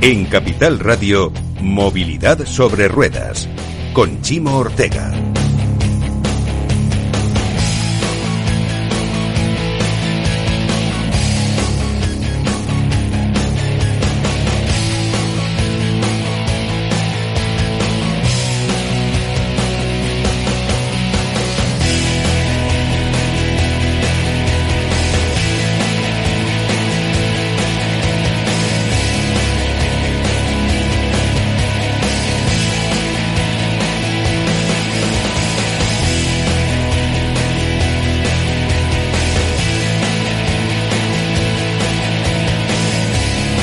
En 0.00 0.26
Capital 0.26 0.78
Radio, 0.78 1.32
Movilidad 1.60 2.46
sobre 2.46 2.86
Ruedas, 2.86 3.48
con 3.92 4.22
Chimo 4.22 4.56
Ortega. 4.56 5.27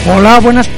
Hola, 0.07 0.39
buenas 0.39 0.69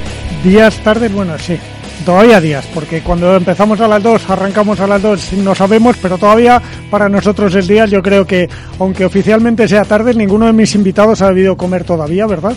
días, 0.41 0.77
tardes, 0.77 1.11
bueno, 1.11 1.37
sí, 1.37 1.57
todavía 2.05 2.39
días, 2.39 2.65
porque 2.73 3.01
cuando 3.01 3.35
empezamos 3.35 3.81
a 3.81 3.87
las 3.89 4.01
2, 4.01 4.29
arrancamos 4.29 4.79
a 4.79 4.87
las 4.87 5.01
2, 5.01 5.33
no 5.33 5.53
sabemos, 5.53 5.97
pero 6.01 6.17
todavía 6.17 6.61
para 6.89 7.09
nosotros 7.09 7.53
es 7.53 7.67
días. 7.67 7.91
Yo 7.91 8.01
creo 8.01 8.25
que, 8.25 8.47
aunque 8.79 9.03
oficialmente 9.03 9.67
sea 9.67 9.83
tarde, 9.83 10.13
ninguno 10.13 10.45
de 10.45 10.53
mis 10.53 10.73
invitados 10.75 11.21
ha 11.21 11.27
debido 11.27 11.57
comer 11.57 11.83
todavía, 11.83 12.25
¿verdad? 12.25 12.53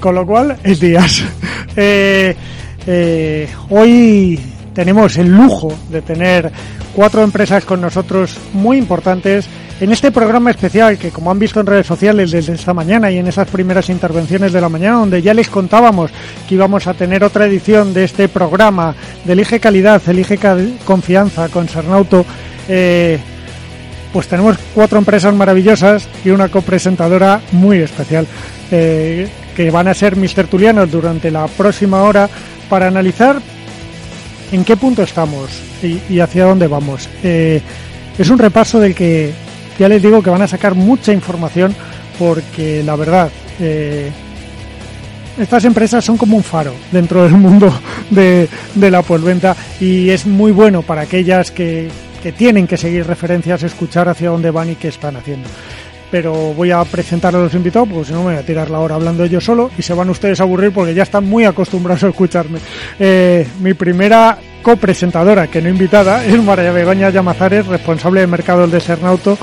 Con 0.00 0.14
lo 0.14 0.26
cual, 0.26 0.56
es 0.64 0.80
días. 0.80 1.22
Eh, 1.76 2.36
eh, 2.86 3.48
hoy 3.70 4.38
tenemos 4.72 5.16
el 5.16 5.26
lujo 5.26 5.76
de 5.90 6.02
tener 6.02 6.52
cuatro 6.94 7.24
empresas 7.24 7.64
con 7.64 7.80
nosotros 7.80 8.36
muy 8.52 8.78
importantes 8.78 9.48
en 9.80 9.92
este 9.92 10.12
programa 10.12 10.50
especial 10.50 10.98
que 10.98 11.10
como 11.10 11.30
han 11.30 11.38
visto 11.38 11.60
en 11.60 11.66
redes 11.66 11.86
sociales 11.86 12.30
desde 12.30 12.54
esta 12.54 12.72
mañana 12.72 13.10
y 13.10 13.18
en 13.18 13.26
esas 13.26 13.48
primeras 13.48 13.88
intervenciones 13.90 14.52
de 14.52 14.60
la 14.60 14.68
mañana 14.68 14.98
donde 14.98 15.20
ya 15.20 15.34
les 15.34 15.48
contábamos 15.48 16.10
que 16.48 16.54
íbamos 16.54 16.86
a 16.86 16.94
tener 16.94 17.24
otra 17.24 17.46
edición 17.46 17.92
de 17.92 18.04
este 18.04 18.28
programa 18.28 18.94
de 19.24 19.32
Elige 19.32 19.58
Calidad, 19.58 20.00
Elige 20.06 20.38
Confianza 20.84 21.48
con 21.48 21.68
Sernauto, 21.68 22.24
eh, 22.68 23.18
pues 24.12 24.28
tenemos 24.28 24.56
cuatro 24.74 24.98
empresas 24.98 25.34
maravillosas 25.34 26.08
y 26.24 26.30
una 26.30 26.48
copresentadora 26.48 27.40
muy 27.50 27.78
especial 27.78 28.26
eh, 28.70 29.28
que 29.56 29.70
van 29.70 29.88
a 29.88 29.94
ser 29.94 30.14
mis 30.14 30.34
tertulianos 30.34 30.90
durante 30.90 31.30
la 31.30 31.48
próxima 31.48 32.02
hora 32.04 32.28
para 32.68 32.86
analizar 32.86 33.40
en 34.52 34.64
qué 34.64 34.76
punto 34.76 35.02
estamos 35.02 35.50
y, 35.82 36.20
hacia 36.20 36.44
dónde 36.44 36.68
vamos. 36.68 37.08
Eh, 37.24 37.60
es 38.16 38.30
un 38.30 38.38
repaso 38.38 38.78
del 38.78 38.94
que 38.94 39.32
ya 39.78 39.88
les 39.88 40.02
digo 40.02 40.22
que 40.22 40.30
van 40.30 40.42
a 40.42 40.48
sacar 40.48 40.74
mucha 40.74 41.12
información 41.12 41.74
porque 42.18 42.82
la 42.84 42.96
verdad, 42.96 43.30
eh, 43.60 44.10
estas 45.38 45.64
empresas 45.64 46.04
son 46.04 46.16
como 46.16 46.36
un 46.36 46.44
faro 46.44 46.74
dentro 46.92 47.24
del 47.24 47.32
mundo 47.32 47.72
de, 48.10 48.48
la 48.76 49.02
postventa 49.02 49.56
y 49.80 50.10
es 50.10 50.26
muy 50.26 50.52
bueno 50.52 50.82
para 50.82 51.02
aquellas 51.02 51.50
que, 51.50 51.88
que 52.22 52.32
tienen 52.32 52.66
que 52.66 52.76
seguir 52.76 53.06
referencias, 53.06 53.62
escuchar 53.62 54.08
hacia 54.08 54.30
dónde 54.30 54.50
van 54.50 54.70
y 54.70 54.76
qué 54.76 54.88
están 54.88 55.16
haciendo 55.16 55.48
pero 56.14 56.32
voy 56.54 56.70
a 56.70 56.84
presentar 56.84 57.34
a 57.34 57.40
los 57.40 57.54
invitados 57.54 57.88
porque 57.88 58.06
si 58.06 58.12
no 58.12 58.20
me 58.20 58.26
voy 58.26 58.36
a 58.36 58.46
tirar 58.46 58.70
la 58.70 58.78
hora 58.78 58.94
hablando 58.94 59.26
yo 59.26 59.40
solo 59.40 59.72
y 59.76 59.82
se 59.82 59.94
van 59.94 60.10
ustedes 60.10 60.38
a 60.38 60.44
aburrir 60.44 60.70
porque 60.70 60.94
ya 60.94 61.02
están 61.02 61.24
muy 61.24 61.44
acostumbrados 61.44 62.04
a 62.04 62.08
escucharme. 62.10 62.60
Eh, 63.00 63.44
mi 63.58 63.74
primera 63.74 64.38
copresentadora, 64.64 65.46
que 65.46 65.60
no 65.62 65.68
invitada, 65.68 66.24
es 66.24 66.42
María 66.42 66.72
Begoña 66.72 67.10
Llamazares, 67.10 67.66
responsable 67.66 68.22
de 68.22 68.26
mercado 68.26 68.66
del 68.66 68.80
Sernauto 68.80 69.36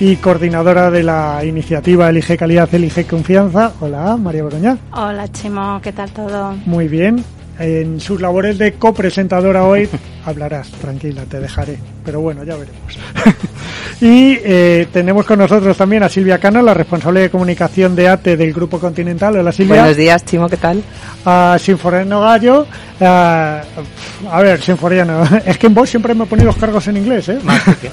y 0.00 0.16
coordinadora 0.16 0.90
de 0.90 1.04
la 1.04 1.42
iniciativa 1.44 2.10
Elige 2.10 2.36
Calidad, 2.36 2.68
Elige 2.74 3.04
Confianza. 3.04 3.72
Hola, 3.80 4.16
María 4.16 4.42
Begoña. 4.42 4.76
Hola, 4.92 5.28
Chimo, 5.28 5.80
¿qué 5.80 5.92
tal 5.92 6.10
todo? 6.10 6.56
Muy 6.66 6.88
bien. 6.88 7.24
En 7.58 8.00
sus 8.00 8.20
labores 8.20 8.58
de 8.58 8.72
copresentadora 8.72 9.64
hoy 9.64 9.88
hablarás, 10.24 10.68
tranquila, 10.70 11.22
te 11.28 11.38
dejaré. 11.38 11.78
Pero 12.04 12.20
bueno, 12.20 12.44
ya 12.44 12.56
veremos. 12.56 12.98
y 14.00 14.36
eh, 14.42 14.88
tenemos 14.92 15.24
con 15.24 15.38
nosotros 15.38 15.76
también 15.76 16.02
a 16.02 16.08
Silvia 16.08 16.38
Cana, 16.38 16.60
la 16.60 16.74
responsable 16.74 17.20
de 17.20 17.30
comunicación 17.30 17.94
de 17.94 18.08
ATE 18.08 18.36
del 18.36 18.52
Grupo 18.52 18.78
Continental. 18.78 19.36
Hola 19.36 19.52
Silvia. 19.52 19.76
Buenos 19.76 19.96
días, 19.96 20.24
Chimo, 20.24 20.48
¿qué 20.48 20.56
tal? 20.56 20.82
A 21.24 21.56
Sinforiano 21.58 22.20
Gallo. 22.20 22.66
a 23.00 23.62
ver, 24.42 24.60
Sinforiano, 24.60 25.22
es 25.46 25.56
que 25.56 25.68
en 25.68 25.74
vos 25.74 25.88
siempre 25.88 26.14
me 26.14 26.26
ponéis 26.26 26.46
los 26.46 26.56
cargos 26.56 26.86
en 26.88 26.96
inglés, 26.96 27.28
¿eh? 27.28 27.38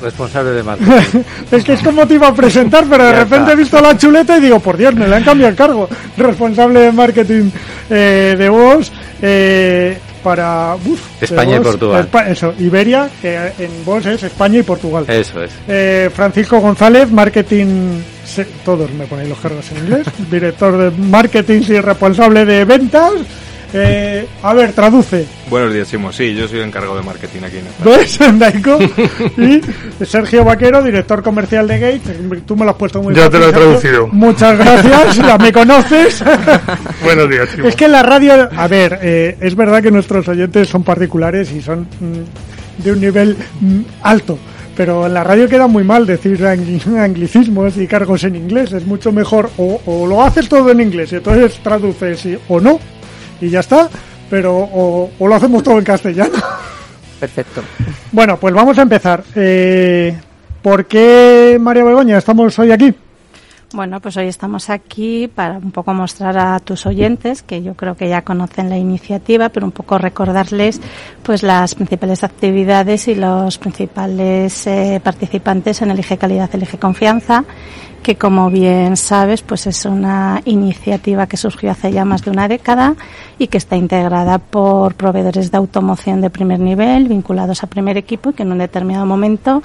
responsable 0.02 0.52
de 0.52 0.64
marketing. 0.64 1.22
es 1.52 1.64
que 1.64 1.74
es 1.74 1.82
como 1.82 2.08
te 2.08 2.16
iba 2.16 2.28
a 2.28 2.34
presentar, 2.34 2.86
pero 2.90 3.06
de 3.06 3.14
repente 3.14 3.52
he 3.52 3.56
visto 3.56 3.80
la 3.80 3.96
chuleta 3.96 4.38
y 4.38 4.42
digo, 4.42 4.60
por 4.60 4.76
Dios, 4.76 4.96
me 4.96 5.08
le 5.08 5.16
han 5.16 5.24
cambiado 5.24 5.52
el 5.52 5.56
cargo. 5.56 5.88
Responsable 6.18 6.80
de 6.80 6.92
marketing 6.92 7.52
eh, 7.90 8.36
de 8.38 8.50
vos. 8.50 8.92
Eh, 9.22 9.51
para 10.24 10.76
España 11.20 11.58
y 11.58 11.60
Portugal. 11.60 12.10
eso, 12.28 12.54
Iberia, 12.60 13.10
que 13.22 13.36
en 13.58 13.86
vos 13.86 14.06
es 14.06 14.22
España 14.24 14.60
y 14.60 14.64
Portugal. 14.64 15.06
Eso 15.08 15.44
es. 15.44 15.52
Eh, 15.68 16.10
Francisco 16.14 16.60
González, 16.60 17.12
marketing, 17.12 18.02
todos 18.64 18.92
me 18.92 19.06
ponéis 19.06 19.30
los 19.30 19.40
cargos 19.40 19.72
en 19.72 19.78
inglés, 19.80 20.08
director 20.32 20.78
de 20.78 20.92
marketing 20.92 21.62
y 21.68 21.80
responsable 21.80 22.46
de 22.46 22.66
ventas 22.66 23.14
eh, 23.74 24.28
a 24.44 24.54
ver, 24.54 24.74
traduce. 24.74 25.26
Buenos 25.50 25.74
días, 25.74 25.88
Simo. 25.88 26.12
Sí, 26.12 26.36
yo 26.36 26.48
soy 26.48 26.60
el 26.60 26.66
encargado 26.66 26.98
de 26.98 27.04
marketing 27.04 27.42
aquí 27.44 27.58
en 27.58 27.66
¿Ves? 27.84 28.20
Daico. 28.40 28.80
y 29.38 29.62
Sergio 30.06 30.44
Vaquero, 30.44 30.84
director 30.84 31.24
comercial 31.24 31.68
de 31.68 31.80
Gate. 31.80 32.42
Tú 32.46 32.56
me 32.56 32.66
lo 32.66 32.72
has 32.72 32.78
puesto 32.78 33.02
muy 33.02 33.14
Ya 33.14 33.30
te 33.30 33.40
lo 33.40 33.50
he 33.50 33.54
traducido. 33.54 34.08
Muchas 34.08 34.58
gracias, 34.58 35.16
ya 35.28 35.38
me 35.38 35.52
conoces. 35.52 36.24
Buenos 37.04 37.30
días, 37.30 37.50
Simo. 37.50 37.68
Es 37.68 37.76
que 37.76 37.86
en 37.86 37.92
la 37.92 38.04
radio, 38.04 38.50
a 38.56 38.68
ver, 38.68 39.00
eh, 39.02 39.38
es 39.40 39.56
verdad 39.56 39.82
que 39.82 39.92
nuestros 39.92 40.28
oyentes 40.28 40.70
son 40.70 40.84
particulares 40.84 41.52
y 41.52 41.62
son 41.62 41.82
mm, 42.00 42.84
de 42.84 42.92
un 42.92 43.00
nivel 43.00 43.38
mm, 43.60 43.82
alto 44.02 44.38
pero 44.76 45.06
en 45.06 45.14
la 45.14 45.24
radio 45.24 45.48
queda 45.48 45.68
muy 45.68 45.84
mal 45.84 46.06
decir 46.06 46.44
anglicismos 46.46 47.78
y 47.78 47.88
cargos 47.88 48.24
en 48.24 48.36
inglés. 48.36 48.72
Es 48.72 48.86
mucho 48.86 49.12
mejor 49.12 49.50
o, 49.58 50.08
lo 50.08 50.24
haces 50.24 50.50
todo 50.50 50.72
en 50.72 50.82
inglés 50.82 51.12
y 51.12 51.18
entonces 51.18 51.60
traduces 51.62 52.28
o 52.48 52.60
no, 52.60 52.80
y 53.42 53.50
ya 53.50 53.60
está, 53.60 53.90
pero 54.30 54.58
o, 54.58 55.10
lo 55.20 55.36
hacemos 55.36 55.64
todo 55.64 55.80
en 55.80 55.84
castellano. 55.84 56.36
Perfecto. 57.20 57.62
Bueno, 58.12 58.38
pues 58.38 58.54
vamos 58.54 58.78
a 58.78 58.84
empezar. 58.84 59.24
Eh, 59.36 60.18
¿Por 60.62 60.86
qué, 60.86 61.58
María 61.60 61.84
Begoña, 61.84 62.18
estamos 62.18 62.58
hoy 62.60 62.72
aquí? 62.72 62.94
Bueno, 63.74 64.02
pues 64.02 64.18
hoy 64.18 64.28
estamos 64.28 64.70
aquí 64.70 65.30
para 65.34 65.54
un 65.58 65.72
poco 65.72 65.94
mostrar 65.94 66.38
a 66.38 66.60
tus 66.60 66.86
oyentes, 66.86 67.42
que 67.42 67.64
yo 67.64 67.74
creo 67.74 67.96
que 67.96 68.10
ya 68.10 68.22
conocen 68.22 68.70
la 68.70 68.78
iniciativa, 68.78 69.48
pero 69.48 69.66
un 69.66 69.72
poco 69.72 69.98
recordarles 69.98 70.82
pues 71.24 71.42
las 71.42 71.74
principales 71.76 72.26
actividades 72.26 73.08
y 73.08 73.16
los 73.16 73.58
principales 73.58 74.68
eh, 74.68 75.00
participantes 75.02 75.82
en 75.82 75.92
Elige 75.92 76.18
Calidad, 76.18 76.50
Elige 76.54 76.80
Confianza, 76.80 77.46
que 78.02 78.16
como 78.16 78.50
bien 78.50 78.98
sabes, 78.98 79.42
pues 79.42 79.68
es 79.68 79.86
una 79.86 80.42
iniciativa 80.46 81.28
que 81.28 81.38
surgió 81.38 81.72
hace 81.72 81.92
ya 81.92 82.06
más 82.06 82.24
de 82.24 82.32
una 82.32 82.48
década 82.48 82.96
y 83.38 83.48
que 83.48 83.58
está 83.58 83.76
integrada 83.76 84.40
por 84.40 84.96
proveedores 84.96 85.52
de 85.52 85.58
automoción 85.58 86.22
de 86.22 86.30
primer 86.30 86.60
nivel 86.60 87.08
vinculados 87.08 87.64
a 87.64 87.68
primer 87.68 87.98
equipo 87.98 88.32
y 88.32 88.34
que 88.34 88.44
en 88.44 88.52
un 88.52 88.58
determinado 88.58 89.06
momento 89.06 89.62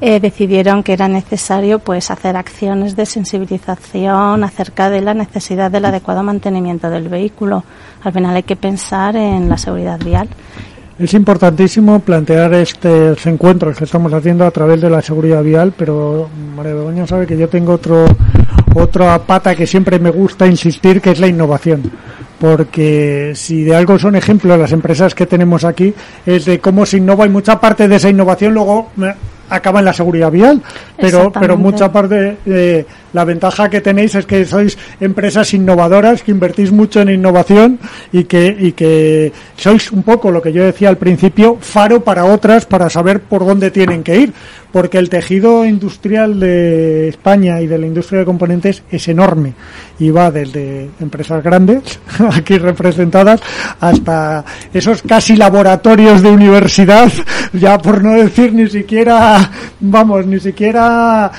eh, 0.00 0.20
decidieron 0.20 0.82
que 0.82 0.92
era 0.92 1.08
necesario 1.08 1.78
pues 1.78 2.10
hacer 2.10 2.36
acciones 2.36 2.96
de 2.96 3.06
sensibilización 3.06 4.44
acerca 4.44 4.90
de 4.90 5.00
la 5.00 5.14
necesidad 5.14 5.70
del 5.70 5.86
adecuado 5.86 6.22
mantenimiento 6.22 6.90
del 6.90 7.08
vehículo. 7.08 7.64
Al 8.02 8.12
final 8.12 8.36
hay 8.36 8.42
que 8.42 8.56
pensar 8.56 9.16
en 9.16 9.48
la 9.48 9.56
seguridad 9.56 9.98
vial. 9.98 10.28
Es 10.98 11.12
importantísimo 11.12 12.00
plantear 12.00 12.54
estos 12.54 13.26
encuentros 13.26 13.76
que 13.76 13.84
estamos 13.84 14.14
haciendo 14.14 14.46
a 14.46 14.50
través 14.50 14.80
de 14.80 14.88
la 14.88 15.02
seguridad 15.02 15.42
vial, 15.42 15.74
pero 15.76 16.30
María 16.56 16.72
Begoña 16.72 17.06
sabe 17.06 17.26
que 17.26 17.36
yo 17.36 17.50
tengo 17.50 17.74
otro, 17.74 18.06
otra 18.74 19.18
pata 19.18 19.54
que 19.54 19.66
siempre 19.66 19.98
me 19.98 20.08
gusta 20.08 20.46
insistir, 20.46 21.02
que 21.02 21.10
es 21.10 21.20
la 21.20 21.26
innovación. 21.26 21.82
Porque 22.40 23.32
si 23.34 23.62
de 23.62 23.76
algo 23.76 23.98
son 23.98 24.16
ejemplos 24.16 24.58
las 24.58 24.72
empresas 24.72 25.14
que 25.14 25.26
tenemos 25.26 25.64
aquí 25.64 25.92
es 26.24 26.46
de 26.46 26.60
cómo 26.60 26.86
se 26.86 26.96
innova 26.96 27.26
y 27.26 27.30
mucha 27.30 27.60
parte 27.60 27.88
de 27.88 27.96
esa 27.96 28.08
innovación 28.08 28.54
luego 28.54 28.90
acaba 29.50 29.80
en 29.80 29.84
la 29.84 29.92
seguridad 29.92 30.30
vial, 30.30 30.62
pero, 30.98 31.30
pero 31.30 31.58
mucha 31.58 31.92
parte 31.92 32.38
de 32.46 32.86
la 33.16 33.24
ventaja 33.24 33.70
que 33.70 33.80
tenéis 33.80 34.14
es 34.14 34.26
que 34.26 34.44
sois 34.44 34.76
empresas 35.00 35.54
innovadoras, 35.54 36.22
que 36.22 36.32
invertís 36.36 36.70
mucho 36.70 37.00
en 37.00 37.08
innovación 37.08 37.78
y 38.12 38.24
que, 38.24 38.54
y 38.60 38.72
que 38.72 39.32
sois 39.56 39.90
un 39.90 40.02
poco 40.02 40.30
lo 40.30 40.42
que 40.42 40.52
yo 40.52 40.62
decía 40.62 40.90
al 40.90 40.98
principio, 40.98 41.56
faro 41.58 42.04
para 42.04 42.26
otras 42.26 42.66
para 42.66 42.90
saber 42.90 43.20
por 43.20 43.46
dónde 43.46 43.70
tienen 43.70 44.04
que 44.04 44.20
ir. 44.20 44.34
Porque 44.70 44.98
el 44.98 45.08
tejido 45.08 45.64
industrial 45.64 46.38
de 46.38 47.08
España 47.08 47.62
y 47.62 47.66
de 47.66 47.78
la 47.78 47.86
industria 47.86 48.18
de 48.18 48.26
componentes 48.26 48.82
es 48.90 49.08
enorme. 49.08 49.54
Y 49.98 50.10
va 50.10 50.30
desde 50.30 50.90
empresas 51.00 51.42
grandes, 51.42 51.98
aquí 52.34 52.58
representadas, 52.58 53.40
hasta 53.80 54.44
esos 54.74 55.00
casi 55.00 55.36
laboratorios 55.36 56.20
de 56.20 56.28
universidad, 56.28 57.10
ya 57.54 57.78
por 57.78 58.04
no 58.04 58.12
decir 58.12 58.52
ni 58.52 58.68
siquiera, 58.68 59.50
vamos, 59.80 60.26
ni 60.26 60.38
siquiera 60.38 61.32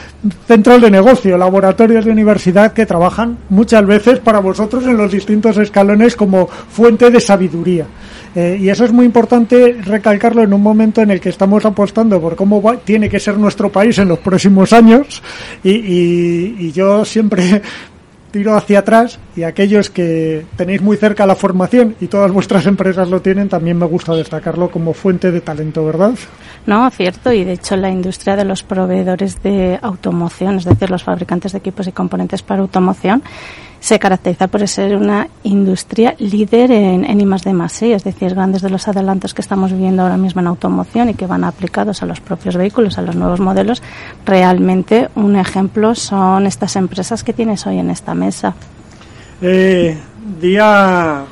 centros 0.48 0.82
de 0.82 0.90
negocio, 0.90 1.38
laboratorios 1.68 2.06
de 2.06 2.12
universidad 2.12 2.72
que 2.72 2.86
trabajan 2.86 3.38
muchas 3.50 3.86
veces 3.86 4.20
para 4.20 4.40
vosotros 4.40 4.86
en 4.86 4.96
los 4.96 5.12
distintos 5.12 5.58
escalones 5.58 6.16
como 6.16 6.48
fuente 6.48 7.12
de 7.12 7.20
sabiduría. 7.20 7.86
Eh, 8.34 8.58
y 8.62 8.70
eso 8.70 8.86
es 8.86 8.94
muy 8.94 9.06
importante 9.06 9.74
recalcarlo 9.84 10.44
en 10.44 10.54
un 10.54 10.62
momento 10.62 11.02
en 11.02 11.12
el 11.12 11.20
que 11.20 11.28
estamos 11.28 11.66
apostando 11.66 12.22
por 12.22 12.38
cómo 12.38 12.62
tiene 12.86 13.10
que 13.10 13.20
ser 13.20 13.38
nuestro 13.38 13.70
país 13.70 13.98
en 13.98 14.08
los 14.08 14.20
próximos 14.20 14.72
años. 14.72 15.22
Y, 15.62 16.72
yo 16.72 17.04
siempre 17.04 17.62
tiro 18.38 18.56
hacia 18.56 18.80
atrás 18.80 19.20
y 19.36 19.44
aquellos 19.44 19.90
que 19.90 20.46
tenéis 20.56 20.82
muy 20.82 20.96
cerca 20.96 21.26
la 21.26 21.36
formación 21.36 21.96
y 22.00 22.08
todas 22.08 22.32
vuestras 22.32 22.68
empresas 22.68 23.10
lo 23.10 23.20
tienen, 23.20 23.50
también 23.50 23.78
me 23.78 23.86
gusta 23.88 24.14
destacarlo 24.14 24.70
como 24.70 24.94
fuente 24.94 25.32
de 25.32 25.42
talento, 25.42 25.84
¿verdad? 25.84 26.14
No, 26.68 26.88
cierto, 26.92 27.32
y 27.34 27.44
de 27.44 27.54
hecho 27.54 27.76
la 27.76 27.90
industria 27.90 28.36
de 28.36 28.46
los 28.46 28.62
proveedores 28.62 29.42
de 29.42 29.80
automoción, 29.82 30.58
es 30.58 30.66
decir, 30.66 30.92
los 30.92 31.04
fabricantes 31.04 31.54
de 31.54 31.58
equipos 31.58 31.88
y 31.88 31.92
componentes 31.92 32.44
para 32.44 32.62
automoción, 32.62 33.24
se 33.80 34.00
caracteriza 34.00 34.48
por 34.48 34.68
ser 34.68 34.96
una 34.96 35.28
industria 35.44 36.16
líder 36.20 36.72
en, 36.72 37.06
en 37.06 37.22
I 37.22 37.26
de 37.26 37.94
es 37.94 38.04
decir, 38.04 38.34
grandes 38.34 38.62
de 38.62 38.70
los 38.70 38.88
adelantos 38.88 39.34
que 39.34 39.42
estamos 39.42 39.72
viviendo 39.72 40.04
ahora 40.04 40.18
mismo 40.18 40.42
en 40.42 40.48
automoción 40.48 41.10
y 41.10 41.14
que 41.14 41.26
van 41.26 41.44
aplicados 41.44 42.02
a 42.04 42.06
los 42.06 42.20
propios 42.20 42.56
vehículos, 42.56 42.98
a 42.98 43.02
los 43.02 43.16
nuevos 43.16 43.40
modelos, 43.40 43.82
realmente 44.26 45.10
un 45.16 45.36
ejemplo 45.36 45.96
son 45.96 46.46
estas 46.46 46.76
empresas 46.76 47.24
que 47.24 47.34
tienes 47.34 47.66
hoy 47.68 47.80
en 47.80 47.90
esta 47.90 48.14
mesa. 48.14 48.56
Eh, 49.42 49.98
día 50.42 51.24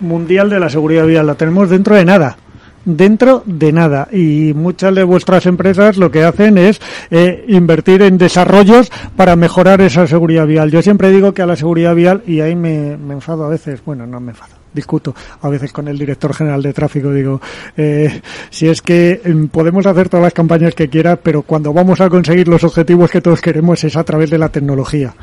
Mundial 0.00 0.50
de 0.50 0.58
la 0.58 0.68
Seguridad 0.68 1.06
Vial, 1.06 1.26
la 1.26 1.34
tenemos 1.34 1.68
dentro 1.68 1.94
de 1.94 2.04
nada 2.04 2.36
dentro 2.84 3.42
de 3.46 3.72
nada 3.72 4.08
y 4.12 4.52
muchas 4.54 4.94
de 4.94 5.04
vuestras 5.04 5.46
empresas 5.46 5.96
lo 5.96 6.10
que 6.10 6.24
hacen 6.24 6.58
es 6.58 6.80
eh, 7.10 7.44
invertir 7.48 8.02
en 8.02 8.18
desarrollos 8.18 8.90
para 9.16 9.36
mejorar 9.36 9.80
esa 9.80 10.06
seguridad 10.06 10.46
vial. 10.46 10.70
Yo 10.70 10.82
siempre 10.82 11.10
digo 11.10 11.32
que 11.32 11.42
a 11.42 11.46
la 11.46 11.56
seguridad 11.56 11.94
vial, 11.94 12.22
y 12.26 12.40
ahí 12.40 12.56
me, 12.56 12.96
me 12.96 13.14
enfado 13.14 13.44
a 13.44 13.48
veces, 13.48 13.84
bueno, 13.84 14.06
no 14.06 14.20
me 14.20 14.30
enfado, 14.30 14.54
discuto 14.74 15.14
a 15.40 15.48
veces 15.48 15.72
con 15.72 15.88
el 15.88 15.98
director 15.98 16.34
general 16.34 16.62
de 16.62 16.72
tráfico, 16.72 17.12
digo, 17.12 17.40
eh, 17.76 18.20
si 18.50 18.68
es 18.68 18.82
que 18.82 19.20
em, 19.24 19.48
podemos 19.48 19.86
hacer 19.86 20.08
todas 20.08 20.24
las 20.24 20.32
campañas 20.32 20.74
que 20.74 20.88
quiera, 20.88 21.16
pero 21.16 21.42
cuando 21.42 21.72
vamos 21.72 22.00
a 22.00 22.08
conseguir 22.08 22.48
los 22.48 22.64
objetivos 22.64 23.10
que 23.10 23.20
todos 23.20 23.40
queremos 23.40 23.82
es 23.84 23.96
a 23.96 24.04
través 24.04 24.30
de 24.30 24.38
la 24.38 24.48
tecnología. 24.48 25.14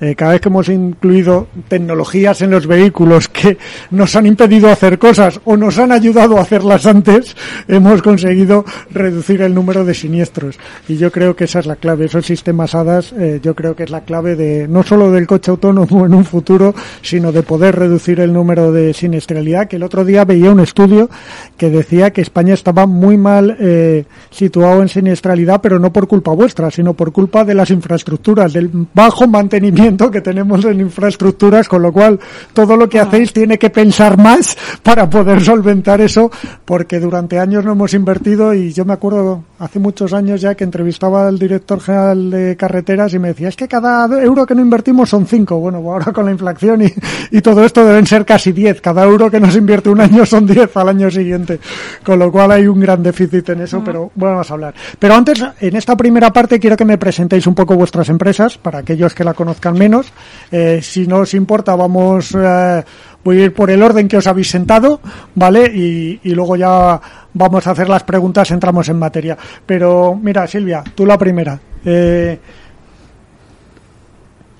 Eh, 0.00 0.14
cada 0.14 0.32
vez 0.32 0.40
que 0.40 0.48
hemos 0.48 0.68
incluido 0.68 1.48
tecnologías 1.68 2.42
en 2.42 2.50
los 2.50 2.66
vehículos 2.66 3.28
que 3.28 3.58
nos 3.90 4.14
han 4.16 4.26
impedido 4.26 4.70
hacer 4.70 4.98
cosas 4.98 5.40
o 5.44 5.56
nos 5.56 5.78
han 5.78 5.92
ayudado 5.92 6.38
a 6.38 6.42
hacerlas 6.42 6.86
antes, 6.86 7.36
hemos 7.66 8.02
conseguido 8.02 8.64
reducir 8.90 9.42
el 9.42 9.54
número 9.54 9.84
de 9.84 9.94
siniestros. 9.94 10.58
Y 10.88 10.96
yo 10.96 11.10
creo 11.10 11.36
que 11.36 11.44
esa 11.44 11.60
es 11.60 11.66
la 11.66 11.76
clave. 11.76 12.06
Esos 12.06 12.26
sistemas 12.26 12.74
HADAS, 12.74 13.12
eh, 13.12 13.40
yo 13.42 13.54
creo 13.54 13.74
que 13.74 13.84
es 13.84 13.90
la 13.90 14.02
clave 14.02 14.36
de 14.36 14.68
no 14.68 14.82
solo 14.82 15.10
del 15.10 15.26
coche 15.26 15.50
autónomo 15.50 16.06
en 16.06 16.14
un 16.14 16.24
futuro, 16.24 16.74
sino 17.02 17.32
de 17.32 17.42
poder 17.42 17.76
reducir 17.76 18.20
el 18.20 18.32
número 18.32 18.72
de 18.72 18.92
siniestralidad, 18.98 19.68
que 19.68 19.76
el 19.76 19.82
otro 19.82 20.04
día 20.04 20.24
veía 20.24 20.50
un 20.50 20.60
estudio 20.60 21.08
que 21.56 21.70
decía 21.70 22.12
que 22.12 22.20
España 22.20 22.54
estaba 22.54 22.86
muy 22.86 23.16
mal 23.16 23.56
eh, 23.58 24.04
situado 24.30 24.82
en 24.82 24.88
siniestralidad, 24.88 25.60
pero 25.60 25.78
no 25.78 25.92
por 25.92 26.06
culpa 26.06 26.32
vuestra, 26.32 26.70
sino 26.70 26.94
por 26.94 27.12
culpa 27.12 27.44
de 27.44 27.54
las 27.54 27.70
infraestructuras, 27.70 28.52
del 28.52 28.70
bajo 28.92 29.26
mantenimiento 29.26 30.10
que 30.10 30.20
tenemos 30.20 30.64
en 30.64 30.80
infraestructuras, 30.80 31.68
con 31.68 31.82
lo 31.82 31.92
cual 31.92 32.18
todo 32.52 32.76
lo 32.76 32.88
que 32.88 32.98
ah. 32.98 33.04
hacéis 33.04 33.32
tiene 33.32 33.58
que 33.58 33.70
pensar 33.70 34.18
más 34.18 34.56
para 34.82 35.08
poder 35.08 35.42
solventar 35.42 36.00
eso, 36.00 36.30
porque 36.64 37.00
durante 37.00 37.38
años 37.38 37.64
no 37.64 37.72
hemos 37.72 37.94
invertido 37.94 38.52
y 38.54 38.72
yo 38.72 38.84
me 38.84 38.92
acuerdo 38.92 39.44
hace 39.58 39.78
muchos 39.78 40.12
años 40.12 40.40
ya 40.40 40.54
que 40.54 40.64
entrevistaba 40.64 41.26
al 41.26 41.38
director 41.38 41.80
general 41.80 42.30
de 42.30 42.56
carreteras 42.56 43.14
y 43.14 43.18
me 43.18 43.28
decía, 43.28 43.48
es 43.48 43.56
que 43.56 43.68
cada 43.68 44.06
euro 44.22 44.46
que 44.46 44.54
no 44.54 44.62
invertimos 44.62 45.08
son 45.08 45.26
cinco. 45.26 45.58
Bueno, 45.58 45.78
ahora 45.78 46.12
con 46.12 46.24
la 46.24 46.32
inflación 46.32 46.82
y, 46.82 46.92
y 47.30 47.40
todo 47.40 47.64
esto 47.64 47.84
deben 47.84 48.06
ser 48.06 48.24
casi 48.24 48.52
diez 48.52 48.80
cada 48.88 49.04
euro 49.04 49.30
que 49.30 49.38
nos 49.38 49.54
invierte 49.54 49.90
un 49.90 50.00
año 50.00 50.24
son 50.24 50.46
10 50.46 50.74
al 50.78 50.88
año 50.88 51.10
siguiente, 51.10 51.60
con 52.02 52.18
lo 52.18 52.32
cual 52.32 52.52
hay 52.52 52.66
un 52.66 52.80
gran 52.80 53.02
déficit 53.02 53.50
en 53.50 53.60
eso, 53.60 53.82
pero 53.84 54.10
bueno, 54.14 54.36
vamos 54.36 54.50
a 54.50 54.54
hablar. 54.54 54.74
Pero 54.98 55.14
antes, 55.14 55.44
en 55.60 55.76
esta 55.76 55.94
primera 55.94 56.32
parte, 56.32 56.58
quiero 56.58 56.74
que 56.74 56.86
me 56.86 56.96
presentéis 56.96 57.46
un 57.46 57.54
poco 57.54 57.76
vuestras 57.76 58.08
empresas, 58.08 58.56
para 58.56 58.78
aquellos 58.78 59.12
que 59.12 59.24
la 59.24 59.34
conozcan 59.34 59.74
menos. 59.74 60.10
Eh, 60.50 60.80
si 60.80 61.06
no 61.06 61.18
os 61.18 61.34
importa, 61.34 61.76
vamos, 61.76 62.34
eh, 62.34 62.82
voy 63.22 63.42
a 63.42 63.44
ir 63.44 63.52
por 63.52 63.70
el 63.70 63.82
orden 63.82 64.08
que 64.08 64.16
os 64.16 64.26
habéis 64.26 64.48
sentado, 64.48 65.02
¿vale? 65.34 65.66
Y, 65.66 66.20
y 66.22 66.30
luego 66.30 66.56
ya 66.56 66.98
vamos 67.34 67.66
a 67.66 67.72
hacer 67.72 67.90
las 67.90 68.04
preguntas, 68.04 68.50
entramos 68.52 68.88
en 68.88 68.98
materia. 68.98 69.36
Pero 69.66 70.18
mira, 70.18 70.46
Silvia, 70.46 70.82
tú 70.94 71.04
la 71.04 71.18
primera. 71.18 71.60
Eh, 71.84 72.38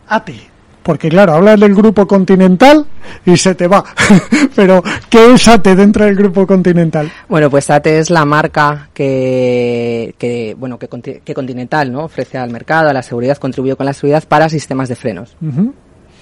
ATE 0.07 0.58
porque 0.89 1.11
claro, 1.11 1.35
hablas 1.35 1.61
del 1.61 1.75
grupo 1.75 2.07
continental 2.07 2.87
y 3.27 3.37
se 3.37 3.55
te 3.55 3.69
va. 3.69 3.85
Pero, 4.57 4.83
¿qué 5.11 5.35
es 5.35 5.47
ATE 5.47 5.77
dentro 5.77 6.07
del 6.07 6.17
grupo 6.17 6.47
continental? 6.47 7.13
Bueno, 7.29 7.51
pues 7.51 7.69
ATE 7.69 7.99
es 7.99 8.09
la 8.09 8.25
marca 8.25 8.89
que, 8.95 10.15
que 10.17 10.57
bueno, 10.59 10.79
que, 10.79 10.89
que 11.23 11.35
Continental, 11.35 11.93
¿no? 11.93 12.05
Ofrece 12.05 12.39
al 12.39 12.49
mercado, 12.49 12.89
a 12.89 12.95
la 12.95 13.03
seguridad, 13.03 13.37
contribuye 13.37 13.77
con 13.77 13.85
la 13.85 13.93
seguridad 13.93 14.25
para 14.27 14.49
sistemas 14.49 14.89
de 14.89 14.97
frenos. 14.97 15.37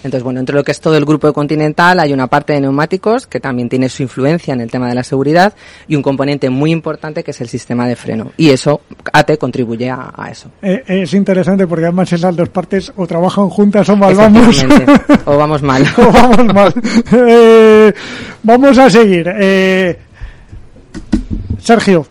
Entonces, 0.06 0.22
bueno, 0.22 0.40
entre 0.40 0.54
lo 0.54 0.64
que 0.64 0.70
es 0.72 0.80
todo 0.80 0.96
el 0.96 1.04
grupo 1.04 1.26
de 1.26 1.32
Continental 1.32 1.98
hay 1.98 2.12
una 2.12 2.28
parte 2.28 2.52
de 2.52 2.60
neumáticos 2.60 3.26
que 3.26 3.40
también 3.40 3.68
tiene 3.68 3.88
su 3.88 4.02
influencia 4.02 4.54
en 4.54 4.60
el 4.60 4.70
tema 4.70 4.88
de 4.88 4.94
la 4.94 5.02
seguridad 5.02 5.52
y 5.88 5.96
un 5.96 6.02
componente 6.02 6.48
muy 6.48 6.70
importante 6.70 7.24
que 7.24 7.32
es 7.32 7.40
el 7.40 7.48
sistema 7.48 7.88
de 7.88 7.96
freno. 7.96 8.32
Y 8.36 8.50
eso, 8.50 8.80
ATE 9.12 9.36
contribuye 9.36 9.90
a, 9.90 10.12
eso. 10.30 10.50
Eh, 10.62 10.82
es 10.86 11.12
interesante 11.12 11.66
porque 11.66 11.86
además 11.86 12.12
esas 12.12 12.36
dos 12.36 12.48
partes 12.48 12.92
o 12.96 13.06
trabajan 13.06 13.48
juntas 13.48 13.88
o 13.88 13.96
mal 13.96 14.14
vamos. 14.14 14.64
o 15.24 15.36
vamos 15.36 15.62
mal. 15.62 15.84
o 15.96 16.12
vamos 16.12 16.54
mal. 16.54 16.74
Eh, 17.12 17.92
vamos 18.44 18.78
a 18.78 18.88
seguir. 18.88 19.28
Eh, 19.34 19.98
Sergio, 21.58 22.06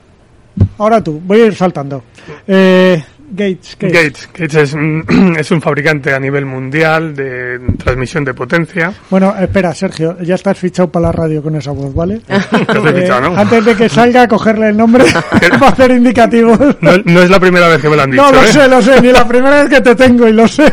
ahora 0.77 1.01
tú, 1.01 1.21
voy 1.23 1.41
a 1.41 1.45
ir 1.45 1.55
saltando. 1.55 2.03
Eh, 2.45 3.01
Gates. 3.31 3.75
Gates, 3.79 4.29
Gates 4.33 4.55
es, 4.55 4.73
es, 5.37 5.51
un 5.51 5.61
fabricante 5.61 6.13
a 6.13 6.19
nivel 6.19 6.45
mundial 6.45 7.15
de 7.15 7.59
transmisión 7.77 8.23
de 8.23 8.33
potencia. 8.33 8.93
Bueno, 9.09 9.35
espera, 9.39 9.73
Sergio, 9.73 10.17
ya 10.21 10.35
estás 10.35 10.57
fichado 10.57 10.89
para 10.91 11.07
la 11.07 11.11
radio 11.11 11.41
con 11.41 11.55
esa 11.55 11.71
voz, 11.71 11.93
¿vale? 11.93 12.21
eh, 12.29 13.07
¿no? 13.21 13.37
Antes 13.37 13.65
de 13.65 13.75
que 13.75 13.89
salga, 13.89 14.27
cogerle 14.27 14.69
el 14.69 14.77
nombre 14.77 15.05
para 15.59 15.67
hacer 15.67 15.91
indicativos. 15.91 16.59
No, 16.81 16.91
no, 17.03 17.21
es 17.21 17.29
la 17.29 17.39
primera 17.39 17.67
vez 17.67 17.81
que 17.81 17.89
me 17.89 17.95
lo 17.95 18.03
han 18.03 18.11
dicho. 18.11 18.23
No, 18.23 18.31
lo 18.31 18.43
¿eh? 18.43 18.47
sé, 18.47 18.67
lo 18.67 18.81
sé, 18.81 19.01
ni 19.01 19.11
la 19.11 19.27
primera 19.27 19.63
vez 19.63 19.69
que 19.69 19.81
te 19.81 19.95
tengo 19.95 20.27
y 20.27 20.33
lo 20.33 20.47
sé. 20.47 20.71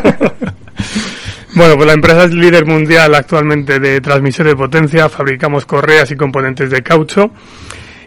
Bueno, 1.54 1.76
pues 1.76 1.87
la 1.87 1.92
empresa 1.92 2.25
es 2.25 2.32
líder 2.32 2.64
mundial 2.64 3.14
actualmente 3.14 3.78
de 3.78 4.00
transmisión 4.00 4.47
de 4.47 4.56
potencia, 4.56 5.09
fabricamos 5.09 5.66
correas 5.66 6.11
y 6.11 6.16
componentes 6.16 6.71
de 6.71 6.82
caucho 6.82 7.30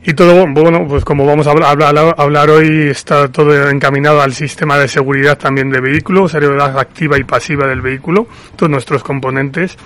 y 0.05 0.13
todo, 0.13 0.45
bueno, 0.47 0.85
pues 0.87 1.03
como 1.03 1.25
vamos 1.25 1.47
a 1.47 1.51
hablar, 1.51 2.15
hablar, 2.17 2.49
hoy, 2.49 2.89
está 2.89 3.27
todo 3.27 3.69
encaminado 3.69 4.21
al 4.21 4.33
sistema 4.33 4.77
de 4.77 4.87
seguridad 4.87 5.37
también 5.37 5.69
de 5.69 5.81
vehículo, 5.81 6.29
seguridad 6.29 6.77
activa 6.77 7.17
y 7.17 7.23
pasiva 7.23 7.67
del 7.67 7.81
vehículo, 7.81 8.27
todos 8.55 8.69
nuestros 8.69 9.03
componentes. 9.03 9.77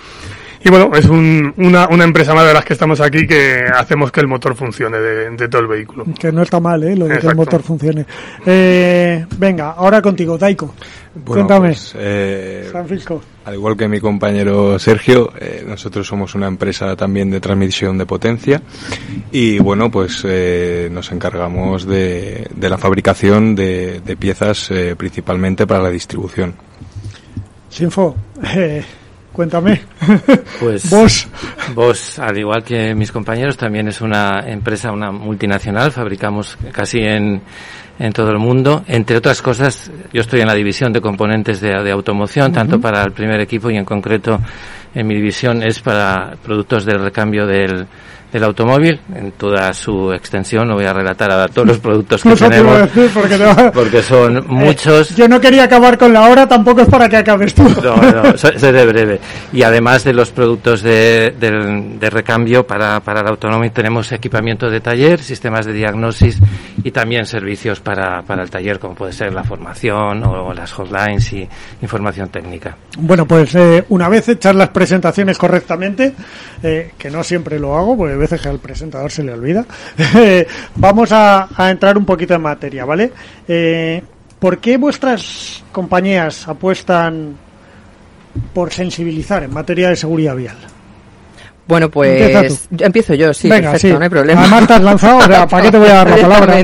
Y 0.62 0.70
bueno, 0.70 0.92
es 0.94 1.06
un, 1.06 1.54
una, 1.56 1.88
una 1.88 2.04
empresa 2.04 2.34
más 2.34 2.46
de 2.46 2.54
las 2.54 2.66
que 2.66 2.74
estamos 2.74 3.00
aquí 3.00 3.26
que 3.26 3.64
hacemos 3.74 4.12
que 4.12 4.20
el 4.20 4.28
motor 4.28 4.56
funcione 4.56 5.00
de, 5.00 5.30
de 5.30 5.48
todo 5.48 5.62
el 5.62 5.68
vehículo. 5.68 6.04
Que 6.20 6.34
no 6.34 6.42
está 6.42 6.60
mal, 6.60 6.84
¿eh? 6.84 6.98
Lo 6.98 7.06
de 7.06 7.14
Exacto. 7.14 7.28
que 7.28 7.32
el 7.32 7.38
motor 7.38 7.64
funcione. 7.64 8.06
Eh, 8.46 9.26
venga, 9.38 9.72
ahora 9.72 10.02
contigo, 10.02 10.38
Daiko. 10.38 10.76
Bueno, 11.16 11.48
Cuéntame. 11.48 11.70
Pues, 11.70 11.96
eh, 11.98 12.68
Francisco. 12.72 13.22
Al 13.46 13.56
igual 13.56 13.76
que 13.76 13.88
mi 13.88 14.00
compañero 14.00 14.78
Sergio, 14.78 15.34
eh, 15.40 15.64
nosotros 15.68 16.06
somos 16.06 16.36
una 16.36 16.48
empresa 16.48 16.96
también 16.96 17.32
de 17.32 17.40
transmisión 17.40 17.98
de 17.98 18.06
potencia 18.06 18.62
y 19.32 19.58
bueno, 19.60 19.90
pues 19.90 20.24
eh, 20.28 20.88
nos 20.92 21.12
encargamos 21.12 21.86
de, 21.86 22.48
de, 22.54 22.70
la 22.70 22.78
fabricación 22.78 23.56
de, 23.56 24.02
de 24.02 24.18
piezas 24.18 24.70
eh, 24.70 24.96
principalmente 24.96 25.66
para 25.66 25.82
la 25.82 25.90
distribución. 25.90 26.54
Sinfo, 27.70 28.16
eh, 28.56 28.84
cuéntame. 29.32 29.82
Pues 30.60 30.90
vos. 30.90 31.28
Vos, 31.74 32.20
al 32.20 32.38
igual 32.38 32.64
que 32.64 32.94
mis 32.94 33.12
compañeros, 33.12 33.56
también 33.56 33.88
es 33.88 34.02
una 34.02 34.42
empresa, 34.46 34.92
una 34.92 35.12
multinacional. 35.12 35.92
Fabricamos 35.92 36.58
casi 36.74 37.00
en, 37.00 37.42
en 38.00 38.14
todo 38.14 38.32
el 38.32 38.40
mundo. 38.40 38.84
Entre 38.88 39.18
otras 39.18 39.42
cosas, 39.42 39.92
yo 40.12 40.22
estoy 40.22 40.42
en 40.42 40.48
la 40.48 40.56
división 40.56 40.92
de 40.94 41.02
componentes 41.02 41.62
de, 41.62 41.70
de 41.84 41.92
automoción, 41.92 42.52
tanto 42.52 42.80
para 42.80 43.04
el 43.04 43.12
primer 43.12 43.42
equipo 43.42 43.70
y 43.70 43.78
en 43.78 43.86
concreto 43.86 44.40
en 44.96 45.06
mi 45.06 45.16
división 45.16 45.62
es 45.62 45.80
para 45.82 46.36
productos 46.44 46.86
de 46.86 46.98
recambio 46.98 47.46
del, 47.46 47.86
del 48.32 48.44
automóvil 48.44 49.00
en 49.16 49.32
toda 49.34 49.74
su 49.74 50.12
extensión. 50.14 50.68
No 50.68 50.76
voy 50.76 50.86
a 50.86 50.94
relatar 50.94 51.32
a 51.32 51.48
todos 51.48 51.68
los 51.68 51.78
productos 51.80 52.22
que 52.24 52.34
Eso 52.34 52.48
tenemos 52.50 52.80
decir, 52.82 53.10
porque, 53.14 53.38
va- 53.38 53.72
porque 53.72 54.04
son 54.04 54.38
Eh, 54.38 54.42
muchos. 54.48 55.16
yo 55.16 55.28
no 55.28 55.40
quería 55.42 55.64
acabar 55.64 55.98
con 55.98 56.14
la 56.14 56.30
hora, 56.30 56.48
tampoco 56.48 56.82
es 56.82 56.88
para 56.90 57.10
que 57.10 57.18
acabes 57.18 57.54
tú. 57.54 57.64
No, 57.84 57.96
no, 57.96 58.38
seré 58.38 58.86
breve. 58.86 59.20
Y 59.54 59.64
además 59.64 60.04
de 60.04 60.14
los 60.14 60.30
productos 60.32 60.82
de, 60.82 61.34
del- 61.40 62.00
de 62.00 62.10
recambio 62.10 62.66
para, 62.68 63.00
para 63.00 63.22
el 63.22 63.28
automóvil, 63.28 63.72
tenemos 63.72 64.12
equipamiento 64.12 64.70
de 64.70 64.80
taller, 64.80 65.20
sistemas 65.20 65.66
de 65.66 65.74
diagnosis 65.74 66.38
y 66.84 66.92
también 66.92 67.26
servicios 67.26 67.80
para, 67.80 68.22
para 68.22 68.44
el 68.44 68.50
taller, 68.50 68.80
como 68.80 68.96
puede 68.96 69.14
ser 69.14 69.34
la 69.34 69.44
formación 69.44 70.24
o 70.24 70.54
las 70.54 70.72
hotlines 70.74 71.34
y 71.34 71.48
información 71.82 72.30
técnica. 72.30 72.76
Bueno, 72.98 73.26
pues 73.26 73.56
eh, 73.56 73.84
una 73.90 74.08
vez 74.10 74.30
hechas 74.30 74.56
las 74.56 74.70
presentaciones 74.70 75.38
correctamente, 75.38 76.14
eh, 76.64 76.92
que 76.98 77.10
no 77.10 77.24
siempre 77.24 77.60
lo 77.60 77.76
hago, 77.78 78.06
hay 78.08 78.16
veces 78.20 78.42
que 78.42 78.50
al 78.50 78.60
presentador 78.60 79.12
se 79.12 79.24
le 79.24 79.34
olvida, 79.34 79.66
vamos 80.76 81.12
a, 81.12 81.48
a 81.56 81.72
entrar 81.72 81.98
un 81.98 82.06
poquito 82.06 82.34
en 82.36 82.42
materia, 82.42 82.86
¿vale? 82.86 83.12
Eh, 83.48 84.02
¿Por 84.40 84.60
qué 84.60 84.78
vuestras 84.78 85.64
compañías 85.72 86.48
apuestan 86.48 87.36
por 88.54 88.72
sensibilizar 88.72 89.44
en 89.44 89.54
materia 89.54 89.90
de 89.90 89.96
seguridad 89.96 90.36
vial? 90.36 90.58
Bueno, 91.70 91.90
pues 91.92 92.68
yo- 92.72 92.86
empiezo 92.86 93.14
yo, 93.14 93.32
sí, 93.32 93.48
Venga, 93.48 93.72
perfecto, 93.72 93.94
sí. 93.96 93.98
no 94.00 94.04
hay 94.04 94.10
problema. 94.10 94.42
Además 94.42 94.68
te 94.68 94.74
has 94.74 94.82
lanzado, 94.82 95.18
o 95.20 95.22
sea, 95.22 95.48
¿para 95.48 95.64
qué 95.64 95.72
te 95.72 95.78
voy 95.78 95.88
a 95.90 95.94
dar 96.04 96.10
la 96.10 96.16
palabra? 96.28 96.60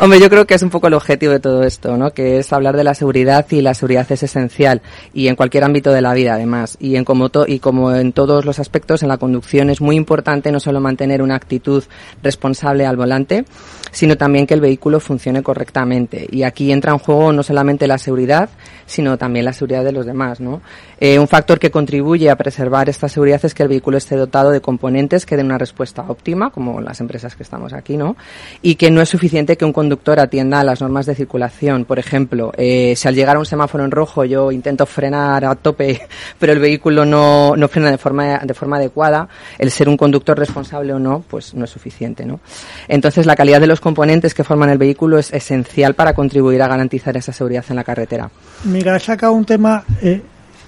Hombre, 0.00 0.18
yo 0.20 0.28
creo 0.28 0.44
que 0.44 0.54
es 0.54 0.62
un 0.62 0.70
poco 0.70 0.88
el 0.88 0.94
objetivo 0.94 1.32
de 1.32 1.38
todo 1.38 1.62
esto, 1.62 1.96
¿no? 1.96 2.10
Que 2.10 2.38
es 2.40 2.52
hablar 2.52 2.76
de 2.76 2.82
la 2.82 2.94
seguridad 2.94 3.46
y 3.50 3.60
la 3.62 3.74
seguridad 3.74 4.10
es 4.10 4.24
esencial 4.24 4.82
y 5.14 5.28
en 5.28 5.36
cualquier 5.36 5.62
ámbito 5.62 5.92
de 5.92 6.00
la 6.02 6.12
vida, 6.14 6.34
además. 6.34 6.76
Y 6.80 6.96
en 6.96 7.04
como 7.04 7.28
to- 7.28 7.44
y 7.46 7.60
como 7.60 7.94
en 7.94 8.12
todos 8.12 8.44
los 8.44 8.58
aspectos 8.58 9.02
en 9.04 9.08
la 9.08 9.18
conducción 9.18 9.70
es 9.70 9.80
muy 9.80 9.94
importante 9.94 10.50
no 10.50 10.58
solo 10.58 10.80
mantener 10.80 11.22
una 11.22 11.36
actitud 11.36 11.84
responsable 12.22 12.86
al 12.86 12.96
volante, 12.96 13.44
sino 13.94 14.18
también 14.18 14.46
que 14.46 14.54
el 14.54 14.60
vehículo 14.60 15.00
funcione 15.00 15.42
correctamente. 15.42 16.26
Y 16.30 16.42
aquí 16.42 16.72
entra 16.72 16.92
en 16.92 16.98
juego 16.98 17.32
no 17.32 17.42
solamente 17.42 17.86
la 17.86 17.96
seguridad, 17.96 18.50
sino 18.86 19.16
también 19.16 19.44
la 19.44 19.52
seguridad 19.52 19.84
de 19.84 19.92
los 19.92 20.04
demás, 20.04 20.40
¿no? 20.40 20.60
Eh, 20.98 21.18
un 21.18 21.28
factor 21.28 21.58
que 21.58 21.70
contribuye 21.70 22.28
a 22.28 22.36
preservar 22.36 22.88
esta 22.88 23.08
seguridad 23.08 23.40
es 23.44 23.54
que 23.54 23.62
el 23.62 23.68
vehículo 23.68 23.96
esté 23.96 24.16
dotado 24.16 24.50
de 24.50 24.60
componentes 24.60 25.24
que 25.26 25.36
den 25.36 25.46
una 25.46 25.58
respuesta 25.58 26.04
óptima, 26.08 26.50
como 26.50 26.80
las 26.80 27.00
empresas 27.00 27.36
que 27.36 27.44
estamos 27.44 27.72
aquí, 27.72 27.96
¿no? 27.96 28.16
Y 28.62 28.74
que 28.74 28.90
no 28.90 29.00
es 29.00 29.08
suficiente 29.08 29.56
que 29.56 29.64
un 29.64 29.72
conductor 29.72 30.18
atienda 30.18 30.60
a 30.60 30.64
las 30.64 30.80
normas 30.80 31.06
de 31.06 31.14
circulación. 31.14 31.84
Por 31.84 31.98
ejemplo, 31.98 32.52
eh, 32.56 32.94
si 32.96 33.06
al 33.06 33.14
llegar 33.14 33.36
a 33.36 33.38
un 33.38 33.46
semáforo 33.46 33.84
en 33.84 33.92
rojo 33.92 34.24
yo 34.24 34.50
intento 34.50 34.86
frenar 34.86 35.44
a 35.44 35.54
tope, 35.54 36.00
pero 36.38 36.52
el 36.52 36.58
vehículo 36.58 37.04
no, 37.04 37.54
no 37.56 37.68
frena 37.68 37.90
de 37.90 37.98
forma, 37.98 38.38
de 38.38 38.54
forma 38.54 38.76
adecuada, 38.76 39.28
el 39.58 39.70
ser 39.70 39.88
un 39.88 39.96
conductor 39.96 40.36
responsable 40.36 40.92
o 40.92 40.98
no, 40.98 41.24
pues 41.28 41.54
no 41.54 41.64
es 41.64 41.70
suficiente, 41.70 42.26
¿no? 42.26 42.40
Entonces, 42.88 43.26
la 43.26 43.36
calidad 43.36 43.60
de 43.60 43.66
los 43.66 43.80
componentes 43.84 44.32
que 44.32 44.44
forman 44.44 44.70
el 44.70 44.78
vehículo 44.78 45.18
es 45.18 45.30
esencial 45.30 45.92
para 45.94 46.14
contribuir 46.14 46.62
a 46.62 46.68
garantizar 46.68 47.14
esa 47.18 47.34
seguridad 47.34 47.66
en 47.68 47.76
la 47.76 47.84
carretera. 47.84 48.30
Mira, 48.64 48.96
he 48.96 49.00
sacado 49.00 49.34
un 49.34 49.44
tema 49.44 49.84
eh, 50.00 50.22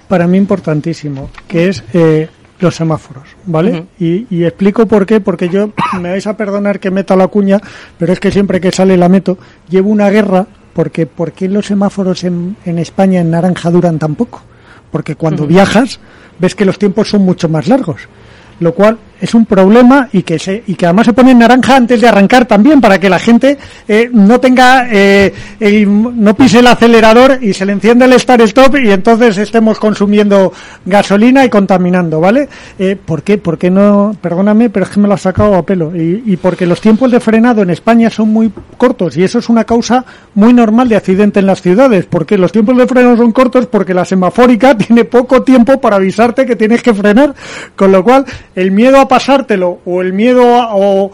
para 0.07 0.27
mí 0.27 0.37
importantísimo, 0.37 1.31
que 1.47 1.67
es 1.67 1.83
eh, 1.93 2.29
los 2.59 2.75
semáforos, 2.75 3.23
¿vale? 3.47 3.87
Y 3.97 4.43
explico 4.43 4.85
por 4.85 5.07
qué, 5.07 5.19
porque 5.19 5.49
yo, 5.49 5.71
me 5.99 6.11
vais 6.11 6.27
a 6.27 6.37
perdonar 6.37 6.79
que 6.79 6.91
meta 6.91 7.15
la 7.15 7.27
cuña, 7.27 7.59
pero 7.97 8.13
es 8.13 8.19
que 8.19 8.31
siempre 8.31 8.61
que 8.61 8.71
sale 8.71 8.95
la 8.95 9.09
meto, 9.09 9.39
llevo 9.67 9.89
una 9.89 10.11
guerra, 10.11 10.45
porque 10.73 11.07
¿por 11.07 11.31
qué 11.31 11.49
los 11.49 11.65
semáforos 11.65 12.23
en, 12.23 12.55
en 12.65 12.77
España 12.77 13.19
en 13.19 13.31
naranja 13.31 13.71
duran 13.71 13.97
tan 13.97 14.13
poco? 14.13 14.43
Porque 14.91 15.15
cuando 15.15 15.47
viajas, 15.47 15.99
ves 16.37 16.53
que 16.53 16.65
los 16.65 16.77
tiempos 16.77 17.09
son 17.09 17.21
mucho 17.23 17.49
más 17.49 17.67
largos. 17.67 18.01
Lo 18.59 18.75
cual 18.75 18.99
es 19.19 19.33
un 19.33 19.45
problema 19.45 20.09
y 20.11 20.23
que 20.23 20.39
se, 20.39 20.63
y 20.67 20.75
que 20.75 20.85
además 20.85 21.07
se 21.07 21.13
pone 21.13 21.31
en 21.31 21.39
naranja 21.39 21.75
antes 21.75 21.99
de 22.01 22.07
arrancar 22.07 22.45
también 22.45 22.81
para 22.81 22.99
que 22.99 23.09
la 23.09 23.19
gente 23.19 23.57
eh, 23.87 24.09
no 24.11 24.39
tenga 24.39 24.87
eh, 24.91 25.33
no 25.87 26.35
pise 26.35 26.59
el 26.59 26.67
acelerador 26.67 27.39
y 27.41 27.53
se 27.53 27.65
le 27.65 27.73
enciende 27.73 28.05
el 28.05 28.19
start 28.19 28.41
stop 28.41 28.77
y 28.77 28.91
entonces 28.91 29.37
estemos 29.37 29.79
consumiendo 29.79 30.53
gasolina 30.85 31.45
y 31.45 31.49
contaminando 31.49 32.19
vale 32.19 32.47
eh, 32.79 32.95
¿por 33.03 33.23
qué 33.23 33.37
por 33.37 33.57
qué 33.57 33.69
no 33.69 34.15
perdóname 34.21 34.69
pero 34.69 34.85
es 34.85 34.91
que 34.91 34.99
me 34.99 35.07
lo 35.07 35.13
has 35.13 35.21
sacado 35.21 35.55
a 35.55 35.63
pelo. 35.63 35.95
Y, 35.95 36.23
y 36.25 36.37
porque 36.37 36.65
los 36.65 36.81
tiempos 36.81 37.11
de 37.11 37.19
frenado 37.19 37.61
en 37.61 37.69
España 37.69 38.09
son 38.09 38.29
muy 38.29 38.51
cortos 38.77 39.17
y 39.17 39.23
eso 39.23 39.39
es 39.39 39.49
una 39.49 39.63
causa 39.63 40.05
muy 40.35 40.53
normal 40.53 40.89
de 40.89 40.95
accidente 40.95 41.39
en 41.39 41.47
las 41.47 41.61
ciudades. 41.61 42.05
Porque 42.05 42.37
los 42.37 42.51
tiempos 42.51 42.77
de 42.77 42.87
freno 42.87 43.15
son 43.17 43.31
cortos 43.31 43.67
porque 43.67 43.93
la 43.93 44.05
semafórica 44.05 44.77
tiene 44.77 45.05
poco 45.05 45.43
tiempo 45.43 45.79
para 45.79 45.97
avisarte 45.97 46.45
que 46.45 46.55
tienes 46.55 46.81
que 46.81 46.93
frenar 46.93 47.33
con 47.75 47.91
lo 47.91 48.03
cual 48.03 48.25
el 48.55 48.71
miedo 48.71 48.99
a 48.99 49.06
pasártelo 49.07 49.79
o 49.85 50.01
el 50.01 50.13
miedo 50.13 50.55
a, 50.55 50.75
o 50.75 51.11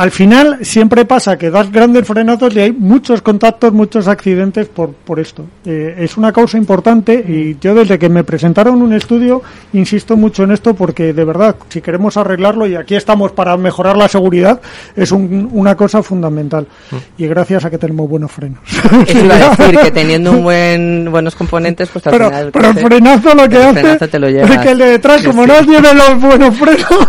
al 0.00 0.10
final 0.10 0.58
siempre 0.62 1.04
pasa 1.04 1.36
que 1.36 1.50
das 1.50 1.70
grandes 1.70 2.06
frenazos 2.06 2.56
y 2.56 2.60
hay 2.60 2.72
muchos 2.72 3.20
contactos, 3.20 3.70
muchos 3.74 4.08
accidentes 4.08 4.66
por, 4.66 4.92
por 4.94 5.20
esto. 5.20 5.44
Eh, 5.66 5.94
es 5.98 6.16
una 6.16 6.32
causa 6.32 6.56
importante 6.56 7.12
y 7.28 7.58
yo 7.60 7.74
desde 7.74 7.98
que 7.98 8.08
me 8.08 8.24
presentaron 8.24 8.80
un 8.80 8.94
estudio 8.94 9.42
insisto 9.74 10.16
mucho 10.16 10.44
en 10.44 10.52
esto 10.52 10.72
porque 10.72 11.12
de 11.12 11.24
verdad, 11.26 11.54
si 11.68 11.82
queremos 11.82 12.16
arreglarlo 12.16 12.66
y 12.66 12.76
aquí 12.76 12.94
estamos 12.94 13.32
para 13.32 13.58
mejorar 13.58 13.98
la 13.98 14.08
seguridad, 14.08 14.58
es 14.96 15.12
un- 15.12 15.50
una 15.52 15.76
cosa 15.76 16.02
fundamental. 16.02 16.66
Y 17.18 17.26
gracias 17.26 17.66
a 17.66 17.70
que 17.70 17.76
tenemos 17.76 18.08
buenos 18.08 18.32
frenos. 18.32 18.60
Eso 19.06 19.22
iba 19.22 19.34
a 19.34 19.50
decir 19.56 19.78
que 19.80 19.90
teniendo 19.90 20.32
un 20.32 20.42
buen, 20.44 21.10
buenos 21.10 21.34
componentes, 21.34 21.90
pues 21.90 22.06
al 22.06 22.12
Pero, 22.12 22.26
final... 22.30 22.50
pero 22.52 22.68
el 22.68 22.74
coche- 22.74 22.86
frenazo 22.86 23.34
lo 23.34 23.48
que 23.50 23.56
el 23.56 23.62
hace 23.86 24.08
te 24.08 24.18
lo 24.18 24.28
es 24.28 24.58
que 24.60 24.70
el 24.70 24.78
de 24.78 24.86
detrás, 24.86 25.22
como 25.26 25.46
no 25.46 25.54
tiene 25.66 25.92
los 25.92 26.18
buenos 26.18 26.56
frenos, 26.58 26.88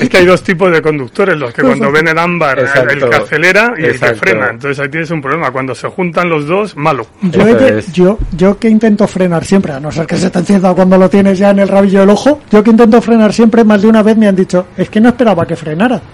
Es 0.00 0.08
que 0.08 0.18
hay 0.18 0.26
dos 0.26 0.42
tipos 0.42 0.70
de 0.72 0.82
conductores, 0.82 1.36
los 1.36 1.52
que 1.54 1.62
cuando 1.62 1.81
ven 1.92 2.06
el 2.08 2.18
ámbar, 2.18 2.58
el- 2.58 2.66
el 2.90 3.08
que 3.10 3.16
acelera 3.16 3.74
y 3.76 3.80
el 3.80 3.86
que 3.86 3.96
Exacto. 3.96 4.18
frena. 4.20 4.50
Entonces 4.50 4.78
ahí 4.78 4.88
tienes 4.90 5.10
un 5.10 5.20
problema. 5.22 5.50
Cuando 5.50 5.74
se 5.74 5.88
juntan 5.88 6.28
los 6.28 6.46
dos, 6.46 6.76
malo. 6.76 7.06
Yo, 7.22 7.44
que, 7.58 7.84
yo, 7.92 8.18
yo 8.36 8.58
que 8.58 8.68
intento 8.68 9.08
frenar 9.08 9.44
siempre, 9.44 9.72
a 9.72 9.80
no 9.80 9.90
ser 9.90 10.06
que 10.06 10.16
se 10.16 10.30
te 10.30 10.38
encienda 10.38 10.72
cuando 10.74 10.96
lo 10.98 11.08
tienes 11.10 11.38
ya 11.38 11.50
en 11.50 11.58
el 11.60 11.68
rabillo 11.68 12.00
del 12.00 12.10
ojo, 12.10 12.40
yo 12.50 12.62
que 12.62 12.70
intento 12.70 13.00
frenar 13.02 13.32
siempre, 13.32 13.64
más 13.64 13.80
de 13.82 13.88
una 13.88 14.02
vez 14.02 14.16
me 14.16 14.28
han 14.28 14.36
dicho, 14.36 14.66
es 14.76 14.88
que 14.90 15.00
no 15.00 15.08
esperaba 15.08 15.46
que 15.46 15.56
frenara. 15.56 16.00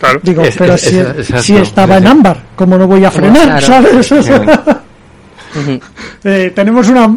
Claro. 0.00 0.18
Digo, 0.22 0.40
Es- 0.40 0.56
pero 0.56 0.72
es- 0.76 0.80
si, 0.80 0.98
es- 0.98 1.08
exacto. 1.08 1.42
si 1.42 1.56
estaba 1.56 1.98
en 1.98 2.06
ámbar, 2.06 2.38
¿cómo 2.56 2.78
no 2.78 2.86
voy 2.86 3.04
a 3.04 3.10
frenar? 3.10 3.60
claro. 3.62 3.66
¿Sabes? 3.66 4.12
O 4.12 4.22
sea, 4.22 4.40
Ujú. 5.60 5.80
eh, 6.24 6.52
tenemos 6.54 6.88
una... 6.88 7.14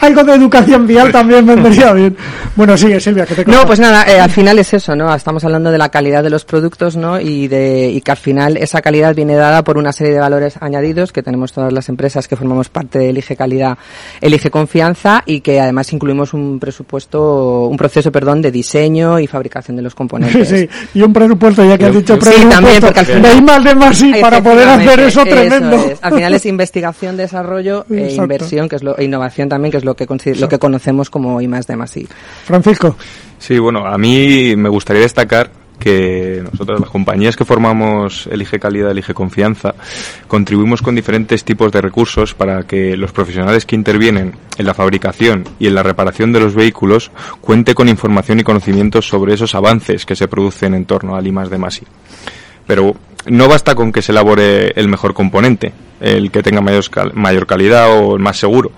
Algo 0.00 0.24
de 0.24 0.34
educación 0.34 0.86
vial 0.86 1.10
también 1.10 1.46
vendría 1.46 1.92
bien. 1.92 2.16
Bueno, 2.54 2.76
sigue 2.76 3.00
Silvia, 3.00 3.26
que 3.26 3.34
te 3.34 3.44
No, 3.44 3.64
pues 3.66 3.80
nada, 3.80 4.04
eh, 4.10 4.20
al 4.20 4.30
final 4.30 4.58
es 4.58 4.72
eso, 4.74 4.94
¿no? 4.94 5.14
Estamos 5.14 5.44
hablando 5.44 5.70
de 5.70 5.78
la 5.78 5.88
calidad 5.88 6.22
de 6.22 6.30
los 6.30 6.44
productos, 6.44 6.96
¿no? 6.96 7.20
Y 7.20 7.48
de 7.48 7.90
y 7.90 8.00
que 8.00 8.10
al 8.10 8.16
final 8.16 8.56
esa 8.56 8.82
calidad 8.82 9.14
viene 9.14 9.34
dada 9.34 9.62
por 9.64 9.78
una 9.78 9.92
serie 9.92 10.12
de 10.14 10.20
valores 10.20 10.56
añadidos 10.60 11.12
que 11.12 11.22
tenemos 11.22 11.52
todas 11.52 11.72
las 11.72 11.88
empresas 11.88 12.28
que 12.28 12.36
formamos 12.36 12.68
parte 12.68 12.98
de 12.98 13.10
Elige 13.10 13.36
Calidad, 13.36 13.78
Elige 14.20 14.50
Confianza 14.50 15.22
y 15.26 15.40
que 15.40 15.60
además 15.60 15.92
incluimos 15.92 16.34
un 16.34 16.58
presupuesto, 16.60 17.66
un 17.66 17.76
proceso, 17.76 18.10
perdón, 18.12 18.42
de 18.42 18.50
diseño 18.50 19.18
y 19.18 19.26
fabricación 19.26 19.76
de 19.76 19.82
los 19.82 19.92
Sí, 19.92 19.96
componentes. 19.96 20.48
sí, 20.48 20.68
y 20.94 21.02
un 21.02 21.12
presupuesto, 21.12 21.64
ya 21.64 21.76
que 21.78 21.86
has 21.86 21.94
dicho 21.94 22.14
Sí, 22.14 22.20
presupuesto, 22.20 22.50
también, 22.54 22.80
porque 22.80 23.00
al 23.00 23.06
final- 23.06 23.36
de 23.36 23.42
más 23.42 23.64
de 23.64 23.74
más 23.74 24.02
I 24.02 24.12
para 24.20 24.42
poder 24.42 24.68
hacer 24.68 25.00
eso 25.00 25.20
Efectivamente, 25.22 25.58
tremendo. 25.58 25.92
es. 25.92 25.98
Al 26.02 26.14
final 26.14 26.34
es 26.34 26.46
investigación, 26.46 27.16
desarrollo 27.16 27.86
e 27.90 27.94
Exacto. 28.04 28.22
inversión, 28.22 28.68
que 28.68 28.76
es 28.76 28.82
lo, 28.82 28.96
e 28.98 29.04
innovación 29.04 29.48
también, 29.48 29.70
que 29.72 29.78
es 29.78 29.84
lo 29.86 29.96
que 29.96 30.06
lo 30.34 30.48
que 30.48 30.58
conocemos 30.58 31.08
como 31.08 31.40
I 31.40 31.48
más 31.48 31.66
D 31.66 31.76
más 31.76 31.96
I. 31.96 32.06
Francisco, 32.44 32.96
Sí, 33.38 33.58
bueno, 33.58 33.86
a 33.86 33.96
mí 33.96 34.54
me 34.56 34.68
gustaría 34.68 35.02
destacar 35.02 35.50
que 35.78 36.42
nosotros, 36.42 36.80
las 36.80 36.88
compañías 36.88 37.36
que 37.36 37.44
formamos 37.44 38.26
Elige 38.32 38.58
Calidad, 38.58 38.90
Elige 38.90 39.12
Confianza, 39.12 39.74
contribuimos 40.26 40.80
con 40.80 40.94
diferentes 40.94 41.44
tipos 41.44 41.70
de 41.70 41.82
recursos 41.82 42.32
para 42.32 42.62
que 42.62 42.96
los 42.96 43.12
profesionales 43.12 43.66
que 43.66 43.76
intervienen 43.76 44.32
en 44.56 44.66
la 44.66 44.72
fabricación 44.72 45.44
y 45.58 45.66
en 45.66 45.74
la 45.74 45.82
reparación 45.82 46.32
de 46.32 46.40
los 46.40 46.54
vehículos 46.54 47.10
cuente 47.42 47.74
con 47.74 47.90
información 47.90 48.40
y 48.40 48.42
conocimientos 48.42 49.06
sobre 49.06 49.34
esos 49.34 49.54
avances 49.54 50.06
que 50.06 50.16
se 50.16 50.28
producen 50.28 50.72
en 50.72 50.86
torno 50.86 51.14
al 51.14 51.26
I 51.26 51.32
más 51.32 51.50
de 51.50 51.58
más 51.58 51.76
I. 51.82 51.86
Pero 52.66 52.96
no 53.26 53.46
basta 53.46 53.74
con 53.74 53.92
que 53.92 54.00
se 54.00 54.12
elabore 54.12 54.72
el 54.80 54.88
mejor 54.88 55.12
componente, 55.12 55.72
el 56.00 56.30
que 56.30 56.42
tenga 56.42 56.62
mayor, 56.62 56.88
cal- 56.90 57.12
mayor 57.14 57.46
calidad 57.46 57.90
o 57.98 58.16
el 58.16 58.22
más 58.22 58.38
seguro, 58.38 58.72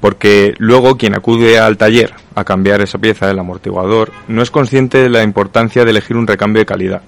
porque 0.00 0.54
luego 0.58 0.96
quien 0.96 1.14
acude 1.14 1.58
al 1.58 1.76
taller 1.76 2.14
a 2.34 2.44
cambiar 2.44 2.80
esa 2.80 2.98
pieza 2.98 3.26
del 3.26 3.38
amortiguador 3.38 4.12
no 4.28 4.42
es 4.42 4.50
consciente 4.50 4.98
de 4.98 5.10
la 5.10 5.22
importancia 5.22 5.84
de 5.84 5.90
elegir 5.90 6.16
un 6.16 6.26
recambio 6.26 6.60
de 6.60 6.66
calidad. 6.66 7.02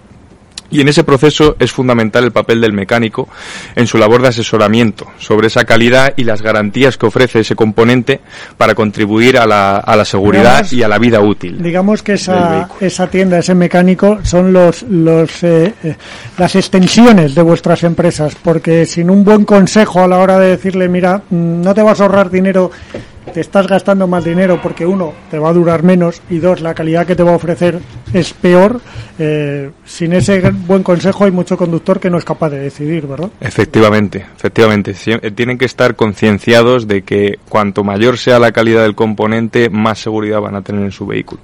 Y 0.71 0.81
en 0.81 0.89
ese 0.89 1.05
proceso 1.05 1.57
es 1.59 1.73
fundamental 1.73 2.25
el 2.25 2.33
papel 2.33 2.61
del 2.61 2.73
mecánico 2.73 3.29
en 3.75 3.87
su 3.87 3.99
labor 3.99 4.23
de 4.23 4.29
asesoramiento 4.29 5.07
sobre 5.19 5.49
esa 5.49 5.65
calidad 5.65 6.15
y 6.17 6.25
las 6.25 6.43
garantías 6.43 6.97
que 6.97 7.07
ofrece 7.07 7.41
ese 7.41 7.57
componente 7.57 8.21
para 8.57 8.75
contribuir 8.75 9.39
a 9.39 9.47
la, 9.47 9.77
a 9.79 9.97
la 9.97 10.05
seguridad 10.05 10.67
y 10.71 10.83
a 10.83 10.89
la 10.89 10.99
vida 10.99 11.21
útil. 11.21 11.63
Digamos 11.63 12.03
que 12.03 12.15
esa, 12.15 12.69
esa 12.81 13.09
tienda, 13.09 13.39
ese 13.39 13.55
mecánico, 13.55 14.21
son 14.23 14.53
los, 14.53 14.83
los, 14.83 15.43
eh, 15.43 15.75
eh, 15.83 15.97
las 16.39 16.55
extensiones 16.57 17.35
de 17.35 17.43
vuestras 17.43 17.83
empresas, 17.85 18.37
porque 18.43 18.87
sin 18.87 19.11
un 19.11 19.25
buen 19.25 19.45
consejo 19.45 20.01
a 20.01 20.09
la 20.09 20.19
hora 20.19 20.39
de 20.39 20.51
decirle, 20.51 20.89
mira, 20.89 21.23
mm, 21.31 21.63
no 21.63 21.75
te 21.75 21.83
vas 21.83 22.01
a 22.01 22.05
ahorrar 22.05 22.31
dinero 22.31 22.71
te 23.33 23.41
estás 23.41 23.67
gastando 23.67 24.07
más 24.07 24.25
dinero 24.25 24.61
porque 24.63 24.87
uno 24.87 25.13
te 25.31 25.39
va 25.39 25.51
a 25.51 25.53
durar 25.53 25.83
menos 25.83 26.21
y 26.31 26.39
dos 26.39 26.61
la 26.61 26.75
calidad 26.75 27.07
que 27.07 27.17
te 27.17 27.23
va 27.23 27.33
a 27.33 27.37
ofrecer 27.37 27.79
es 28.13 28.33
peor 28.33 28.81
eh, 29.19 29.71
sin 29.85 30.13
ese 30.13 30.51
buen 30.51 30.83
consejo 30.83 31.25
hay 31.25 31.31
mucho 31.31 31.57
conductor 31.57 32.01
que 32.01 32.11
no 32.11 32.19
es 32.19 32.25
capaz 32.25 32.51
de 32.51 32.59
decidir 32.59 33.07
verdad 33.07 33.31
efectivamente 33.41 34.27
efectivamente. 34.37 34.95
Eh, 35.07 35.31
tienen 35.33 35.59
que 35.59 35.65
estar 35.65 35.97
concienciados 35.97 36.87
de 36.87 37.03
que 37.03 37.39
cuanto 37.49 37.85
mayor 37.85 38.19
sea 38.19 38.39
la 38.39 38.53
calidad 38.53 38.83
del 38.83 38.95
componente 38.95 39.71
más 39.71 39.99
seguridad 39.99 40.41
van 40.41 40.57
a 40.57 40.63
tener 40.63 40.83
en 40.83 40.93
su 40.93 41.07
vehículo. 41.07 41.41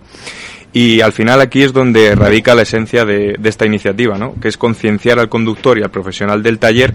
Y 0.73 1.00
al 1.00 1.12
final 1.12 1.40
aquí 1.40 1.62
es 1.62 1.73
donde 1.73 2.14
radica 2.14 2.54
la 2.54 2.62
esencia 2.62 3.04
de, 3.04 3.37
de 3.38 3.49
esta 3.49 3.64
iniciativa, 3.64 4.18
¿no? 4.18 4.35
que 4.40 4.49
es 4.49 4.59
concienciar 4.59 5.18
al 5.18 5.28
conductor 5.28 5.78
y 5.78 5.83
al 5.83 5.90
profesional 5.90 6.42
del 6.42 6.59
taller 6.59 6.95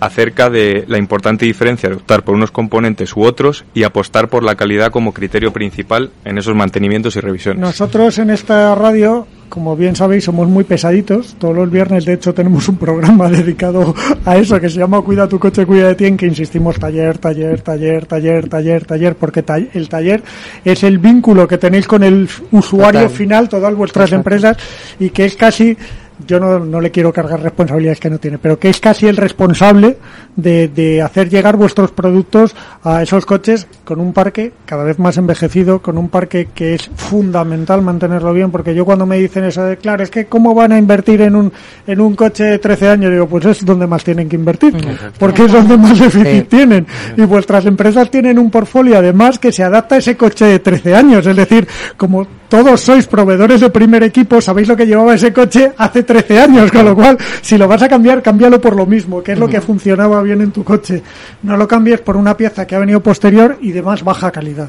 acerca 0.00 0.50
de 0.50 0.84
la 0.88 0.98
importante 0.98 1.44
diferencia 1.46 1.88
de 1.88 1.96
optar 1.96 2.22
por 2.22 2.34
unos 2.34 2.50
componentes 2.50 3.16
u 3.16 3.22
otros 3.22 3.64
y 3.74 3.84
apostar 3.84 4.28
por 4.28 4.42
la 4.42 4.54
calidad 4.54 4.90
como 4.90 5.12
criterio 5.12 5.52
principal 5.52 6.10
en 6.24 6.38
esos 6.38 6.54
mantenimientos 6.54 7.16
y 7.16 7.20
revisiones. 7.20 7.60
Nosotros 7.60 8.18
en 8.18 8.30
esta 8.30 8.74
radio, 8.74 9.26
como 9.48 9.76
bien 9.76 9.96
sabéis, 9.96 10.24
somos 10.24 10.48
muy 10.48 10.64
pesaditos. 10.64 11.36
Todos 11.38 11.54
los 11.54 11.70
viernes, 11.70 12.04
de 12.04 12.14
hecho, 12.14 12.34
tenemos 12.34 12.68
un 12.68 12.76
programa 12.76 13.28
dedicado 13.30 13.94
a 14.24 14.36
eso 14.36 14.60
que 14.60 14.68
se 14.68 14.78
llama 14.78 15.00
Cuida 15.02 15.28
tu 15.28 15.38
coche, 15.38 15.66
cuida 15.66 15.88
de 15.88 15.94
ti, 15.94 16.06
en 16.06 16.16
que 16.16 16.26
insistimos 16.26 16.78
taller, 16.78 17.18
taller, 17.18 17.60
taller, 17.60 18.06
taller, 18.06 18.48
taller, 18.48 18.84
taller, 18.84 19.16
porque 19.16 19.44
el 19.74 19.88
taller 19.88 20.22
es 20.64 20.82
el 20.82 20.98
vínculo 20.98 21.46
que 21.48 21.58
tenéis 21.58 21.86
con 21.86 22.02
el 22.02 22.28
usuario 22.50 23.08
final, 23.08 23.48
todas 23.48 23.74
vuestras 23.74 24.12
empresas, 24.12 24.56
y 24.98 25.10
que 25.10 25.24
es 25.24 25.36
casi 25.36 25.76
yo 26.26 26.38
no, 26.38 26.60
no, 26.60 26.80
le 26.80 26.90
quiero 26.90 27.12
cargar 27.12 27.42
responsabilidades 27.42 27.98
que 27.98 28.10
no 28.10 28.18
tiene, 28.18 28.38
pero 28.38 28.58
que 28.58 28.68
es 28.68 28.80
casi 28.80 29.06
el 29.06 29.16
responsable 29.16 29.96
de, 30.36 30.68
de, 30.68 31.02
hacer 31.02 31.28
llegar 31.28 31.56
vuestros 31.56 31.90
productos 31.90 32.54
a 32.82 33.02
esos 33.02 33.26
coches 33.26 33.66
con 33.84 34.00
un 34.00 34.12
parque 34.12 34.52
cada 34.64 34.84
vez 34.84 34.98
más 34.98 35.16
envejecido, 35.16 35.82
con 35.82 35.98
un 35.98 36.08
parque 36.08 36.48
que 36.54 36.74
es 36.74 36.88
fundamental 36.94 37.82
mantenerlo 37.82 38.32
bien, 38.32 38.50
porque 38.50 38.74
yo 38.74 38.84
cuando 38.84 39.06
me 39.06 39.18
dicen 39.18 39.44
eso 39.44 39.64
de, 39.64 39.76
claro, 39.76 40.04
es 40.04 40.10
que 40.10 40.26
cómo 40.26 40.54
van 40.54 40.72
a 40.72 40.78
invertir 40.78 41.20
en 41.22 41.34
un, 41.34 41.52
en 41.86 42.00
un 42.00 42.14
coche 42.14 42.44
de 42.44 42.58
13 42.58 42.88
años, 42.88 43.10
digo, 43.10 43.26
pues 43.26 43.44
es 43.46 43.64
donde 43.64 43.86
más 43.86 44.04
tienen 44.04 44.28
que 44.28 44.36
invertir, 44.36 44.74
porque 45.18 45.44
es 45.44 45.52
donde 45.52 45.76
más 45.76 45.98
déficit 45.98 46.48
tienen. 46.48 46.86
Y 47.16 47.22
vuestras 47.22 47.66
empresas 47.66 48.10
tienen 48.10 48.38
un 48.38 48.50
portfolio 48.50 48.98
además 48.98 49.38
que 49.38 49.52
se 49.52 49.62
adapta 49.62 49.96
a 49.96 49.98
ese 49.98 50.16
coche 50.16 50.44
de 50.44 50.58
13 50.60 50.94
años, 50.94 51.26
es 51.26 51.36
decir, 51.36 51.66
como 51.96 52.26
todos 52.48 52.80
sois 52.80 53.06
proveedores 53.06 53.60
de 53.60 53.70
primer 53.70 54.02
equipo, 54.02 54.40
sabéis 54.40 54.68
lo 54.68 54.76
que 54.76 54.86
llevaba 54.86 55.14
ese 55.14 55.32
coche 55.32 55.72
hace 55.76 56.02
13 56.02 56.40
años, 56.40 56.70
con 56.70 56.84
lo 56.84 56.94
cual, 56.94 57.18
si 57.40 57.58
lo 57.58 57.66
vas 57.66 57.82
a 57.82 57.88
cambiar, 57.88 58.22
cámbialo 58.22 58.60
por 58.60 58.76
lo 58.76 58.86
mismo, 58.86 59.22
que 59.22 59.32
es 59.32 59.38
lo 59.38 59.48
que 59.48 59.60
funcionaba 59.60 60.22
bien 60.22 60.40
en 60.40 60.52
tu 60.52 60.62
coche. 60.64 61.02
No 61.42 61.56
lo 61.56 61.66
cambies 61.66 62.00
por 62.00 62.16
una 62.16 62.36
pieza 62.36 62.66
que 62.66 62.74
ha 62.74 62.78
venido 62.78 63.00
posterior 63.00 63.58
y 63.60 63.72
de 63.72 63.82
más 63.82 64.04
baja 64.04 64.30
calidad. 64.30 64.68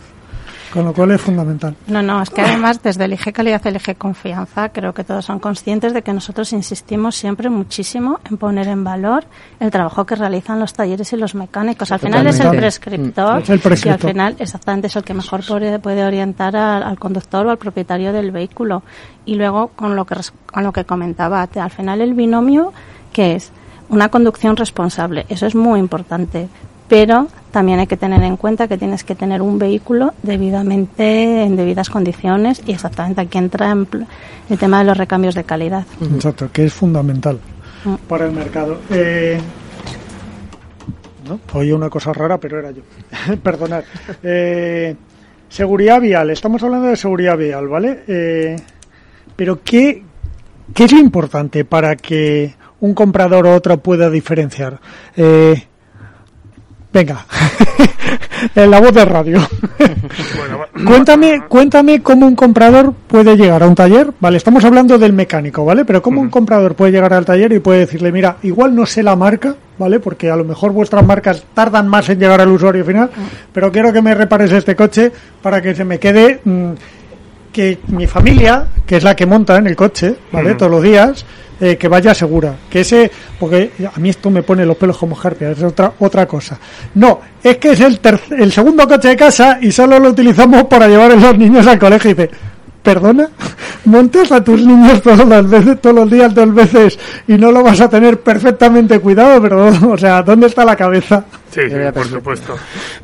Con 0.76 0.84
lo 0.84 0.94
cual 0.94 1.12
es 1.12 1.22
fundamental. 1.22 1.74
No, 1.88 2.02
no, 2.02 2.22
es 2.22 2.30
que 2.30 2.42
además 2.42 2.84
desde 2.84 3.06
el 3.06 3.14
eje 3.14 3.32
calidad 3.32 3.66
el 3.66 3.78
eje 3.78 3.96
confianza, 3.96 4.68
creo 4.70 4.94
que 4.94 5.06
todos 5.06 5.24
son 5.24 5.40
conscientes 5.40 5.94
de 5.94 6.02
que 6.02 6.12
nosotros 6.12 6.52
insistimos 6.52 7.16
siempre 7.16 7.50
muchísimo 7.50 8.20
en 8.30 8.36
poner 8.36 8.68
en 8.68 8.84
valor 8.84 9.24
el 9.62 9.72
trabajo 9.72 10.06
que 10.06 10.16
realizan 10.16 10.60
los 10.60 10.74
talleres 10.74 11.14
y 11.14 11.16
los 11.16 11.34
mecánicos. 11.34 11.94
Al 11.94 12.00
final 12.00 12.28
es 12.28 12.42
el 12.42 12.50
prescriptor, 12.50 13.42
Es 13.42 13.50
el 13.50 13.60
prescriptor. 13.60 14.02
y 14.02 14.08
al 14.08 14.14
final 14.14 14.36
exactamente 14.38 14.88
es 14.88 14.96
el 14.98 15.04
que 15.04 15.14
mejor 15.14 15.42
puede, 15.82 16.06
orientar 16.06 16.58
al, 16.58 16.84
al 16.84 17.00
conductor 17.00 17.48
o 17.48 17.52
al 17.52 17.58
propietario 17.58 18.12
del 18.12 18.32
vehículo. 18.32 18.84
Y 19.26 19.36
luego 19.36 19.70
con 19.70 19.96
lo 19.96 20.04
que 20.04 20.16
con 20.46 20.64
lo 20.64 20.74
que 20.74 20.84
comentaba, 20.84 21.42
al 21.42 21.72
final 21.72 22.02
el 22.02 22.14
binomio 22.16 22.74
que 23.14 23.36
es 23.36 23.52
una 23.88 24.10
conducción 24.10 24.58
responsable, 24.58 25.26
eso 25.30 25.46
es 25.46 25.56
muy 25.56 25.80
importante, 25.80 26.50
pero 26.88 27.28
también 27.52 27.80
hay 27.80 27.88
que 27.88 27.98
tener 27.98 28.22
en 28.24 28.38
cuenta 28.38 28.68
que 28.68 28.78
tienes 28.78 29.04
que 29.04 29.16
tener 29.16 29.42
un 29.42 29.58
vehículo 29.58 30.14
debidamente 30.24 31.44
en 31.44 31.56
debidas 31.56 31.90
condiciones 31.90 32.62
y 32.66 32.74
exactamente 32.74 33.22
aquí 33.22 33.38
entra 33.38 33.72
en 33.72 33.88
el 34.50 34.58
tema 34.58 34.80
de 34.80 34.86
los 34.86 34.98
recambios 34.98 35.36
de 35.36 35.44
calidad. 35.46 35.86
Exacto, 36.14 36.50
que 36.52 36.66
es 36.66 36.74
fundamental 36.74 37.40
Mm. 37.86 37.96
para 38.08 38.26
el 38.26 38.32
mercado. 38.32 38.80
Eh, 38.90 39.40
no, 41.30 41.40
oye 41.54 41.74
una 41.74 41.90
cosa 41.90 42.14
rara, 42.14 42.40
pero 42.40 42.60
era 42.60 42.72
yo. 42.72 42.82
Perdonad. 43.44 43.84
Eh, 44.24 44.96
seguridad 45.50 46.00
vial, 46.02 46.30
estamos 46.30 46.62
hablando 46.64 46.88
de 46.88 46.96
seguridad 46.96 47.38
vial, 47.38 47.68
¿vale? 47.68 48.04
Eh, 48.08 48.56
pero 49.36 49.62
¿qué, 49.64 50.04
¿qué 50.74 50.84
es 50.86 50.92
lo 50.94 51.00
importante 51.00 51.66
para 51.66 51.96
que 51.96 52.56
un 52.80 52.94
comprador 52.94 53.48
o 53.48 53.56
otro 53.56 53.78
pueda 53.80 54.10
diferenciar? 54.10 54.80
Eh, 55.16 55.64
venga, 56.96 57.26
en 58.56 58.72
la 58.72 58.80
voz 58.80 58.94
de 58.94 59.06
radio. 59.06 59.40
Bueno, 60.38 60.60
Cuéntame, 60.86 61.42
cuéntame 61.50 62.02
cómo 62.02 62.26
un 62.28 62.36
comprador 62.36 62.94
puede 63.08 63.36
llegar 63.36 63.64
a 63.64 63.68
un 63.68 63.76
taller, 63.76 64.12
vale, 64.20 64.38
estamos 64.38 64.64
hablando 64.64 64.98
del 64.98 65.14
mecánico, 65.14 65.66
¿vale? 65.66 65.84
Pero 65.84 66.02
cómo 66.02 66.22
un 66.22 66.30
comprador 66.30 66.76
puede 66.76 66.92
llegar 66.92 67.14
al 67.14 67.26
taller 67.26 67.52
y 67.54 67.60
puede 67.60 67.80
decirle, 67.80 68.12
mira, 68.12 68.38
igual 68.44 68.76
no 68.76 68.86
sé 68.86 69.04
la 69.04 69.16
marca, 69.16 69.56
¿vale? 69.78 70.00
Porque 70.00 70.30
a 70.30 70.36
lo 70.36 70.46
mejor 70.46 70.72
vuestras 70.72 71.06
marcas 71.06 71.44
tardan 71.54 71.88
más 71.88 72.08
en 72.10 72.20
llegar 72.20 72.40
al 72.40 72.50
usuario 72.50 72.86
final, 72.86 73.10
pero 73.52 73.72
quiero 73.72 73.92
que 73.92 74.02
me 74.02 74.14
repares 74.14 74.52
este 74.52 74.76
coche 74.76 75.12
para 75.42 75.62
que 75.62 75.76
se 75.76 75.84
me 75.84 76.00
quede 76.00 76.40
mm, 76.44 76.72
que 77.52 77.80
mi 77.88 78.08
familia, 78.08 78.68
que 78.86 78.98
es 78.98 79.04
la 79.04 79.16
que 79.16 79.26
monta 79.26 79.58
en 79.58 79.68
el 79.68 79.76
coche, 79.76 80.16
¿vale? 80.32 80.56
Todos 80.56 80.72
los 80.72 80.84
días, 80.84 81.26
eh, 81.62 81.78
que 81.78 81.88
vaya 81.88 82.14
segura. 82.14 82.56
Que 82.70 82.82
ese, 82.82 83.10
porque 83.40 83.72
a 83.94 84.00
mí 84.00 84.10
esto 84.10 84.30
me 84.30 84.44
pone 84.44 84.66
los 84.66 84.78
pelos 84.78 84.98
como 84.98 85.16
jarpia, 85.16 85.52
es 85.52 85.64
otra, 85.64 85.94
otra 86.00 86.26
cosa. 86.28 86.60
No, 86.96 87.22
es 87.44 87.58
que 87.58 87.72
es 87.72 87.80
el, 87.82 88.02
terc- 88.02 88.32
el 88.38 88.52
segundo 88.52 88.88
coche 88.88 89.10
de 89.10 89.16
casa 89.16 89.60
y 89.62 89.72
solo 89.72 90.00
lo 90.00 90.10
utilizamos 90.10 90.64
para 90.66 90.88
llevar 90.88 91.12
a 91.12 91.16
los 91.16 91.38
niños 91.38 91.66
al 91.68 91.80
colegio. 91.80 92.12
Y 92.12 92.14
dice, 92.14 92.30
perdona, 92.86 93.28
montas 93.86 94.32
a 94.32 94.42
tus 94.42 94.62
niños 94.66 95.02
todas 95.02 95.28
las 95.28 95.50
veces, 95.50 95.82
todos 95.82 95.96
los 95.98 96.10
días, 96.10 96.34
dos 96.34 96.54
veces 96.56 96.98
y 97.28 97.34
no 97.34 97.52
lo 97.52 97.62
vas 97.64 97.82
a 97.82 97.90
tener 97.90 98.22
perfectamente 98.22 99.00
cuidado, 99.02 99.42
pero, 99.42 99.66
o 99.92 99.98
sea, 99.98 100.22
¿dónde 100.24 100.48
está 100.48 100.64
la 100.64 100.78
cabeza? 100.78 101.26
Sí, 101.52 101.62
sí, 101.70 101.76
por 101.94 102.06
supuesto. 102.08 102.58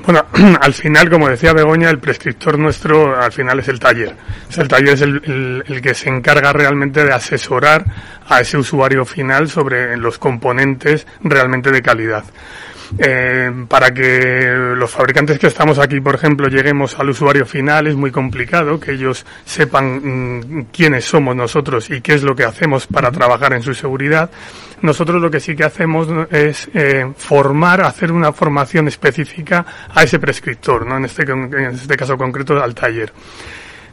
Bueno, 0.05 0.25
al 0.61 0.73
final, 0.73 1.09
como 1.09 1.27
decía 1.29 1.53
Begoña, 1.53 1.89
el 1.89 1.99
prescriptor 1.99 2.59
nuestro 2.59 3.19
al 3.19 3.31
final 3.31 3.59
es 3.59 3.67
el 3.69 3.79
taller. 3.79 4.13
O 4.49 4.51
sea, 4.53 4.63
el 4.63 4.69
taller 4.69 4.93
es 4.93 5.01
el, 5.01 5.21
el- 5.25 5.63
el 5.67 5.81
que 5.81 5.93
se 5.93 6.09
encarga 6.09 6.51
realmente 6.53 7.03
de 7.05 7.13
asesorar 7.13 7.85
a 8.27 8.41
ese 8.41 8.57
usuario 8.57 9.05
final 9.05 9.49
sobre 9.49 9.95
los 9.97 10.17
componentes 10.17 11.07
realmente 11.23 11.71
de 11.71 11.81
calidad. 11.81 12.23
Eh, 12.97 13.65
para 13.67 13.93
que 13.93 14.51
los 14.75 14.91
fabricantes 14.91 15.39
que 15.39 15.47
estamos 15.47 15.79
aquí, 15.79 16.01
por 16.01 16.15
ejemplo, 16.15 16.47
lleguemos 16.47 16.99
al 16.99 17.09
usuario 17.09 17.45
final 17.45 17.87
es 17.87 17.95
muy 17.95 18.11
complicado, 18.11 18.79
que 18.79 18.91
ellos 18.91 19.25
sepan 19.45 20.41
mm, 20.49 20.65
quiénes 20.71 21.05
somos 21.05 21.35
nosotros 21.35 21.89
y 21.89 22.01
qué 22.01 22.13
es 22.13 22.23
lo 22.23 22.35
que 22.35 22.43
hacemos 22.43 22.87
para 22.87 23.11
trabajar 23.11 23.53
en 23.53 23.61
su 23.61 23.73
seguridad. 23.73 24.29
Nosotros 24.81 25.21
lo 25.21 25.29
que 25.29 25.39
sí 25.39 25.55
que 25.55 25.63
hacemos 25.63 26.07
es 26.31 26.69
eh, 26.73 27.05
formar, 27.15 27.81
hacer 27.81 28.11
una 28.11 28.33
formación 28.33 28.87
específica 28.87 29.65
a 29.93 30.03
ese 30.03 30.19
prescriptor, 30.19 30.87
¿no? 30.87 30.97
en, 30.97 31.05
este, 31.05 31.23
en 31.23 31.71
este 31.71 31.95
caso 31.95 32.17
concreto 32.17 32.61
al 32.61 32.73
taller. 32.73 33.13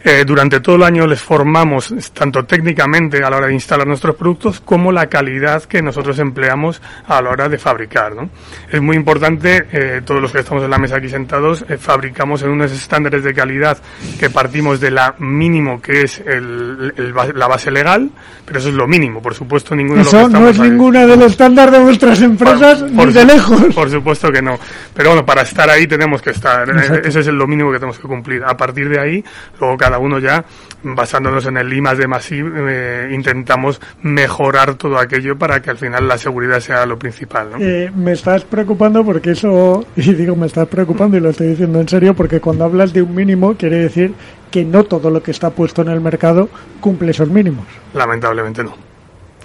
Eh, 0.05 0.25
durante 0.25 0.61
todo 0.61 0.77
el 0.77 0.83
año 0.85 1.07
les 1.07 1.21
formamos 1.21 1.93
tanto 2.13 2.45
técnicamente 2.45 3.23
a 3.23 3.29
la 3.31 3.37
hora 3.39 3.47
de 3.49 3.55
instalar 3.55 3.87
nuestros 3.87 4.15
productos 4.15 4.61
como 4.61 4.93
la 4.93 5.07
calidad 5.07 5.65
que 5.65 5.83
nosotros 5.83 6.19
empleamos 6.21 6.81
a 7.07 7.21
la 7.21 7.31
hora 7.31 7.49
de 7.49 7.59
fabricar. 7.59 8.15
¿no? 8.15 8.31
Es 8.71 8.81
muy 8.81 8.97
importante, 8.97 9.67
eh, 9.73 10.03
todos 10.05 10.23
los 10.23 10.31
que 10.33 10.39
estamos 10.41 10.63
en 10.63 10.71
la 10.71 10.79
mesa 10.79 10.97
aquí 10.99 11.09
sentados, 11.09 11.65
eh, 11.69 11.77
fabricamos 11.79 12.43
en 12.43 12.51
unos 12.51 12.71
estándares 12.71 13.25
de 13.25 13.35
calidad 13.35 13.79
que 14.21 14.31
partimos 14.31 14.79
de 14.81 14.91
la 14.93 15.15
mínimo 15.19 15.81
que 15.83 16.03
es 16.03 16.21
el- 16.21 16.93
el 16.97 17.15
la 17.35 17.49
base 17.49 17.71
legal, 17.71 18.09
pero 18.45 18.59
eso 18.61 18.69
es 18.69 18.75
lo 18.75 18.87
mínimo, 18.87 19.21
por 19.21 19.35
supuesto 19.35 19.75
ninguno 19.75 19.99
de 19.99 20.05
los 20.05 20.13
que 20.13 20.19
Eso 20.21 20.29
no 20.29 20.49
es 20.49 20.61
ahí- 20.61 20.71
ninguna 20.71 21.07
del 21.07 21.23
estándar 21.23 21.71
de 21.71 21.79
vuestras 21.81 22.21
empresas 22.23 22.83
por 22.95 23.07
ni 23.09 23.13
de 23.13 23.25
lejos. 23.25 23.75
Por 23.75 23.91
supuesto 23.91 24.31
que 24.31 24.43
no. 24.43 24.59
Pero 24.95 25.11
bueno, 25.11 25.27
para 25.27 25.43
estar 25.43 25.69
ahí 25.69 25.87
tenemos 25.87 26.23
que 26.23 26.31
estar. 26.31 26.69
Exacto. 26.71 27.09
Ese 27.09 27.21
es 27.21 27.27
lo 27.29 27.47
mínimo 27.47 27.71
que 27.73 27.79
tenemos 27.79 27.99
que 27.99 28.07
cumplir. 28.07 28.43
A 28.45 28.57
partir 28.57 28.89
de 28.89 29.01
ahí, 29.01 29.25
luego 29.61 29.77
cada 29.77 29.88
uno 29.97 30.19
ya, 30.19 30.45
basándonos 30.83 31.47
en 31.47 31.57
el 31.57 31.73
I 31.73 31.81
más 31.81 31.97
de 31.97 32.07
más 32.07 32.31
I, 32.31 32.45
eh, 32.45 33.11
intentamos 33.15 33.81
mejorar 34.03 34.75
todo 34.75 34.99
aquello 34.99 35.39
para 35.39 35.63
que 35.63 35.71
al 35.71 35.79
final 35.79 36.07
la 36.07 36.19
seguridad 36.19 36.61
sea 36.61 36.85
lo 36.85 36.99
principal. 36.99 37.53
¿no? 37.53 37.59
Eh, 37.59 37.91
me 37.95 38.13
estás 38.13 38.45
preocupando 38.45 39.03
porque 39.05 39.31
eso, 39.31 39.87
y 39.97 40.13
digo 40.13 40.37
me 40.37 40.47
estás 40.47 40.69
preocupando 40.69 41.17
y 41.17 41.21
lo 41.21 41.31
estoy 41.31 41.49
diciendo 41.49 41.81
en 41.81 41.89
serio, 41.89 42.15
porque 42.15 42.41
cuando 42.41 42.65
hablas 42.65 42.93
de 42.93 43.01
un 43.01 43.15
mínimo 43.15 43.55
quiere 43.55 43.77
decir 43.77 44.13
que 44.51 44.65
no 44.65 44.85
todo 44.85 45.09
lo 45.09 45.23
que 45.23 45.31
está 45.31 45.51
puesto 45.51 45.81
en 45.83 45.89
el 45.89 46.01
mercado 46.01 46.51
cumple 46.81 47.13
esos 47.13 47.31
mínimos. 47.31 47.67
Lamentablemente 47.95 48.63
no. 48.63 48.75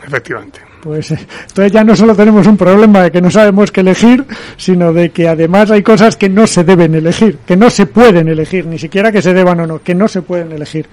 efectivamente. 0.06 0.73
Pues 0.84 1.12
eh, 1.12 1.18
entonces 1.48 1.72
ya 1.72 1.84
no 1.84 1.96
solo 1.96 2.14
tenemos 2.14 2.46
un 2.46 2.58
problema 2.58 3.04
de 3.04 3.12
que 3.12 3.22
no 3.22 3.32
sabemos 3.32 3.72
qué 3.72 3.82
elegir, 3.82 4.26
sino 4.58 4.92
de 4.92 5.12
que 5.12 5.30
además 5.30 5.72
hay 5.72 5.82
cosas 5.82 6.18
que 6.18 6.28
no 6.28 6.46
se 6.46 6.66
deben 6.66 6.94
elegir, 6.94 7.38
que 7.46 7.56
no 7.56 7.70
se 7.70 7.86
pueden 7.86 8.28
elegir, 8.28 8.66
ni 8.66 8.78
siquiera 8.78 9.12
que 9.12 9.22
se 9.22 9.34
deban 9.34 9.62
o 9.62 9.68
no, 9.68 9.82
que 9.82 9.96
no 9.96 10.10
se 10.10 10.22
pueden 10.22 10.52
elegir. 10.52 10.88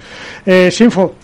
Eh, 0.46 0.70
Sinfo, 0.70 1.14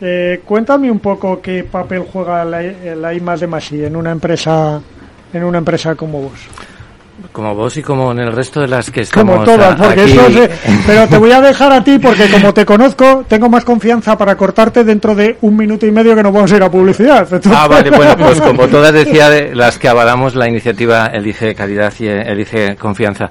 eh, 0.00 0.40
cuéntame 0.44 0.90
un 0.90 1.00
poco 1.00 1.40
qué 1.42 1.64
papel 1.64 2.04
juega 2.10 2.44
la, 2.44 2.62
la 2.62 3.12
I 3.12 3.20
más 3.20 3.40
de 3.40 3.86
en 3.86 3.94
una 3.94 4.10
empresa 4.10 4.80
en 5.32 5.44
una 5.44 5.58
empresa 5.58 5.94
como 5.94 6.22
vos. 6.22 6.40
Como 7.32 7.54
vos 7.54 7.76
y 7.76 7.82
como 7.82 8.12
en 8.12 8.18
el 8.20 8.32
resto 8.32 8.60
de 8.60 8.68
las 8.68 8.90
que 8.90 9.00
estamos 9.02 9.34
Como 9.36 9.44
todas, 9.44 9.74
porque 9.76 10.02
aquí. 10.02 10.12
eso 10.12 10.26
es- 10.42 10.50
Pero 10.86 11.06
te 11.08 11.18
voy 11.18 11.32
a 11.32 11.40
dejar 11.40 11.72
a 11.72 11.82
ti 11.82 11.98
porque 11.98 12.28
como 12.30 12.52
te 12.54 12.64
conozco, 12.64 13.24
tengo 13.28 13.48
más 13.48 13.64
confianza 13.64 14.16
para 14.16 14.36
cortarte 14.36 14.84
dentro 14.84 15.14
de 15.14 15.36
un 15.40 15.56
minuto 15.56 15.86
y 15.86 15.90
medio 15.90 16.14
que 16.14 16.22
nos 16.22 16.32
vamos 16.32 16.52
a 16.52 16.56
ir 16.56 16.62
a 16.62 16.70
publicidad. 16.70 17.22
Entonces- 17.22 17.52
Ah, 17.54 17.66
vale, 17.68 17.90
bueno, 17.90 18.16
pues 18.18 18.40
como 18.40 18.68
todas 18.68 18.92
decía 18.92 19.28
de 19.30 19.54
las 19.54 19.78
que 19.78 19.88
avalamos 19.88 20.34
la 20.34 20.48
iniciativa 20.48 21.06
Elige 21.06 21.54
Calidad 21.54 21.92
y 21.98 22.06
eh, 22.06 22.22
Elige 22.26 22.76
Confianza. 22.76 23.30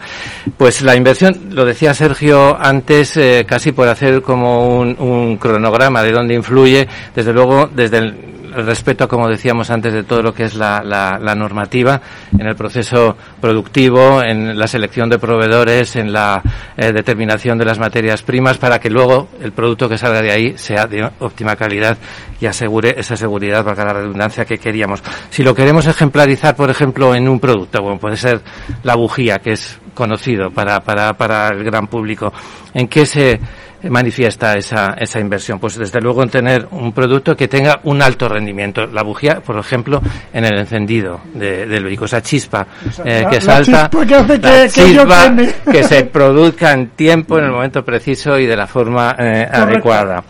Pues 0.57 0.81
la 0.81 0.95
inversión, 0.95 1.49
lo 1.51 1.63
decía 1.65 1.93
Sergio 1.93 2.57
antes, 2.59 3.15
eh, 3.17 3.45
casi 3.47 3.71
por 3.71 3.87
hacer 3.87 4.21
como 4.21 4.77
un, 4.79 4.95
un 4.99 5.37
cronograma 5.37 6.01
de 6.03 6.11
dónde 6.11 6.33
influye, 6.35 6.87
desde 7.15 7.33
luego, 7.33 7.69
desde 7.73 7.97
el 7.99 8.34
respeto, 8.55 9.07
como 9.07 9.27
decíamos 9.27 9.69
antes, 9.69 9.93
de 9.93 10.03
todo 10.03 10.21
lo 10.21 10.33
que 10.33 10.43
es 10.43 10.55
la, 10.55 10.81
la- 10.83 11.17
la 11.19 11.35
normativa, 11.35 12.01
en 12.37 12.47
el 12.47 12.55
proceso 12.55 13.17
productivo, 13.41 14.21
en 14.23 14.57
la 14.57 14.67
selección 14.67 15.09
de 15.09 15.19
proveedores, 15.19 15.95
en 15.95 16.11
la 16.13 16.41
eh, 16.77 16.91
determinación 16.91 17.57
de 17.57 17.65
las 17.65 17.79
materias 17.79 18.21
primas, 18.23 18.57
para 18.57 18.79
que 18.79 18.89
luego 18.89 19.27
el 19.41 19.51
producto 19.51 19.89
que 19.89 19.97
salga 19.97 20.21
de 20.21 20.31
ahí 20.31 20.57
sea 20.57 20.85
de 20.87 21.09
óptima 21.19 21.55
calidad 21.55 21.97
y 22.39 22.45
asegure 22.45 22.95
esa 22.97 23.15
seguridad, 23.15 23.63
valga 23.63 23.85
la 23.85 23.93
redundancia, 23.93 24.45
que 24.45 24.57
queríamos. 24.57 25.01
Si 25.29 25.43
lo 25.43 25.55
queremos 25.55 25.85
ejemplarizar, 25.87 26.55
por 26.55 26.69
ejemplo, 26.69 27.15
en 27.15 27.27
un 27.27 27.39
producto, 27.39 27.81
bueno, 27.81 27.99
puede 27.99 28.17
ser 28.17 28.41
la 28.83 28.95
bujía, 28.95 29.39
que 29.39 29.53
es 29.53 29.79
conocido 29.93 30.51
para, 30.51 30.81
para, 30.81 31.13
para 31.13 31.47
el 31.49 31.63
gran 31.63 31.87
público, 31.87 32.33
¿en 32.73 32.87
qué 32.89 33.05
se 33.05 33.39
manifiesta 33.83 34.55
esa, 34.57 34.95
esa 34.99 35.19
inversión? 35.19 35.59
Pues 35.59 35.77
desde 35.77 36.01
luego 36.01 36.23
en 36.23 36.29
tener 36.29 36.67
un 36.71 36.91
producto 36.93 37.35
que 37.35 37.47
tenga 37.47 37.79
un 37.83 38.01
alto 38.01 38.27
rendimiento. 38.27 38.85
La 38.87 39.03
bujía, 39.03 39.41
por 39.41 39.57
ejemplo, 39.57 40.01
en 40.33 40.45
el 40.45 40.57
encendido 40.59 41.21
de- 41.33 41.65
del 41.65 41.83
vehículo, 41.83 42.05
esa 42.05 42.21
chispa 42.21 42.65
eh, 43.03 43.21
la- 43.23 43.29
que 43.29 43.35
la 43.35 43.41
salta, 43.41 43.89
chispa 43.89 44.05
que 44.05 44.15
la 44.15 44.27
que- 44.27 44.39
que 44.39 44.69
chispa 44.69 45.23
queme. 45.25 45.53
que 45.71 45.83
se 45.83 46.03
produzca 46.05 46.71
en 46.73 46.87
tiempo, 46.89 47.37
en 47.37 47.45
el 47.45 47.51
momento 47.51 47.83
preciso 47.85 48.37
y 48.39 48.45
de 48.45 48.55
la 48.57 48.67
forma 48.67 49.15
eh, 49.19 49.47
adecuada. 49.51 50.23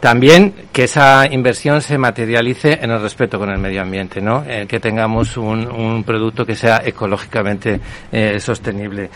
También 0.00 0.52
que 0.72 0.84
esa 0.84 1.26
inversión 1.30 1.80
se 1.80 1.96
materialice 1.96 2.76
en 2.82 2.90
el 2.90 3.00
respeto 3.00 3.38
con 3.38 3.50
el 3.50 3.58
medio 3.58 3.82
ambiente, 3.82 4.20
¿no? 4.20 4.42
Eh, 4.44 4.66
que 4.68 4.80
tengamos 4.80 5.36
un, 5.36 5.64
un 5.70 6.02
producto 6.02 6.44
que 6.44 6.56
sea 6.56 6.82
ecológicamente 6.84 7.80
sostenible. 8.40 9.10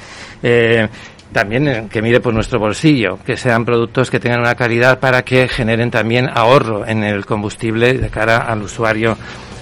También 1.32 1.68
eh, 1.68 1.86
que 1.90 2.00
mire 2.02 2.20
por 2.20 2.32
nuestro 2.32 2.58
bolsillo, 2.58 3.18
que 3.24 3.36
sean 3.36 3.64
productos 3.64 4.10
que 4.10 4.20
tengan 4.20 4.40
una 4.40 4.54
calidad 4.54 4.98
para 5.00 5.22
que 5.22 5.48
generen 5.48 5.90
también 5.90 6.28
ahorro 6.32 6.86
en 6.86 7.02
el 7.04 7.26
combustible 7.26 7.94
de 7.94 8.08
cara 8.08 8.38
al 8.38 8.62
usuario 8.62 9.16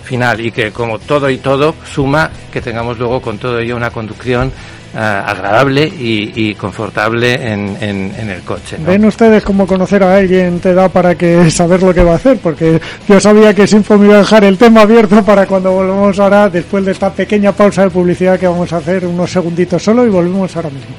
final 0.05 0.41
y 0.41 0.53
que 0.53 0.71
como 0.71 0.99
todo 0.99 1.31
y 1.31 1.39
todo 1.39 1.75
suma 1.91 2.31
que 2.53 2.61
tengamos 2.61 2.99
luego 2.99 3.21
con 3.23 3.39
todo 3.39 3.59
ello 3.59 3.75
una 3.75 3.91
conducción 3.91 4.53
eh, 4.95 4.99
agradable 4.99 5.87
y, 5.87 6.55
confortable 6.55 7.33
en, 7.35 7.77
en- 7.81 8.31
el 8.31 8.43
coche. 8.43 8.77
¿Ven 8.87 9.05
ustedes 9.07 9.43
cómo 9.43 9.67
conocer 9.67 10.05
a 10.05 10.17
alguien 10.19 10.61
te 10.61 10.75
da 10.75 10.89
para 10.91 11.15
que 11.17 11.51
saber 11.51 11.83
lo 11.83 11.93
que 11.93 12.05
va 12.05 12.13
a 12.13 12.17
hacer? 12.17 12.37
Porque 12.39 12.79
yo 13.09 13.19
sabía 13.19 13.53
que 13.55 13.67
Sinfo 13.67 13.97
me 13.99 14.07
iba 14.07 14.17
a 14.17 14.19
dejar 14.19 14.45
el 14.45 14.57
tema 14.59 14.83
abierto 14.83 15.25
para 15.25 15.47
cuando 15.47 15.73
volvamos 15.73 16.21
ahora, 16.21 16.49
después 16.51 16.85
de 16.85 16.93
esta 16.93 17.11
pequeña 17.11 17.51
pausa 17.53 17.83
de 17.85 17.91
publicidad 17.91 18.39
que 18.39 18.47
vamos 18.47 18.73
a 18.73 18.77
hacer, 18.77 19.05
unos 19.07 19.31
segunditos 19.33 19.83
solo 19.83 20.07
y 20.07 20.11
volvemos 20.11 20.55
ahora 20.55 20.69
mismo. 20.71 20.95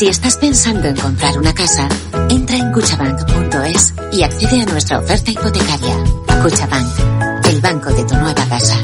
Si 0.00 0.08
estás 0.08 0.38
pensando 0.38 0.88
en 0.88 0.96
comprar 0.96 1.36
una 1.36 1.52
casa, 1.52 1.86
entra 2.30 2.56
en 2.56 2.72
cuchabank.es 2.72 3.92
y 4.12 4.22
accede 4.22 4.62
a 4.62 4.64
nuestra 4.64 4.98
oferta 4.98 5.30
hipotecaria. 5.30 5.94
Cuchabank, 6.42 7.44
el 7.50 7.60
banco 7.60 7.90
de 7.90 8.04
tu 8.04 8.14
nueva 8.14 8.42
casa. 8.48 8.80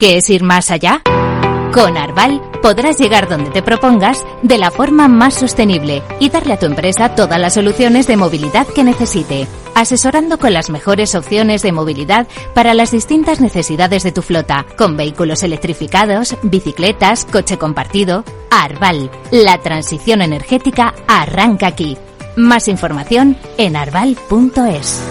¿Qué 0.00 0.16
es 0.16 0.28
ir 0.28 0.42
más 0.42 0.72
allá? 0.72 1.02
Con 1.72 1.96
Arval 1.96 2.42
podrás 2.62 2.98
llegar 2.98 3.28
donde 3.28 3.50
te 3.50 3.62
propongas 3.62 4.24
de 4.42 4.58
la 4.58 4.72
forma 4.72 5.06
más 5.06 5.34
sostenible 5.34 6.02
y 6.18 6.30
darle 6.30 6.54
a 6.54 6.58
tu 6.58 6.66
empresa 6.66 7.14
todas 7.14 7.38
las 7.38 7.54
soluciones 7.54 8.08
de 8.08 8.16
movilidad 8.16 8.66
que 8.66 8.82
necesite, 8.82 9.46
asesorando 9.82 10.38
con 10.38 10.52
las 10.54 10.70
mejores 10.70 11.14
opciones 11.14 11.62
de 11.62 11.72
movilidad 11.72 12.26
para 12.54 12.72
las 12.72 12.90
distintas 12.90 13.40
necesidades 13.40 14.02
de 14.02 14.12
tu 14.12 14.22
flota, 14.22 14.64
con 14.78 14.96
vehículos 14.96 15.42
electrificados, 15.42 16.36
bicicletas, 16.42 17.26
coche 17.26 17.58
compartido. 17.58 18.24
Arval, 18.50 19.10
la 19.30 19.58
transición 19.58 20.22
energética 20.22 20.94
arranca 21.06 21.66
aquí. 21.66 21.98
Más 22.36 22.68
información 22.68 23.36
en 23.58 23.76
arval.es. 23.76 25.02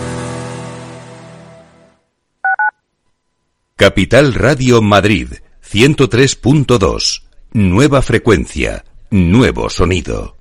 Capital 3.76 4.34
Radio 4.34 4.82
Madrid 4.82 5.28
103.2. 5.72 7.24
Nueva 7.54 8.02
frecuencia, 8.02 8.84
nuevo 9.10 9.70
sonido. 9.70 10.41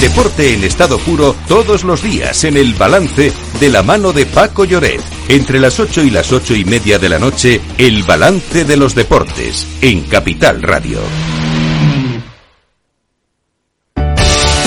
Deporte 0.00 0.52
en 0.52 0.62
estado 0.64 0.98
puro 0.98 1.34
todos 1.48 1.82
los 1.82 2.02
días 2.02 2.44
en 2.44 2.56
el 2.56 2.74
balance 2.74 3.32
de 3.58 3.68
la 3.70 3.82
mano 3.82 4.12
de 4.12 4.26
Paco 4.26 4.64
Lloret. 4.64 5.00
Entre 5.28 5.58
las 5.58 5.80
8 5.80 6.04
y 6.04 6.10
las 6.10 6.32
ocho 6.32 6.54
y 6.54 6.64
media 6.64 6.98
de 6.98 7.08
la 7.08 7.18
noche, 7.18 7.60
el 7.78 8.02
balance 8.02 8.64
de 8.64 8.76
los 8.76 8.94
deportes 8.94 9.66
en 9.80 10.02
Capital 10.02 10.62
Radio. 10.62 11.00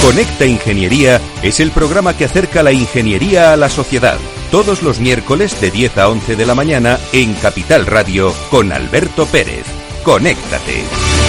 Conecta 0.02 0.46
Ingeniería 0.46 1.22
es 1.44 1.60
el 1.60 1.70
programa 1.70 2.18
que 2.18 2.26
acerca 2.26 2.64
la 2.64 2.72
ingeniería 2.72 3.54
a 3.54 3.58
la 3.58 3.70
sociedad. 3.70 4.18
Todos 4.50 4.82
los 4.82 5.00
miércoles 5.00 5.62
de 5.62 5.70
10 5.70 5.98
a 6.00 6.10
11 6.10 6.36
de 6.36 6.46
la 6.48 6.56
mañana 6.56 6.98
en 7.14 7.36
Capital 7.36 7.86
Radio 7.86 8.34
con 8.50 8.72
Alberto 8.72 9.28
Pérez. 9.28 9.66
Conéctate. 10.04 11.29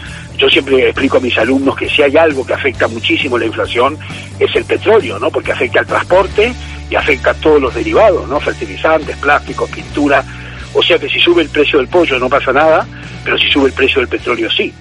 yo 0.41 0.49
siempre 0.49 0.87
explico 0.87 1.17
a 1.17 1.19
mis 1.19 1.37
alumnos 1.37 1.75
que 1.75 1.87
si 1.87 2.01
hay 2.01 2.17
algo 2.17 2.43
que 2.43 2.55
afecta 2.55 2.87
muchísimo 2.87 3.37
la 3.37 3.45
inflación 3.45 3.95
es 4.39 4.55
el 4.55 4.65
petróleo, 4.65 5.19
¿no? 5.19 5.29
Porque 5.29 5.51
afecta 5.51 5.81
al 5.81 5.85
transporte 5.85 6.51
y 6.89 6.95
afecta 6.95 7.29
a 7.29 7.33
todos 7.35 7.61
los 7.61 7.75
derivados, 7.75 8.27
¿no? 8.27 8.39
Fertilizantes, 8.39 9.15
plásticos, 9.17 9.69
pintura. 9.69 10.25
O 10.73 10.81
sea 10.81 10.97
que 10.97 11.07
si 11.09 11.19
sube 11.19 11.43
el 11.43 11.49
precio 11.49 11.77
del 11.77 11.87
pollo 11.87 12.17
no 12.17 12.27
pasa 12.27 12.51
nada, 12.51 12.87
pero 13.23 13.37
si 13.37 13.51
sube 13.51 13.67
el 13.67 13.73
precio 13.73 14.01
del 14.01 14.09
petróleo 14.09 14.49
sí. 14.49 14.73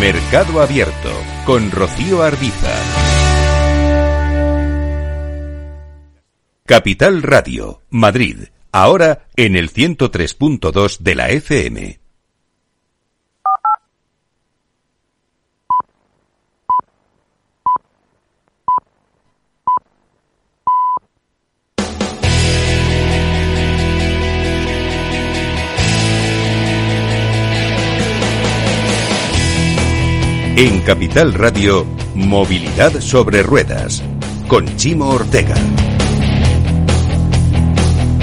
Mercado 0.00 0.62
Abierto 0.62 1.10
con 1.44 1.70
Rocío 1.70 2.22
Arbiza. 2.22 2.72
Capital 6.64 7.22
Radio, 7.22 7.82
Madrid, 7.90 8.36
ahora 8.72 9.26
en 9.36 9.54
el 9.54 9.70
103.2 9.70 11.00
de 11.00 11.14
la 11.14 11.28
FM. 11.28 12.03
En 30.56 30.82
Capital 30.82 31.34
Radio, 31.34 31.84
Movilidad 32.14 33.00
sobre 33.00 33.42
Ruedas, 33.42 34.04
con 34.46 34.64
Chimo 34.76 35.08
Ortega. 35.08 35.56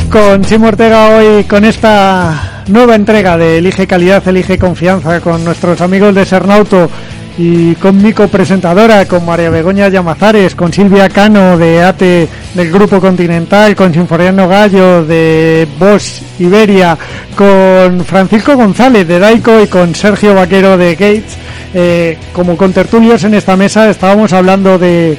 Con 0.09 0.41
Chimo 0.45 0.67
Ortega 0.67 1.09
hoy, 1.09 1.43
con 1.43 1.65
esta 1.65 2.63
nueva 2.67 2.95
entrega 2.95 3.35
de 3.35 3.57
Elige 3.57 3.85
Calidad, 3.85 4.25
Elige 4.25 4.57
Confianza, 4.57 5.19
con 5.19 5.43
nuestros 5.43 5.81
amigos 5.81 6.15
de 6.15 6.25
Sernauto 6.25 6.89
y 7.37 7.75
con 7.75 8.01
mi 8.01 8.13
copresentadora, 8.13 9.05
con 9.09 9.25
María 9.25 9.49
Begoña 9.49 9.89
Llamazares, 9.89 10.55
con 10.55 10.71
Silvia 10.71 11.09
Cano 11.09 11.57
de 11.57 11.83
ATE 11.83 12.29
del 12.53 12.71
Grupo 12.71 13.01
Continental, 13.01 13.75
con 13.75 13.93
Sinforiano 13.93 14.47
Gallo 14.47 15.03
de 15.03 15.67
Bosch 15.77 16.21
Iberia, 16.39 16.97
con 17.35 18.05
Francisco 18.05 18.55
González 18.55 19.05
de 19.05 19.19
Daico 19.19 19.61
y 19.61 19.67
con 19.67 19.93
Sergio 19.93 20.33
Vaquero 20.33 20.77
de 20.77 20.93
Gates 20.93 21.37
eh, 21.73 22.17
como 22.33 22.57
con 22.57 22.73
tertulios 22.73 23.23
en 23.23 23.33
esta 23.33 23.55
mesa 23.55 23.89
estábamos 23.89 24.33
hablando 24.33 24.77
de, 24.77 25.17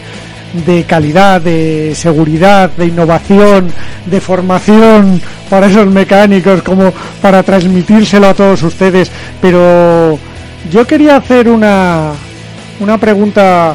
de 0.67 0.85
calidad, 0.85 1.41
de 1.41 1.95
seguridad, 1.95 2.71
de 2.71 2.87
innovación, 2.87 3.73
de 4.07 4.21
formación 4.21 5.21
para 5.49 5.67
esos 5.67 5.87
mecánicos, 5.87 6.63
como 6.63 6.93
para 7.21 7.43
transmitírselo 7.43 8.29
a 8.29 8.35
todos 8.35 8.63
ustedes. 8.63 9.11
Pero 9.41 10.19
yo 10.71 10.87
quería 10.87 11.17
hacer 11.17 11.49
una, 11.49 12.13
una 12.81 12.99
pregunta 12.99 13.75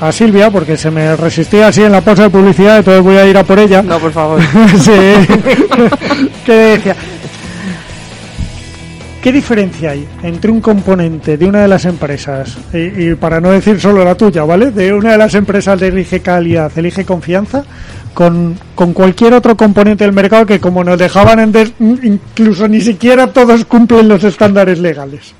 a 0.00 0.12
Silvia, 0.12 0.50
porque 0.50 0.76
se 0.76 0.90
me 0.90 1.16
resistía 1.16 1.68
así 1.68 1.82
en 1.82 1.92
la 1.92 2.00
pausa 2.00 2.24
de 2.24 2.30
publicidad, 2.30 2.78
entonces 2.78 3.02
voy 3.02 3.16
a 3.16 3.26
ir 3.26 3.36
a 3.36 3.42
por 3.42 3.58
ella. 3.58 3.82
No, 3.82 3.98
por 3.98 4.12
favor. 4.12 4.40
sí. 4.78 4.92
que 6.44 6.52
decía, 6.52 6.96
¿Qué 9.22 9.32
diferencia 9.32 9.90
hay 9.90 10.06
entre 10.22 10.50
un 10.50 10.60
componente 10.60 11.36
de 11.36 11.46
una 11.46 11.62
de 11.62 11.68
las 11.68 11.84
empresas, 11.84 12.56
y, 12.72 13.14
para 13.14 13.40
no 13.40 13.50
decir 13.50 13.80
solo 13.80 14.04
la 14.04 14.14
tuya, 14.14 14.44
¿vale? 14.44 14.70
De 14.70 14.92
una 14.92 15.12
de 15.12 15.18
las 15.18 15.34
empresas 15.34 15.78
de 15.80 15.88
Elige 15.88 16.20
Calidad, 16.20 16.70
Elige 16.76 17.04
Confianza, 17.04 17.64
con, 18.14 18.56
con 18.76 18.92
cualquier 18.92 19.34
otro 19.34 19.56
componente 19.56 20.04
del 20.04 20.12
mercado 20.12 20.46
que 20.46 20.60
como 20.60 20.84
nos 20.84 20.98
dejaban 20.98 21.40
antes, 21.40 21.72
incluso 21.80 22.68
ni 22.68 22.80
siquiera 22.80 23.26
todos 23.32 23.64
cumplen 23.64 24.08
los 24.08 24.22
estándares 24.22 24.78
legales? 24.78 25.34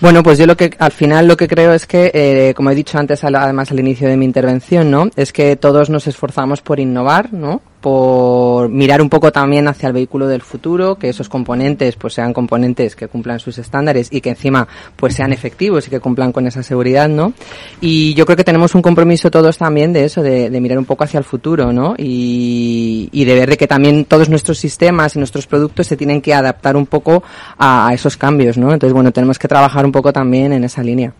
Bueno, 0.00 0.22
pues 0.22 0.38
yo 0.38 0.46
lo 0.46 0.56
que 0.56 0.70
al 0.78 0.92
final 0.92 1.26
lo 1.26 1.36
que 1.36 1.48
creo 1.48 1.72
es 1.72 1.86
que, 1.86 2.10
eh, 2.12 2.54
como 2.54 2.70
he 2.70 2.74
dicho 2.74 2.98
antes, 2.98 3.24
además 3.24 3.70
al 3.70 3.80
inicio 3.80 4.08
de 4.08 4.16
mi 4.16 4.26
intervención, 4.26 4.90
¿no? 4.90 5.08
Es 5.16 5.32
que 5.32 5.56
todos 5.56 5.88
nos 5.88 6.06
esforzamos 6.06 6.60
por 6.60 6.78
innovar, 6.78 7.32
¿no? 7.32 7.62
Por 7.86 8.68
mirar 8.68 9.00
un 9.00 9.08
poco 9.08 9.30
también 9.30 9.68
hacia 9.68 9.86
el 9.86 9.92
vehículo 9.92 10.26
del 10.26 10.42
futuro, 10.42 10.96
que 10.96 11.08
esos 11.08 11.28
componentes 11.28 11.94
pues 11.94 12.14
sean 12.14 12.32
componentes 12.32 12.96
que 12.96 13.06
cumplan 13.06 13.38
sus 13.38 13.58
estándares 13.58 14.08
y 14.10 14.20
que 14.20 14.30
encima 14.30 14.66
pues 14.96 15.14
sean 15.14 15.32
efectivos 15.32 15.86
y 15.86 15.90
que 15.90 16.00
cumplan 16.00 16.32
con 16.32 16.48
esa 16.48 16.64
seguridad, 16.64 17.08
¿no? 17.08 17.32
Y 17.80 18.12
yo 18.14 18.26
creo 18.26 18.36
que 18.36 18.42
tenemos 18.42 18.74
un 18.74 18.82
compromiso 18.82 19.30
todos 19.30 19.56
también 19.56 19.92
de 19.92 20.04
eso, 20.04 20.20
de, 20.20 20.50
mirar 20.60 20.78
un 20.78 20.84
poco 20.84 21.04
hacia 21.04 21.18
el 21.18 21.24
futuro, 21.24 21.72
¿no? 21.72 21.94
Y, 21.96 23.08
y, 23.12 23.24
de 23.24 23.34
ver 23.36 23.50
de 23.50 23.56
que 23.56 23.68
también 23.68 24.04
todos 24.04 24.28
nuestros 24.28 24.58
sistemas 24.58 25.14
y 25.14 25.20
nuestros 25.20 25.46
productos 25.46 25.86
se 25.86 25.96
tienen 25.96 26.20
que 26.20 26.34
adaptar 26.34 26.76
un 26.76 26.86
poco 26.86 27.22
a, 27.56 27.86
a 27.86 27.94
esos 27.94 28.16
cambios, 28.16 28.58
¿no? 28.58 28.72
Entonces, 28.72 28.94
bueno, 28.94 29.12
tenemos 29.12 29.38
que 29.38 29.46
trabajar 29.46 29.86
un 29.86 29.92
poco 29.92 30.12
también 30.12 30.52
en 30.52 30.64
esa 30.64 30.82
línea. 30.82 31.14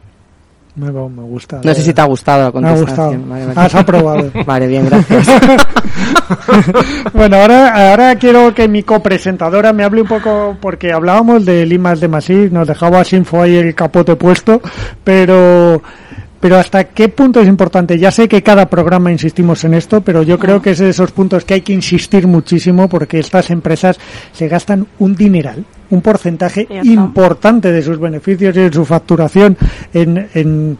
Me, 0.76 0.92
me 0.92 1.22
gusta. 1.22 1.60
No 1.64 1.74
sé 1.74 1.82
si 1.82 1.94
te 1.94 2.00
ha 2.02 2.04
gustado 2.04 2.44
la 2.44 2.52
contestación. 2.52 3.28
Me 3.28 3.42
ha 3.42 3.46
gustado. 3.46 3.66
Has 3.66 3.74
aprobado. 3.74 4.30
vale, 4.46 4.66
bien, 4.66 4.86
gracias. 4.86 5.26
bueno, 7.14 7.36
ahora, 7.38 7.90
ahora 7.90 8.14
quiero 8.16 8.54
que 8.54 8.68
mi 8.68 8.82
copresentadora 8.82 9.72
me 9.72 9.84
hable 9.84 10.02
un 10.02 10.08
poco, 10.08 10.56
porque 10.60 10.92
hablábamos 10.92 11.46
de 11.46 11.64
Limas 11.64 12.00
de 12.00 12.08
Masí, 12.08 12.48
nos 12.50 12.68
dejaba 12.68 13.04
Sinfo 13.04 13.40
ahí 13.40 13.56
el 13.56 13.74
capote 13.74 14.16
puesto, 14.16 14.60
pero 15.02 15.82
pero 16.40 16.58
hasta 16.58 16.84
qué 16.84 17.08
punto 17.08 17.40
es 17.40 17.48
importante. 17.48 17.98
Ya 17.98 18.10
sé 18.10 18.28
que 18.28 18.42
cada 18.42 18.66
programa 18.66 19.10
insistimos 19.10 19.64
en 19.64 19.74
esto, 19.74 20.02
pero 20.02 20.22
yo 20.22 20.38
creo 20.38 20.60
que 20.60 20.70
es 20.70 20.78
de 20.78 20.90
esos 20.90 21.10
puntos 21.10 21.44
que 21.44 21.54
hay 21.54 21.60
que 21.62 21.72
insistir 21.72 22.26
muchísimo 22.26 22.88
porque 22.88 23.18
estas 23.18 23.50
empresas 23.50 23.98
se 24.32 24.46
gastan 24.46 24.86
un 24.98 25.16
dineral, 25.16 25.64
un 25.90 26.00
porcentaje 26.00 26.66
importante 26.84 27.72
de 27.72 27.82
sus 27.82 27.98
beneficios 27.98 28.56
y 28.56 28.60
de 28.60 28.72
su 28.72 28.84
facturación 28.84 29.56
en, 29.92 30.28
en, 30.34 30.78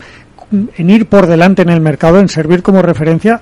en 0.77 0.91
ir 0.91 1.07
por 1.07 1.27
delante 1.27 1.63
en 1.63 1.71
el 1.71 1.81
mercado, 1.81 2.21
en 2.21 2.29
servir 2.29 2.63
como 2.63 2.83
referencia 2.83 3.41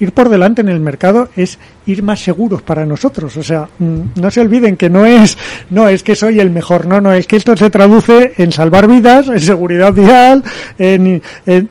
ir 0.00 0.12
por 0.12 0.28
delante 0.28 0.62
en 0.62 0.68
el 0.68 0.80
mercado 0.80 1.28
es 1.36 1.58
ir 1.86 2.02
más 2.02 2.20
seguros 2.20 2.62
para 2.62 2.84
nosotros. 2.84 3.36
O 3.36 3.42
sea, 3.42 3.68
mm, 3.78 4.00
no 4.16 4.30
se 4.30 4.40
olviden 4.40 4.76
que 4.76 4.90
no 4.90 5.06
es, 5.06 5.36
no 5.68 5.88
es 5.88 6.02
que 6.02 6.16
soy 6.16 6.40
el 6.40 6.50
mejor, 6.50 6.86
no, 6.86 7.00
no, 7.00 7.12
es 7.12 7.26
que 7.26 7.36
esto 7.36 7.56
se 7.56 7.70
traduce 7.70 8.32
en 8.38 8.50
salvar 8.50 8.88
vidas, 8.88 9.28
en 9.28 9.40
seguridad 9.40 9.92
vial, 9.92 10.42
en, 10.78 11.22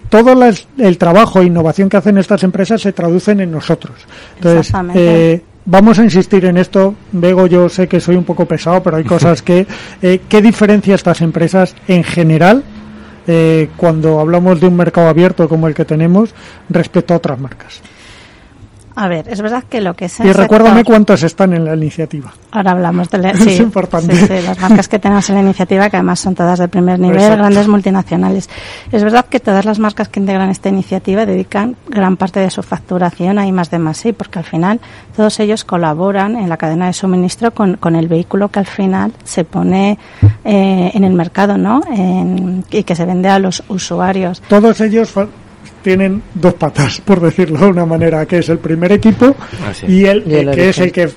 todo 0.09 0.35
el 0.77 0.97
trabajo 0.97 1.41
e 1.41 1.45
innovación 1.45 1.89
que 1.89 1.97
hacen 1.97 2.17
estas 2.17 2.43
empresas 2.43 2.81
se 2.81 2.93
traducen 2.93 3.39
en 3.41 3.51
nosotros. 3.51 3.95
Entonces, 4.37 4.73
eh, 4.93 5.41
vamos 5.69 5.99
a 5.99 6.03
insistir 6.03 6.45
en 6.45 6.57
esto. 6.57 6.95
Vego, 7.11 7.47
yo 7.47 7.69
sé 7.69 7.87
que 7.87 7.99
soy 7.99 8.15
un 8.15 8.23
poco 8.23 8.45
pesado, 8.45 8.81
pero 8.83 8.97
hay 8.97 9.03
cosas 9.03 9.41
que, 9.41 9.67
eh, 10.01 10.21
¿qué 10.27 10.41
diferencia 10.41 10.95
estas 10.95 11.21
empresas 11.21 11.75
en 11.87 12.03
general 12.03 12.63
eh, 13.27 13.69
cuando 13.77 14.19
hablamos 14.19 14.59
de 14.59 14.67
un 14.67 14.75
mercado 14.75 15.07
abierto 15.07 15.47
como 15.47 15.67
el 15.67 15.75
que 15.75 15.85
tenemos 15.85 16.33
respecto 16.69 17.13
a 17.13 17.17
otras 17.17 17.39
marcas? 17.39 17.81
A 19.01 19.07
ver, 19.07 19.29
es 19.29 19.41
verdad 19.41 19.63
que 19.63 19.79
lo 19.79 19.93
que 19.93 20.05
es. 20.05 20.19
Y 20.19 20.33
recuérdame 20.33 20.83
cuántos 20.83 21.23
están 21.23 21.53
en 21.53 21.63
la 21.63 21.73
iniciativa. 21.73 22.33
Ahora 22.51 22.71
hablamos 22.71 23.09
de 23.09 23.19
la, 23.19 23.33
sí, 23.37 23.51
es 23.51 23.59
importante. 23.61 24.13
Sí, 24.13 24.45
las 24.45 24.59
marcas 24.59 24.89
que 24.89 24.99
tenemos 24.99 25.29
en 25.29 25.35
la 25.35 25.41
iniciativa, 25.41 25.89
que 25.89 25.95
además 25.95 26.19
son 26.19 26.35
todas 26.35 26.59
de 26.59 26.67
primer 26.67 26.99
nivel, 26.99 27.37
grandes 27.37 27.69
multinacionales. 27.69 28.49
Es 28.91 29.01
verdad 29.01 29.25
que 29.27 29.39
todas 29.39 29.63
las 29.63 29.79
marcas 29.79 30.09
que 30.09 30.19
integran 30.19 30.49
esta 30.49 30.67
iniciativa 30.67 31.25
dedican 31.25 31.77
gran 31.87 32.17
parte 32.17 32.41
de 32.41 32.49
su 32.49 32.61
facturación 32.61 33.39
a 33.39 33.47
I 33.47 33.53
más 33.53 33.71
de 33.71 33.79
más 33.79 33.95
sí, 33.95 34.11
porque 34.11 34.39
al 34.39 34.45
final 34.45 34.81
todos 35.15 35.39
ellos 35.39 35.63
colaboran 35.63 36.35
en 36.35 36.49
la 36.49 36.57
cadena 36.57 36.87
de 36.87 36.93
suministro 36.93 37.51
con, 37.51 37.77
con 37.77 37.95
el 37.95 38.09
vehículo 38.09 38.49
que 38.49 38.59
al 38.59 38.67
final 38.67 39.13
se 39.23 39.45
pone 39.45 39.97
eh, 40.43 40.91
en 40.93 41.05
el 41.05 41.13
mercado, 41.13 41.57
¿no? 41.57 41.79
y 42.69 42.83
que 42.83 42.95
se 42.95 43.05
vende 43.05 43.29
a 43.29 43.39
los 43.39 43.63
usuarios. 43.69 44.41
Todos 44.49 44.81
ellos 44.81 45.09
tienen 45.81 46.21
dos 46.33 46.53
patas, 46.55 47.01
por 47.05 47.19
decirlo 47.19 47.59
de 47.59 47.67
una 47.67 47.85
manera, 47.85 48.25
que 48.25 48.39
es 48.39 48.49
el 48.49 48.59
primer 48.59 48.91
equipo 48.91 49.35
ah, 49.37 49.71
y 49.87 50.05
el, 50.05 50.23
que 50.23 50.69
es 50.69 50.79
el 50.79 50.91
que 50.91 51.07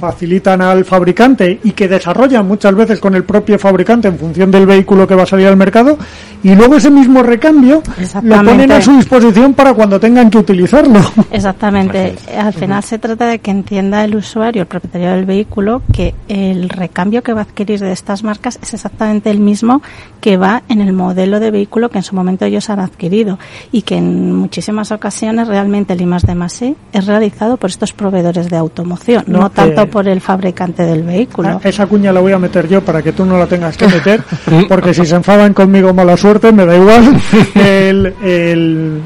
facilitan 0.00 0.62
al 0.62 0.84
fabricante 0.84 1.60
y 1.62 1.72
que 1.72 1.88
desarrollan 1.88 2.46
muchas 2.46 2.74
veces 2.74 3.00
con 3.00 3.14
el 3.14 3.24
propio 3.24 3.58
fabricante 3.58 4.08
en 4.08 4.18
función 4.18 4.50
del 4.50 4.66
vehículo 4.66 5.06
que 5.06 5.14
va 5.14 5.24
a 5.24 5.26
salir 5.26 5.46
al 5.46 5.56
mercado 5.56 5.98
y 6.42 6.54
luego 6.54 6.76
ese 6.76 6.90
mismo 6.90 7.22
recambio 7.22 7.82
lo 8.22 8.36
ponen 8.42 8.72
a 8.72 8.80
su 8.80 8.96
disposición 8.96 9.54
para 9.54 9.74
cuando 9.74 10.00
tengan 10.00 10.30
que 10.30 10.38
utilizarlo. 10.38 11.00
Exactamente. 11.30 12.16
Al 12.36 12.52
final 12.52 12.82
se 12.82 12.98
trata 12.98 13.26
de 13.26 13.38
que 13.40 13.50
entienda 13.50 14.04
el 14.04 14.16
usuario, 14.16 14.62
el 14.62 14.68
propietario 14.68 15.10
del 15.10 15.26
vehículo, 15.26 15.82
que 15.92 16.14
el 16.28 16.68
recambio 16.68 17.22
que 17.22 17.32
va 17.32 17.40
a 17.40 17.44
adquirir 17.44 17.80
de 17.80 17.92
estas 17.92 18.24
marcas 18.24 18.58
es 18.62 18.74
exactamente 18.74 19.30
el 19.30 19.40
mismo 19.40 19.82
que 20.20 20.36
va 20.36 20.62
en 20.68 20.80
el 20.80 20.92
modelo 20.92 21.40
de 21.40 21.50
vehículo 21.50 21.90
que 21.90 21.98
en 21.98 22.04
su 22.04 22.14
momento 22.14 22.44
ellos 22.44 22.70
han 22.70 22.80
adquirido 22.80 23.38
y 23.72 23.82
que 23.90 23.96
en 23.96 24.32
muchísimas 24.36 24.92
ocasiones 24.92 25.48
realmente 25.48 25.94
el 25.94 26.00
I 26.00 26.06
de 26.24 26.34
más 26.36 26.62
es 26.62 27.06
realizado 27.06 27.56
por 27.56 27.70
estos 27.70 27.92
proveedores 27.92 28.48
de 28.48 28.56
automoción, 28.56 29.24
no, 29.26 29.50
tanto 29.50 29.90
por 29.90 30.06
el 30.06 30.20
fabricante 30.20 30.86
del 30.86 31.02
vehículo. 31.02 31.48
Ah, 31.48 31.60
esa 31.64 31.88
cuña 31.88 32.12
la 32.12 32.20
voy 32.20 32.30
a 32.30 32.38
meter 32.38 32.68
yo 32.68 32.84
para 32.84 33.02
que 33.02 33.10
tú 33.10 33.24
no 33.24 33.36
la 33.36 33.48
tengas 33.48 33.76
que 33.76 33.88
meter, 33.88 34.22
porque 34.68 34.94
si 34.94 35.04
se 35.04 35.16
enfadan 35.16 35.52
conmigo 35.54 35.92
mala 35.92 36.16
suerte, 36.16 36.52
me 36.52 36.66
da 36.66 36.76
igual. 36.76 37.20
el, 37.56 39.02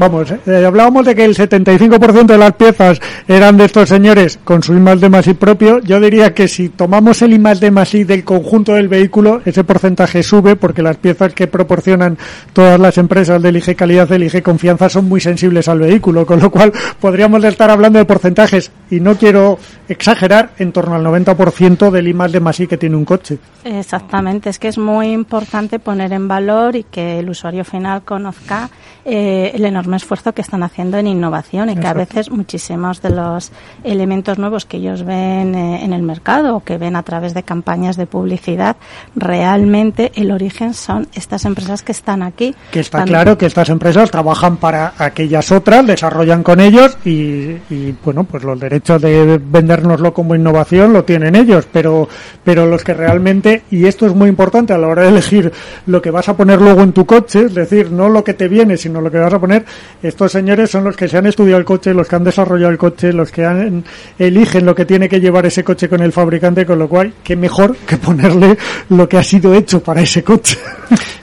vamos, 0.00 0.32
eh, 0.32 0.64
hablábamos 0.66 1.04
de 1.04 1.14
que 1.14 1.24
el 1.24 1.36
75% 1.36 2.26
de 2.26 2.38
las 2.38 2.54
piezas 2.54 3.00
eran 3.28 3.56
de 3.58 3.66
estos 3.66 3.88
señores 3.88 4.38
con 4.42 4.62
su 4.62 4.74
I 4.74 4.80
D 4.98 5.08
más 5.08 5.26
I 5.26 5.34
propio. 5.34 5.78
Yo 5.80 6.00
diría 6.00 6.34
que 6.34 6.48
si 6.48 6.70
tomamos 6.70 7.20
el 7.22 7.34
I 7.34 7.38
D 7.60 7.70
más 7.70 7.94
I 7.94 8.04
del 8.04 8.24
conjunto 8.24 8.72
del 8.72 8.88
vehículo, 8.88 9.42
ese 9.44 9.62
porcentaje 9.62 10.22
sube 10.22 10.56
porque 10.56 10.82
las 10.82 10.96
piezas 10.96 11.34
que 11.34 11.46
proporcionan 11.46 12.16
todas 12.52 12.80
las 12.80 12.96
empresas 12.98 13.42
del 13.42 13.58
IG 13.58 13.76
calidad, 13.76 14.08
del 14.08 14.24
IG 14.24 14.42
confianza 14.42 14.88
son 14.88 15.06
muy 15.06 15.20
sensibles 15.20 15.68
al 15.68 15.80
vehículo, 15.80 16.24
con 16.24 16.40
lo 16.40 16.50
cual 16.50 16.72
podríamos 16.98 17.44
estar 17.44 17.70
hablando 17.70 17.98
de 17.98 18.06
porcentajes 18.06 18.72
y 18.90 19.00
no 19.00 19.16
quiero 19.16 19.58
exagerar 19.86 20.50
en 20.58 20.72
torno 20.72 20.94
al 20.94 21.04
90% 21.04 21.90
del 21.90 22.08
I 22.08 22.14
más 22.14 22.32
D 22.32 22.40
más 22.40 22.56
que 22.56 22.76
tiene 22.76 22.96
un 22.96 23.04
coche. 23.04 23.38
Exactamente, 23.64 24.48
es 24.50 24.58
que 24.58 24.68
es 24.68 24.78
muy 24.78 25.08
importante 25.12 25.78
poner 25.78 26.12
en 26.12 26.26
valor 26.26 26.76
y 26.76 26.84
que 26.84 27.18
el 27.18 27.28
usuario 27.30 27.64
final 27.64 28.02
conozca 28.02 28.70
eh, 29.04 29.52
el 29.54 29.64
enorme 29.64 29.89
esfuerzo 29.94 30.32
que 30.32 30.42
están 30.42 30.62
haciendo 30.62 30.98
en 30.98 31.06
innovación 31.06 31.70
y 31.70 31.76
que 31.76 31.86
a 31.86 31.94
veces 31.94 32.30
muchísimos 32.30 33.02
de 33.02 33.10
los 33.10 33.52
elementos 33.84 34.38
nuevos 34.38 34.64
que 34.66 34.78
ellos 34.78 35.04
ven 35.04 35.54
eh, 35.54 35.84
en 35.84 35.92
el 35.92 36.02
mercado 36.02 36.56
o 36.56 36.64
que 36.64 36.78
ven 36.78 36.96
a 36.96 37.02
través 37.02 37.34
de 37.34 37.42
campañas 37.42 37.96
de 37.96 38.06
publicidad, 38.06 38.76
realmente 39.14 40.12
el 40.14 40.30
origen 40.30 40.74
son 40.74 41.08
estas 41.14 41.44
empresas 41.44 41.82
que 41.82 41.92
están 41.92 42.22
aquí. 42.22 42.54
Que 42.70 42.80
está 42.80 43.04
claro 43.04 43.36
que 43.38 43.46
estas 43.46 43.68
empresas 43.68 44.10
trabajan 44.10 44.56
para 44.56 44.94
aquellas 44.98 45.52
otras, 45.52 45.86
desarrollan 45.86 46.42
con 46.42 46.60
ellos 46.60 46.96
y, 47.04 47.56
y, 47.70 47.94
bueno, 48.04 48.24
pues 48.24 48.44
los 48.44 48.58
derechos 48.58 49.00
de 49.02 49.38
vendérnoslo 49.38 50.12
como 50.12 50.34
innovación 50.34 50.92
lo 50.92 51.04
tienen 51.04 51.36
ellos, 51.36 51.66
pero, 51.70 52.08
pero 52.44 52.66
los 52.66 52.84
que 52.84 52.94
realmente, 52.94 53.62
y 53.70 53.86
esto 53.86 54.06
es 54.06 54.14
muy 54.14 54.28
importante 54.28 54.72
a 54.72 54.78
la 54.78 54.88
hora 54.88 55.02
de 55.02 55.08
elegir 55.08 55.52
lo 55.86 56.00
que 56.02 56.10
vas 56.10 56.28
a 56.28 56.36
poner 56.36 56.60
luego 56.60 56.82
en 56.82 56.92
tu 56.92 57.06
coche, 57.06 57.46
es 57.46 57.54
decir, 57.54 57.90
no 57.90 58.08
lo 58.08 58.24
que 58.24 58.34
te 58.34 58.48
viene, 58.48 58.76
sino 58.76 59.00
lo 59.00 59.10
que 59.10 59.18
vas 59.18 59.32
a 59.32 59.38
poner, 59.38 59.64
estos 60.02 60.32
señores 60.32 60.70
son 60.70 60.84
los 60.84 60.96
que 60.96 61.08
se 61.08 61.18
han 61.18 61.26
estudiado 61.26 61.58
el 61.58 61.64
coche, 61.64 61.92
los 61.92 62.08
que 62.08 62.16
han 62.16 62.24
desarrollado 62.24 62.72
el 62.72 62.78
coche, 62.78 63.12
los 63.12 63.30
que 63.30 63.44
han, 63.44 63.84
eligen 64.18 64.64
lo 64.64 64.74
que 64.74 64.84
tiene 64.84 65.08
que 65.08 65.20
llevar 65.20 65.46
ese 65.46 65.64
coche 65.64 65.88
con 65.88 66.00
el 66.02 66.12
fabricante, 66.12 66.66
con 66.66 66.78
lo 66.78 66.88
cual, 66.88 67.12
qué 67.22 67.36
mejor 67.36 67.76
que 67.76 67.96
ponerle 67.96 68.56
lo 68.88 69.08
que 69.08 69.18
ha 69.18 69.22
sido 69.22 69.54
hecho 69.54 69.82
para 69.82 70.02
ese 70.02 70.22
coche. 70.24 70.58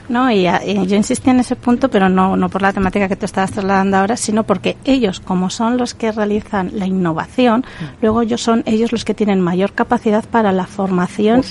No, 0.08 0.30
y, 0.30 0.44
yo 0.44 0.96
insistí 0.96 1.30
en 1.30 1.40
ese 1.40 1.56
punto, 1.56 1.90
pero 1.90 2.08
no, 2.08 2.36
no 2.36 2.48
por 2.48 2.62
la 2.62 2.72
temática 2.72 3.08
que 3.08 3.16
tú 3.16 3.26
estabas 3.26 3.52
trasladando 3.52 3.96
ahora, 3.96 4.16
sino 4.16 4.44
porque 4.44 4.76
ellos, 4.84 5.20
como 5.20 5.50
son 5.50 5.76
los 5.76 5.94
que 5.94 6.12
realizan 6.12 6.70
la 6.74 6.86
innovación, 6.86 7.60
mm. 7.60 7.84
luego 8.02 8.22
ellos 8.22 8.42
son 8.42 8.62
ellos 8.66 8.92
los 8.92 9.04
que 9.04 9.14
tienen 9.14 9.40
mayor 9.40 9.72
capacidad 9.72 10.24
para 10.24 10.52
la 10.52 10.66
formación 10.66 11.42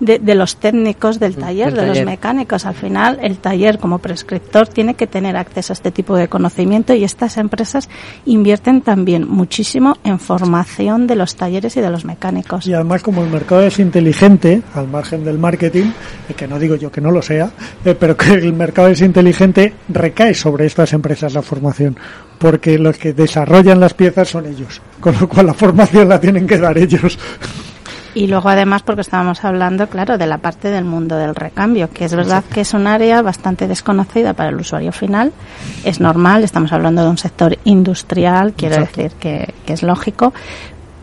de, 0.00 0.18
de, 0.18 0.34
los 0.34 0.56
técnicos 0.56 1.20
del 1.20 1.36
taller, 1.36 1.74
de 1.74 1.86
los 1.86 2.04
mecánicos. 2.04 2.66
Al 2.66 2.74
final, 2.74 3.18
el 3.22 3.38
taller 3.38 3.78
como 3.78 3.98
prescriptor 3.98 4.68
tiene 4.68 4.94
que 4.94 5.06
tener 5.06 5.36
acceso 5.36 5.72
a 5.72 5.74
este 5.74 5.90
tipo 5.90 6.16
de 6.16 6.28
conocimiento 6.28 6.94
y 6.94 7.04
estas 7.04 7.36
empresas 7.36 7.88
invierten 8.26 8.82
también 8.82 9.28
muchísimo 9.28 9.96
en 10.04 10.18
formación 10.18 11.06
de 11.06 11.16
los 11.16 11.36
talleres 11.36 11.76
y 11.76 11.80
de 11.80 11.90
los 11.90 12.04
mecánicos. 12.04 12.66
Y 12.66 12.74
además, 12.74 13.02
como 13.02 13.22
el 13.22 13.30
mercado 13.30 13.62
es 13.62 13.78
inteligente, 13.78 14.62
al 14.74 14.88
margen 14.88 15.24
del 15.24 15.38
marketing, 15.38 15.92
que 16.36 16.46
no 16.46 16.58
digo 16.58 16.76
yo 16.76 16.90
que 16.90 17.00
no 17.00 17.10
lo 17.10 17.22
sea, 17.22 17.50
eh, 17.84 17.94
pero 18.00 18.16
que 18.16 18.32
el 18.32 18.52
mercado 18.54 18.88
es 18.88 19.02
inteligente, 19.02 19.74
recae 19.88 20.34
sobre 20.34 20.66
estas 20.66 20.92
empresas 20.94 21.34
la 21.34 21.42
formación, 21.42 21.96
porque 22.38 22.78
los 22.78 22.96
que 22.96 23.12
desarrollan 23.12 23.78
las 23.78 23.94
piezas 23.94 24.30
son 24.30 24.46
ellos, 24.46 24.80
con 24.98 25.14
lo 25.20 25.28
cual 25.28 25.46
la 25.46 25.54
formación 25.54 26.08
la 26.08 26.18
tienen 26.18 26.46
que 26.46 26.58
dar 26.58 26.76
ellos. 26.78 27.18
Y 28.12 28.26
luego 28.26 28.48
además 28.48 28.82
porque 28.82 29.02
estábamos 29.02 29.44
hablando, 29.44 29.88
claro, 29.88 30.18
de 30.18 30.26
la 30.26 30.38
parte 30.38 30.68
del 30.68 30.84
mundo 30.84 31.16
del 31.16 31.36
recambio, 31.36 31.90
que 31.90 32.06
es 32.06 32.14
verdad 32.14 32.42
que 32.52 32.62
es 32.62 32.74
un 32.74 32.88
área 32.88 33.22
bastante 33.22 33.68
desconocida 33.68 34.32
para 34.32 34.48
el 34.48 34.56
usuario 34.56 34.90
final. 34.90 35.32
Es 35.84 36.00
normal, 36.00 36.42
estamos 36.42 36.72
hablando 36.72 37.04
de 37.04 37.10
un 37.10 37.18
sector 37.18 37.56
industrial, 37.64 38.54
quiero 38.54 38.78
decir 38.78 39.12
que, 39.12 39.54
que 39.64 39.74
es 39.74 39.84
lógico, 39.84 40.32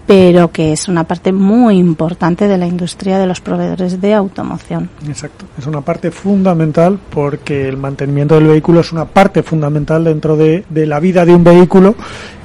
pero 0.07 0.51
que 0.53 0.71
es 0.71 0.87
una 0.87 1.03
parte 1.03 1.33
muy 1.33 1.77
importante 1.77 2.47
de 2.47 2.57
la 2.57 2.65
industria 2.65 3.19
de 3.19 3.27
los 3.27 3.41
proveedores 3.41 3.99
de 3.99 4.13
automoción. 4.13 4.89
Exacto, 5.05 5.45
es 5.57 5.67
una 5.67 5.81
parte 5.81 6.11
fundamental 6.11 6.97
porque 7.09 7.67
el 7.67 7.75
mantenimiento 7.75 8.35
del 8.35 8.47
vehículo 8.47 8.79
es 8.79 8.93
una 8.93 9.03
parte 9.03 9.43
fundamental 9.43 10.05
dentro 10.05 10.37
de, 10.37 10.63
la 10.69 11.01
vida 11.01 11.25
de 11.25 11.35
un 11.35 11.43
vehículo 11.43 11.95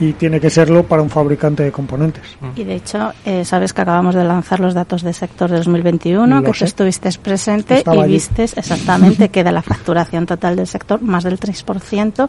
y 0.01 0.15
tiene 0.15 0.41
que 0.41 0.51
serlo 0.51 0.83
para 0.83 1.03
un 1.03 1.11
fabricante 1.11 1.63
de 1.63 1.71
componentes. 1.71 2.25
Y 2.57 2.65
de 2.65 2.75
hecho, 2.75 3.13
eh, 3.25 3.45
sabes 3.45 3.73
que 3.73 3.83
acabamos 3.83 4.17
de 4.17 4.25
lanzar 4.25 4.59
los 4.59 4.75
datos 4.75 5.03
del 5.03 5.15
sector 5.15 5.49
de 5.49 5.59
2021, 5.59 6.43
que 6.43 6.51
tú 6.51 6.65
estuviste 6.65 7.11
presente 7.23 7.85
y 7.87 8.03
viste 8.09 8.43
exactamente 8.43 9.29
que 9.29 9.45
de 9.45 9.53
la 9.53 9.63
facturación 9.63 10.27
total 10.27 10.57
del 10.57 10.67
sector, 10.67 11.01
más 11.01 11.23
del 11.23 11.39
3%, 11.39 12.29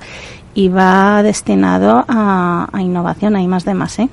y 0.53 0.67
va 0.67 1.23
destinado 1.23 2.05
a, 2.07 2.69
innovación, 2.79 3.35
hay 3.35 3.47
más 3.47 3.65
de 3.65 3.73
más, 3.73 3.97
¿eh? 3.97 4.09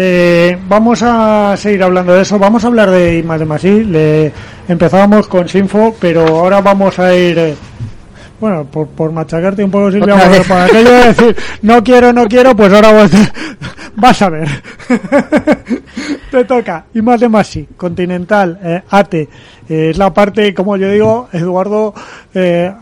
Eh, 0.00 0.56
vamos 0.68 1.02
a 1.02 1.56
seguir 1.56 1.82
hablando 1.82 2.14
de 2.14 2.22
eso. 2.22 2.38
Vamos 2.38 2.62
a 2.62 2.68
hablar 2.68 2.88
de 2.88 3.18
I 3.18 3.22
más 3.24 3.40
de 3.40 3.46
más 3.46 3.64
Le 3.64 4.32
empezábamos 4.68 5.26
con 5.26 5.48
Sinfo, 5.48 5.96
pero 5.98 6.24
ahora 6.24 6.60
vamos 6.60 7.00
a 7.00 7.12
ir. 7.16 7.36
Eh, 7.36 7.56
bueno, 8.40 8.64
por, 8.64 8.86
por 8.86 9.10
machacarte 9.10 9.64
un 9.64 9.72
poco, 9.72 9.90
Silvia, 9.90 10.14
para 10.48 10.66
aquello 10.66 10.92
de 10.92 11.06
decir 11.08 11.36
no 11.62 11.82
quiero, 11.82 12.12
no 12.12 12.28
quiero, 12.28 12.54
pues 12.54 12.72
ahora 12.72 12.92
vas, 12.92 13.10
vas 13.96 14.22
a 14.22 14.28
ver. 14.28 14.48
Te 16.30 16.44
toca. 16.44 16.84
Y 16.94 17.02
más 17.02 17.18
de 17.18 17.28
más 17.28 17.58
Continental, 17.76 18.56
eh, 18.62 18.82
ATE. 18.88 19.28
Eh, 19.68 19.90
es 19.90 19.98
la 19.98 20.14
parte, 20.14 20.54
como 20.54 20.76
yo 20.76 20.90
digo, 20.90 21.28
Eduardo 21.32 21.94
eh, 22.34 22.72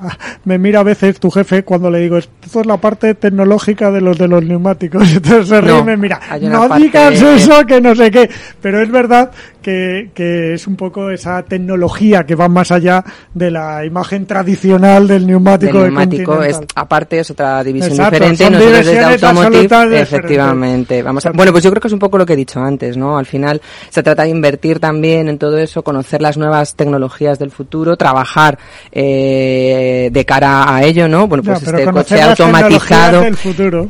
me 0.44 0.58
mira 0.58 0.80
a 0.80 0.82
veces 0.84 1.18
tu 1.18 1.30
jefe 1.30 1.64
cuando 1.64 1.90
le 1.90 1.98
digo, 1.98 2.16
esto 2.16 2.60
es 2.60 2.66
la 2.66 2.76
parte 2.76 3.14
tecnológica 3.14 3.90
de 3.90 4.00
los 4.00 4.18
de 4.18 4.28
los 4.28 4.44
neumáticos. 4.44 5.02
Entonces 5.12 5.48
se 5.48 5.60
ríe 5.60 5.78
y 5.78 5.82
me 5.82 5.96
mira, 5.96 6.20
no 6.42 6.68
digas 6.76 7.20
eso, 7.20 7.64
que 7.66 7.80
no 7.80 7.94
sé 7.94 8.10
qué. 8.10 8.30
Pero 8.60 8.80
es 8.80 8.90
verdad 8.90 9.30
que, 9.66 10.10
que 10.14 10.54
es 10.54 10.66
un 10.68 10.76
poco 10.76 11.10
esa 11.10 11.42
tecnología 11.42 12.24
que 12.24 12.36
va 12.36 12.48
más 12.48 12.70
allá 12.70 13.04
de 13.34 13.50
la 13.50 13.84
imagen 13.84 14.24
tradicional 14.24 15.08
del 15.08 15.26
neumático. 15.26 15.78
El 15.78 15.84
neumático 15.86 16.40
es, 16.40 16.60
aparte, 16.76 17.18
es 17.18 17.30
otra 17.32 17.64
división 17.64 17.96
diferente. 17.96 18.48
Nosotros 18.48 18.86
desde 18.86 19.00
Automotive, 19.00 20.00
efectivamente. 20.00 21.02
Vamos 21.02 21.26
a, 21.26 21.32
bueno, 21.32 21.50
pues 21.50 21.64
yo 21.64 21.70
creo 21.70 21.80
que 21.80 21.88
es 21.88 21.94
un 21.94 21.98
poco 21.98 22.16
lo 22.16 22.24
que 22.24 22.34
he 22.34 22.36
dicho 22.36 22.60
antes, 22.60 22.96
¿no? 22.96 23.18
Al 23.18 23.26
final 23.26 23.60
se 23.88 24.04
trata 24.04 24.22
de 24.22 24.28
invertir 24.28 24.78
también 24.78 25.28
en 25.28 25.36
todo 25.36 25.58
eso, 25.58 25.82
conocer 25.82 26.22
las 26.22 26.36
nuevas 26.36 26.75
tecnologías 26.76 27.38
del 27.38 27.50
futuro, 27.50 27.96
trabajar 27.96 28.58
eh, 28.92 30.10
de 30.12 30.24
cara 30.24 30.74
a 30.74 30.84
ello, 30.84 31.08
¿no? 31.08 31.26
Bueno, 31.26 31.42
pues 31.42 31.62
este 31.62 31.84
coche 31.90 32.22
automatizado. 32.22 33.24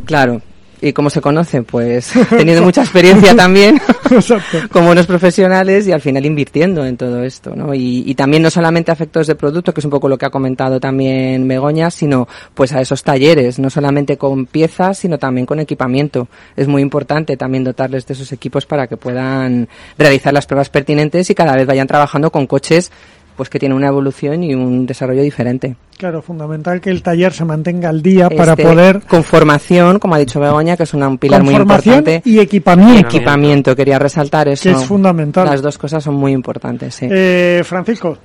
Claro, 0.04 0.40
¿Y 0.80 0.92
cómo 0.92 1.10
se 1.10 1.20
conoce? 1.20 1.62
Pues 1.62 2.12
teniendo 2.30 2.62
mucha 2.62 2.82
experiencia 2.82 3.34
también 3.36 3.80
como 4.70 4.90
unos 4.90 5.06
profesionales 5.06 5.86
y 5.86 5.92
al 5.92 6.00
final 6.00 6.24
invirtiendo 6.26 6.84
en 6.84 6.96
todo 6.96 7.22
esto, 7.22 7.54
¿no? 7.54 7.74
Y, 7.74 8.14
también 8.16 8.42
no 8.42 8.50
solamente 8.50 8.90
a 8.90 8.94
efectos 8.94 9.26
de 9.26 9.34
producto, 9.34 9.74
que 9.74 9.80
es 9.80 9.84
un 9.84 9.90
poco 9.90 10.08
lo 10.08 10.16
que 10.16 10.24
ha 10.24 10.30
comentado 10.30 10.80
también 10.80 11.46
Begoña, 11.46 11.90
sino 11.90 12.26
pues 12.54 12.72
a 12.72 12.80
esos 12.80 13.02
talleres, 13.02 13.58
no 13.58 13.68
solamente 13.68 14.16
con 14.16 14.46
piezas, 14.46 14.98
sino 14.98 15.18
también 15.18 15.44
con 15.44 15.60
equipamiento. 15.60 16.28
Es 16.56 16.66
muy 16.66 16.80
importante 16.80 17.36
también 17.36 17.64
dotarles 17.64 18.06
de 18.06 18.14
esos 18.14 18.32
equipos 18.32 18.64
para 18.64 18.86
que 18.86 18.96
puedan 18.96 19.68
realizar 19.98 20.32
las 20.32 20.46
pruebas 20.46 20.70
pertinentes 20.70 21.28
y 21.28 21.34
cada 21.34 21.54
vez 21.54 21.66
vayan 21.66 21.86
trabajando 21.86 22.30
con 22.30 22.46
coches 22.46 22.90
pues 23.36 23.50
que 23.50 23.58
tiene 23.58 23.74
una 23.74 23.88
evolución 23.88 24.42
y 24.42 24.54
un 24.54 24.86
desarrollo 24.86 25.22
diferente. 25.22 25.76
Claro, 25.96 26.22
fundamental 26.22 26.80
que 26.80 26.90
el 26.90 27.02
taller 27.02 27.32
se 27.32 27.44
mantenga 27.44 27.88
al 27.88 28.02
día 28.02 28.28
para 28.28 28.52
este, 28.52 28.62
poder... 28.64 29.02
Con 29.02 29.22
formación, 29.22 29.98
como 29.98 30.14
ha 30.14 30.18
dicho 30.18 30.40
Begoña, 30.40 30.76
que 30.76 30.82
es 30.82 30.94
un 30.94 31.18
pilar 31.18 31.42
muy 31.42 31.54
importante. 31.54 32.22
y 32.24 32.38
equipamiento. 32.38 33.08
Equipamiento, 33.08 33.76
quería 33.76 33.98
resaltar 33.98 34.48
eso. 34.48 34.64
Que 34.64 34.70
es 34.70 34.84
fundamental. 34.84 35.46
Las 35.46 35.62
dos 35.62 35.78
cosas 35.78 36.02
son 36.02 36.14
muy 36.14 36.32
importantes, 36.32 36.94
sí. 36.94 37.08
Eh, 37.10 37.62
Francisco. 37.64 38.16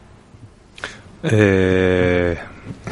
Eh... 1.24 2.38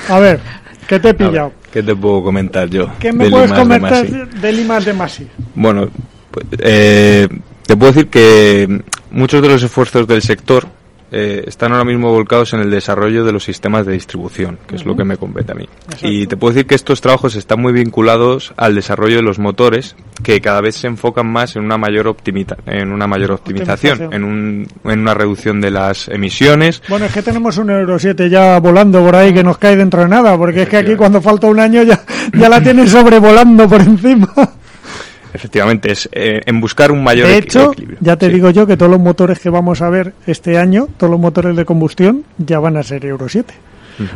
A 0.09 0.19
ver, 0.19 0.39
¿qué 0.87 0.99
te 0.99 1.09
he 1.09 1.13
pillado? 1.15 1.53
¿Qué 1.71 1.83
te 1.83 1.95
puedo 1.95 2.23
comentar 2.23 2.69
yo? 2.69 2.89
¿Qué 2.99 3.11
me 3.11 3.29
puedes 3.29 3.51
comentar 3.51 4.07
de 4.07 4.51
Limas 4.51 4.85
de 4.85 4.93
Masi? 4.93 5.27
Bueno, 5.55 5.89
pues, 6.31 6.45
eh, 6.59 7.27
te 7.65 7.75
puedo 7.77 7.91
decir 7.91 8.09
que 8.09 8.81
muchos 9.11 9.41
de 9.41 9.47
los 9.47 9.61
esfuerzos 9.61 10.07
del 10.07 10.21
sector 10.21 10.67
eh, 11.11 11.43
están 11.47 11.71
ahora 11.71 11.85
mismo 11.85 12.11
volcados 12.11 12.53
en 12.53 12.61
el 12.61 12.69
desarrollo 12.69 13.23
de 13.25 13.31
los 13.31 13.43
sistemas 13.43 13.85
de 13.85 13.93
distribución, 13.93 14.59
que 14.67 14.75
es 14.75 14.85
lo 14.85 14.95
que 14.95 15.03
me 15.03 15.17
compete 15.17 15.51
a 15.51 15.55
mí. 15.55 15.67
Y 16.01 16.27
te 16.27 16.37
puedo 16.37 16.53
decir 16.53 16.67
que 16.67 16.75
estos 16.75 17.01
trabajos 17.01 17.35
están 17.35 17.61
muy 17.61 17.73
vinculados 17.73 18.53
al 18.57 18.75
desarrollo 18.75 19.17
de 19.17 19.23
los 19.23 19.39
motores, 19.39 19.95
que 20.23 20.39
cada 20.41 20.61
vez 20.61 20.75
se 20.75 20.87
enfocan 20.87 21.31
más 21.31 21.55
en 21.55 21.63
una 21.63 21.77
mayor 21.77 22.15
en 22.65 22.91
una 22.91 23.07
mayor 23.07 23.31
optimización, 23.31 24.13
En, 24.13 24.23
un, 24.23 24.67
en 24.83 24.99
una 24.99 25.13
reducción 25.13 25.61
de 25.61 25.71
las 25.71 26.07
emisiones. 26.09 26.81
Bueno, 26.89 27.05
es 27.05 27.13
que 27.13 27.21
tenemos 27.21 27.57
un 27.57 27.69
Euro 27.69 27.97
7 27.97 28.29
ya 28.29 28.59
volando 28.59 29.03
por 29.03 29.15
ahí 29.15 29.33
que 29.33 29.43
nos 29.43 29.57
cae 29.57 29.75
dentro 29.75 30.01
de 30.01 30.09
nada, 30.09 30.37
porque 30.37 30.63
es 30.63 30.69
que 30.69 30.77
aquí 30.77 30.95
cuando 30.95 31.21
falta 31.21 31.47
un 31.47 31.59
año 31.59 31.83
ya, 31.83 31.99
ya 32.33 32.49
la 32.49 32.61
tienen 32.61 32.87
sobrevolando 32.87 33.67
por 33.67 33.81
encima. 33.81 34.29
Efectivamente, 35.33 35.91
es 35.91 36.09
eh, 36.11 36.41
en 36.45 36.59
buscar 36.59 36.91
un 36.91 37.03
mayor 37.03 37.27
de 37.27 37.37
hecho, 37.37 37.71
Ya 37.99 38.15
te 38.17 38.29
digo 38.29 38.49
yo 38.49 38.65
que 38.65 38.77
todos 38.77 38.91
los 38.91 38.99
motores 38.99 39.39
que 39.39 39.49
vamos 39.49 39.81
a 39.81 39.89
ver 39.89 40.13
este 40.25 40.57
año, 40.57 40.87
todos 40.97 41.11
los 41.11 41.19
motores 41.19 41.55
de 41.55 41.65
combustión, 41.65 42.23
ya 42.37 42.59
van 42.59 42.77
a 42.77 42.83
ser 42.83 43.05
Euro 43.05 43.29
7. 43.29 43.53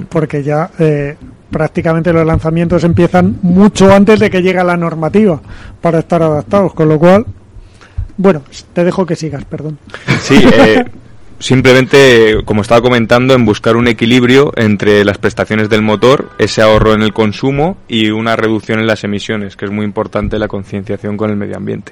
porque 0.10 0.44
ya 0.44 0.72
eh, 0.80 1.16
prácticamente 1.52 2.14
los 2.14 2.26
lanzamientos 2.26 2.84
empiezan 2.84 3.38
mucho 3.42 3.94
antes 3.94 4.20
de 4.20 4.30
que 4.30 4.42
llegue 4.42 4.64
la 4.64 4.78
normativa 4.78 5.42
para 5.82 6.00
estar 6.00 6.24
adaptados, 6.24 6.74
con 6.74 6.90
lo 6.90 6.98
cual, 6.98 7.26
bueno, 8.18 8.42
te 8.74 8.84
dejo 8.84 9.06
que 9.06 9.16
sigas, 9.16 9.46
perdón. 9.46 9.78
Sí, 10.22 10.42
eh, 10.42 10.86
simplemente, 11.44 12.38
como 12.46 12.62
estaba 12.62 12.82
comentando, 12.82 13.34
en 13.34 13.44
buscar 13.46 13.76
un 13.76 13.88
equilibrio 13.88 14.54
entre 14.56 15.04
las 15.04 15.18
prestaciones 15.18 15.70
del 15.70 15.82
motor, 15.82 16.30
ese 16.40 16.62
ahorro 16.62 16.94
en 16.94 17.02
el 17.02 17.12
consumo 17.12 17.78
y 17.90 18.12
una 18.12 18.38
reducción 18.38 18.80
en 18.80 18.88
las 18.88 19.04
emisiones, 19.04 19.58
que 19.58 19.66
es 19.66 19.72
muy 19.72 19.84
importante 19.84 20.40
la 20.40 20.48
concienciación 20.48 21.18
con 21.18 21.30
el 21.30 21.36
medio 21.36 21.58
ambiente. 21.58 21.92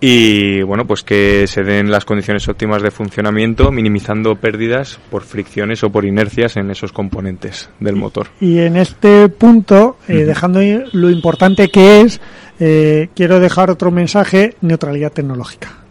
Y 0.00 0.62
bueno, 0.62 0.86
pues 0.86 1.02
que 1.02 1.46
se 1.46 1.64
den 1.64 1.90
las 1.90 2.04
condiciones 2.04 2.48
óptimas 2.48 2.82
de 2.82 2.90
funcionamiento, 2.90 3.70
minimizando 3.70 4.36
pérdidas 4.36 4.98
por 5.10 5.22
fricciones 5.22 5.84
o 5.84 5.90
por 5.90 6.04
inercias 6.04 6.56
en 6.56 6.70
esos 6.70 6.92
componentes 6.92 7.68
del 7.80 7.96
motor. 7.96 8.28
Y 8.40 8.58
en 8.58 8.76
este 8.76 9.28
punto, 9.28 9.98
eh, 10.08 10.24
dejando 10.24 10.60
lo 10.92 11.10
importante 11.10 11.68
que 11.68 12.02
es, 12.02 12.20
eh, 12.58 13.08
quiero 13.14 13.38
dejar 13.38 13.70
otro 13.70 13.90
mensaje, 13.90 14.54
neutralidad 14.60 15.12
tecnológica. 15.12 15.85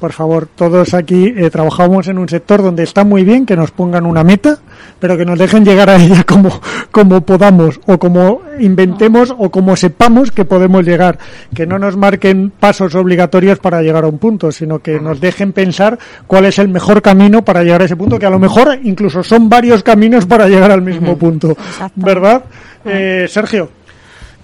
Por 0.00 0.12
favor, 0.12 0.48
todos 0.54 0.94
aquí 0.94 1.32
eh, 1.36 1.50
trabajamos 1.50 2.08
en 2.08 2.18
un 2.18 2.28
sector 2.28 2.62
donde 2.62 2.82
está 2.82 3.04
muy 3.04 3.24
bien 3.24 3.46
que 3.46 3.56
nos 3.56 3.70
pongan 3.70 4.06
una 4.06 4.24
meta, 4.24 4.58
pero 4.98 5.16
que 5.16 5.24
nos 5.24 5.38
dejen 5.38 5.64
llegar 5.64 5.90
a 5.90 5.96
ella 5.96 6.24
como, 6.24 6.60
como 6.90 7.20
podamos, 7.20 7.80
o 7.86 7.98
como 7.98 8.42
inventemos, 8.58 9.34
o 9.36 9.50
como 9.50 9.76
sepamos 9.76 10.30
que 10.30 10.44
podemos 10.44 10.84
llegar. 10.84 11.18
Que 11.54 11.66
no 11.66 11.78
nos 11.78 11.96
marquen 11.96 12.50
pasos 12.50 12.94
obligatorios 12.94 13.58
para 13.58 13.82
llegar 13.82 14.04
a 14.04 14.08
un 14.08 14.18
punto, 14.18 14.50
sino 14.50 14.80
que 14.80 15.00
nos 15.00 15.20
dejen 15.20 15.52
pensar 15.52 15.98
cuál 16.26 16.46
es 16.46 16.58
el 16.58 16.68
mejor 16.68 17.02
camino 17.02 17.44
para 17.44 17.62
llegar 17.62 17.82
a 17.82 17.84
ese 17.84 17.96
punto, 17.96 18.18
que 18.18 18.26
a 18.26 18.30
lo 18.30 18.38
mejor 18.38 18.78
incluso 18.82 19.22
son 19.22 19.48
varios 19.48 19.82
caminos 19.82 20.26
para 20.26 20.48
llegar 20.48 20.70
al 20.70 20.82
mismo 20.82 21.16
punto. 21.16 21.56
¿Verdad? 21.94 22.44
Eh, 22.84 23.26
Sergio. 23.28 23.77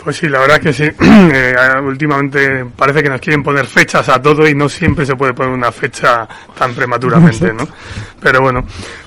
Pues 0.05 0.19
sí, 0.19 0.29
la 0.29 0.41
verdad 0.41 0.61
que 0.61 0.73
sí. 0.73 0.85
Eh, 1.37 1.57
últimamente 1.83 2.67
parece 2.77 3.03
que 3.03 3.09
nos 3.09 3.21
quieren 3.21 3.43
poner 3.43 3.67
fechas 3.67 4.09
a 4.09 4.21
todo 4.21 4.47
y 4.47 4.55
no 4.55 4.69
siempre 4.69 5.07
se 5.07 5.17
puede 5.17 5.33
poner 5.33 5.53
una 5.53 5.73
fecha 5.73 6.29
tan 6.57 6.75
prematuramente, 6.75 7.53
¿no? 7.53 7.67
Pero 8.21 8.43
bueno, 8.43 8.65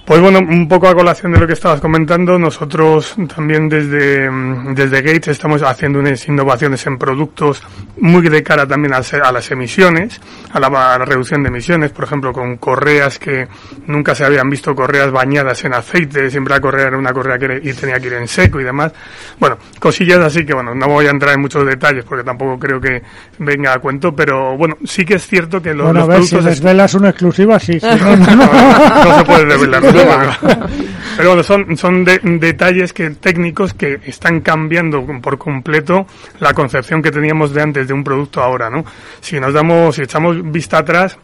pues 0.07 0.21
bueno, 0.21 0.39
un 0.39 0.69
poco 0.69 0.87
a 0.87 0.95
colación 0.95 1.33
de 1.33 1.39
lo 1.39 1.45
que 1.45 1.51
estabas 1.51 1.81
comentando, 1.81 2.39
nosotros 2.39 3.13
también 3.35 3.67
desde, 3.67 4.31
mm, 4.31 4.73
desde 4.73 5.01
Gates 5.01 5.27
estamos 5.27 5.61
haciendo 5.63 5.99
unas 5.99 6.25
innovaciones 6.29 6.87
en 6.87 6.97
productos 6.97 7.61
muy 7.99 8.21
de 8.29 8.41
cara 8.41 8.65
también 8.65 8.93
a, 8.93 8.99
a 8.99 9.31
las 9.33 9.51
emisiones, 9.51 10.21
a 10.53 10.61
la, 10.61 10.67
a 10.67 10.97
la, 10.97 11.03
reducción 11.03 11.43
de 11.43 11.49
emisiones, 11.49 11.91
por 11.91 12.05
ejemplo, 12.05 12.31
con 12.31 12.55
correas 12.55 13.19
que 13.19 13.49
nunca 13.87 14.15
se 14.15 14.23
habían 14.23 14.49
visto 14.49 14.73
correas 14.73 15.11
bañadas 15.11 15.65
en 15.65 15.73
aceite, 15.73 16.31
siempre 16.31 16.53
la 16.53 16.61
correa 16.61 16.87
era 16.87 16.97
una 16.97 17.11
correa 17.11 17.37
que 17.37 17.59
y 17.61 17.73
tenía 17.73 17.99
que 17.99 18.07
ir 18.07 18.13
en 18.13 18.29
seco 18.29 18.61
y 18.61 18.63
demás. 18.63 18.93
Bueno, 19.39 19.57
cosillas 19.77 20.19
así 20.19 20.45
que 20.45 20.53
bueno, 20.53 20.73
no 20.73 20.87
voy 20.87 21.07
a 21.07 21.09
entrar 21.09 21.33
en 21.33 21.41
muchos 21.41 21.65
detalles 21.65 22.05
porque 22.05 22.23
tampoco 22.23 22.57
creo 22.57 22.79
que 22.79 23.01
venga 23.39 23.73
a 23.73 23.79
cuento, 23.79 24.15
pero 24.15 24.55
bueno, 24.55 24.77
sí 24.85 25.03
que 25.03 25.15
es 25.15 25.27
cierto 25.27 25.61
que 25.61 25.73
los, 25.73 25.87
bueno, 25.87 25.99
los 25.99 26.03
a 26.03 26.07
ver, 26.07 26.17
productos... 26.19 26.43
si 26.43 26.49
desvelas 26.49 26.93
una 26.93 27.09
exclusiva, 27.09 27.59
sí. 27.59 27.77
sí. 27.77 27.87
no, 27.99 28.15
no, 28.15 28.35
no, 28.35 29.03
no 29.03 29.17
se 29.17 29.25
puede 29.25 29.45
desvelar. 29.45 29.96
Pero 31.17 31.29
bueno, 31.29 31.43
son, 31.43 31.77
son 31.77 32.03
de, 32.03 32.19
detalles 32.19 32.93
que, 32.93 33.11
técnicos 33.11 33.73
que 33.73 33.99
están 34.05 34.41
cambiando 34.41 35.05
por 35.21 35.37
completo 35.37 36.05
la 36.39 36.53
concepción 36.53 37.01
que 37.01 37.11
teníamos 37.11 37.53
de 37.53 37.61
antes 37.61 37.87
de 37.87 37.93
un 37.93 38.03
producto 38.03 38.41
ahora, 38.41 38.69
¿no? 38.69 38.85
Si 39.21 39.39
nos 39.39 39.53
damos, 39.53 39.95
si 39.95 40.03
echamos 40.03 40.51
vista 40.51 40.79
atrás, 40.79 41.17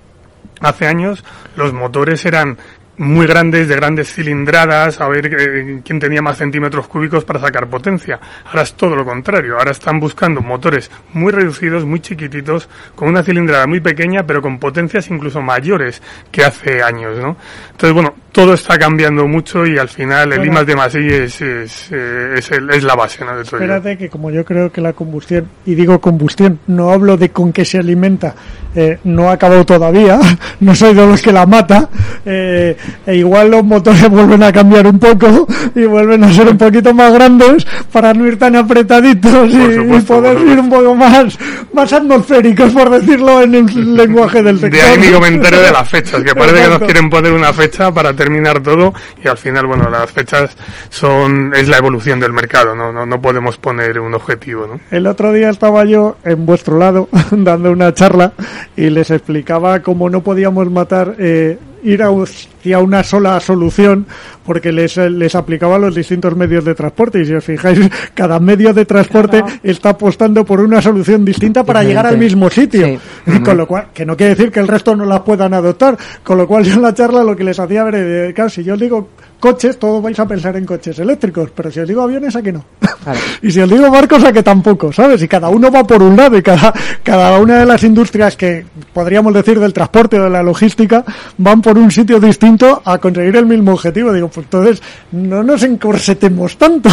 hace 0.62 0.88
años 0.88 1.24
los 1.56 1.74
motores 1.74 2.26
eran 2.26 2.58
muy 2.98 3.26
grandes, 3.26 3.68
de 3.68 3.76
grandes 3.76 4.14
cilindradas, 4.14 5.02
a 5.02 5.08
ver 5.08 5.26
eh, 5.28 5.82
quién 5.84 6.00
tenía 6.00 6.22
más 6.22 6.38
centímetros 6.38 6.88
cúbicos 6.88 7.26
para 7.26 7.40
sacar 7.40 7.68
potencia. 7.68 8.20
Ahora 8.46 8.62
es 8.62 8.74
todo 8.74 8.96
lo 8.96 9.04
contrario, 9.04 9.58
ahora 9.58 9.72
están 9.72 10.00
buscando 10.00 10.42
motores 10.42 10.92
muy 11.14 11.32
reducidos, 11.32 11.86
muy 11.86 12.00
chiquititos, 12.02 12.70
con 12.96 13.10
una 13.10 13.24
cilindrada 13.24 13.66
muy 13.68 13.80
pequeña, 13.80 14.26
pero 14.28 14.42
con 14.42 14.60
potencias 14.60 15.10
incluso 15.10 15.42
mayores 15.42 16.02
que 16.32 16.44
hace 16.44 16.84
años, 16.84 17.18
¿no? 17.18 17.36
Entonces, 17.72 17.94
bueno, 17.94 18.14
todo 18.32 18.54
está 18.54 18.78
cambiando 18.78 19.28
mucho 19.28 19.66
y 19.66 19.78
al 19.78 19.90
final 19.90 20.32
el 20.34 20.40
Bueno. 20.40 20.62
I 20.62 20.66
de 20.66 20.76
más 20.76 20.96
I 20.96 21.08
es, 21.08 21.42
es, 21.42 21.92
eh, 21.92 22.34
es, 22.38 22.52
el- 22.52 22.70
es 22.72 22.84
la 22.84 22.96
base, 22.96 23.24
¿no? 23.26 23.36
De 23.38 23.44
todo 23.44 23.58
ello. 23.58 23.66
Espérate 23.76 23.98
que 23.98 24.10
como 24.10 24.30
yo 24.32 24.44
creo 24.46 24.72
que 24.72 24.82
la 24.82 24.94
combustión, 24.94 25.48
y 25.66 25.76
digo 25.76 26.00
combustión, 26.00 26.60
no 26.68 26.92
hablo 26.92 27.18
de 27.18 27.30
con 27.30 27.52
qué 27.54 27.64
se 27.66 27.78
alimenta, 27.80 28.34
eh, 28.76 29.00
no 29.04 29.30
ha 29.30 29.34
acabado 29.34 29.66
todavía, 29.66 30.20
no 30.60 30.74
soy 30.76 30.94
de 30.96 31.06
los 31.06 31.22
que 31.22 31.32
la 31.32 31.46
mata, 31.46 31.90
eh, 32.26 32.76
e 33.06 33.16
igual 33.16 33.52
los 33.52 33.64
motores 33.64 34.10
vuelven 34.10 34.44
a 34.44 34.52
cambiar 34.52 34.88
un 34.88 35.00
poco 35.00 35.48
y 35.76 35.86
vuelven 35.86 36.24
a 36.24 36.34
ser 36.34 36.48
un 36.50 36.58
poquito 36.58 36.94
más 36.94 37.14
grandes 37.14 37.66
para 37.92 38.14
no 38.14 38.28
ir 38.28 38.38
tan 38.38 38.56
apretaditos 38.56 39.50
y, 39.50 39.96
y 39.96 40.02
poder 40.02 40.40
ir 40.40 40.60
un 40.60 40.70
poco 40.70 40.96
más, 40.96 41.38
más 41.74 41.94
atmosféricos, 41.94 42.72
por 42.72 42.90
decirlo 42.90 43.42
en 43.42 43.56
el 43.56 43.96
lenguaje 43.96 44.42
del 44.44 44.60
sector. 44.60 44.80
De 44.80 44.82
ahí 44.82 44.98
mi 45.00 45.12
comentario 45.12 45.60
de 45.62 45.72
las 45.72 45.90
fechas, 45.90 46.24
que 46.24 46.34
parece 46.34 46.56
que 46.56 46.62
nos 46.62 46.68
Exacto. 46.68 46.86
quieren 46.86 47.10
poner 47.10 47.32
una 47.34 47.54
fecha 47.54 47.92
para 47.92 48.14
terminar 48.14 48.62
todo 48.62 48.94
y 49.24 49.28
al 49.28 49.38
final, 49.38 49.68
bueno, 49.68 49.90
las 49.90 50.12
fechas 50.12 50.56
son 50.90 51.54
es 51.56 51.68
la 51.68 51.78
evolución 51.78 52.20
del 52.20 52.34
mercado, 52.34 52.76
no, 52.76 52.92
no, 52.92 53.06
no 53.06 53.22
podemos 53.22 53.58
poner 53.58 54.00
un 54.00 54.14
objetivo, 54.14 54.68
¿no? 54.68 54.80
El 54.92 55.08
otro 55.08 55.32
día 55.32 55.50
estaba 55.50 55.86
yo 55.86 56.18
en 56.24 56.46
vuestro 56.46 56.78
lado 56.78 57.10
dando 57.32 57.72
una 57.72 57.94
charla 57.94 58.34
y 58.76 58.90
les 58.90 59.12
explicaba 59.12 59.82
cómo 59.82 60.10
no 60.10 60.22
podíamos 60.22 60.70
matar, 60.70 61.16
eh, 61.20 61.58
ir 61.84 62.02
hacia 62.04 62.80
una 62.80 63.04
sola 63.04 63.40
solución 63.40 64.06
porque 64.46 64.72
les, 64.72 64.98
les 64.98 65.36
aplicaba 65.36 65.76
a 65.76 65.80
los 65.80 65.96
distintos 65.96 66.36
medios 66.36 66.66
de 66.66 66.76
transporte. 66.76 67.22
Y 67.22 67.26
si 67.26 67.34
os 67.34 67.44
fijáis, 67.44 67.80
cada 68.14 68.40
medio 68.40 68.74
de 68.74 68.86
transporte 68.86 69.44
está 69.64 69.90
apostando 69.90 70.46
por 70.46 70.60
una 70.60 70.82
solución 70.82 71.24
distinta 71.26 71.64
para 71.64 71.84
llegar 71.84 72.06
al 72.06 72.18
mismo 72.18 72.50
sitio. 72.50 73.00
Y 73.26 73.40
con 73.40 73.58
lo 73.58 73.68
cual, 73.68 73.88
que 73.94 74.06
no 74.06 74.18
quiere 74.18 74.36
decir 74.36 74.52
que 74.52 74.60
el 74.60 74.68
resto 74.68 74.96
no 74.96 75.06
las 75.06 75.22
puedan 75.22 75.54
adoptar, 75.54 75.98
con 76.24 76.38
lo 76.38 76.48
cual 76.48 76.64
yo 76.64 76.76
en 76.76 76.82
la 76.82 76.94
charla 76.94 77.24
lo 77.24 77.36
que 77.36 77.44
les 77.44 77.60
hacía 77.60 77.84
ver, 77.84 77.96
eh, 77.96 78.34
claro, 78.34 78.50
si 78.50 78.64
yo 78.64 78.74
os 78.74 78.80
digo 78.80 79.10
coches, 79.44 79.78
todos 79.78 80.02
vais 80.02 80.18
a 80.18 80.26
pensar 80.26 80.56
en 80.56 80.64
coches 80.66 80.98
eléctricos, 81.00 81.52
pero 81.52 81.70
si 81.70 81.82
os 81.82 81.86
digo 81.86 82.02
aviones, 82.02 82.34
¿a 82.34 82.42
que 82.42 82.54
no? 82.54 82.64
Y 83.42 83.52
si 83.52 83.60
os 83.60 83.70
digo 83.70 83.92
barcos, 83.92 84.24
a 84.24 84.32
que 84.32 84.42
tampoco, 84.42 84.94
¿sabes? 84.94 85.22
Y 85.22 85.28
cada 85.28 85.50
uno 85.50 85.70
va 85.70 85.84
por 85.84 86.02
un 86.02 86.16
lado 86.16 86.38
y 86.38 86.42
cada, 86.42 86.74
cada 87.04 87.38
una 87.40 87.60
de 87.60 87.66
las 87.66 87.84
industrias 87.84 88.38
que 88.38 88.66
podríamos 88.94 89.34
decir 89.34 89.60
del 89.60 89.74
transporte 89.74 90.18
o 90.18 90.24
de 90.24 90.30
la 90.30 90.42
logística 90.42 91.04
van 91.38 91.62
por 91.62 91.78
un 91.78 91.92
sitio 91.92 92.22
distinto 92.22 92.82
a 92.86 92.98
conseguir 93.00 93.36
el 93.36 93.46
mismo 93.46 93.74
objetivo. 93.74 94.14
Digo, 94.14 94.30
pues 94.30 94.46
entonces 94.46 94.82
no 95.12 95.44
nos 95.44 95.62
encorsetemos 95.64 96.58
tanto. 96.58 96.90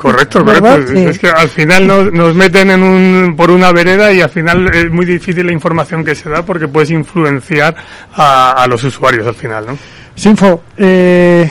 Correcto, 0.00 0.44
¿Verdad? 0.44 0.74
correcto. 0.74 0.92
Sí. 0.92 1.04
Es 1.04 1.18
que 1.18 1.30
al 1.30 1.48
final 1.48 1.84
nos, 1.84 2.12
nos 2.12 2.32
meten 2.36 2.70
en 2.70 2.82
un, 2.84 3.34
por 3.36 3.50
una 3.50 3.72
vereda 3.72 4.12
y 4.12 4.20
al 4.20 4.30
final 4.30 4.72
es 4.72 4.88
muy 4.88 5.04
difícil 5.04 5.44
la 5.44 5.52
información 5.52 6.04
que 6.04 6.14
se 6.14 6.30
da 6.30 6.44
porque 6.44 6.68
puedes 6.68 6.92
influenciar 6.92 7.74
a, 8.14 8.52
a 8.52 8.68
los 8.68 8.84
usuarios 8.84 9.26
al 9.26 9.34
final, 9.34 9.66
¿no? 9.66 9.78
Sinfo, 10.14 10.62
eh, 10.76 11.50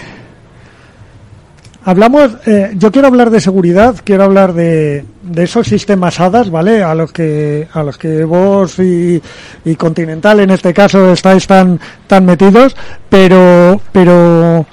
hablamos, 1.87 2.31
eh, 2.45 2.73
yo 2.75 2.91
quiero 2.91 3.07
hablar 3.07 3.29
de 3.29 3.39
seguridad, 3.39 3.95
quiero 4.03 4.25
hablar 4.25 4.51
de, 4.51 5.05
de 5.23 5.43
esos 5.43 5.65
sistemas 5.65 6.19
HADAS, 6.19 6.49
¿vale? 6.49 6.83
A 6.83 6.93
los 6.93 7.13
que, 7.13 7.65
a 7.71 7.81
los 7.81 7.97
que 7.97 8.25
vos 8.25 8.77
y, 8.79 9.21
y 9.63 9.75
Continental 9.77 10.41
en 10.41 10.49
este 10.49 10.73
caso 10.73 11.13
estáis 11.13 11.47
tan, 11.47 11.79
tan 12.05 12.25
metidos, 12.25 12.75
pero, 13.07 13.79
pero, 13.93 14.65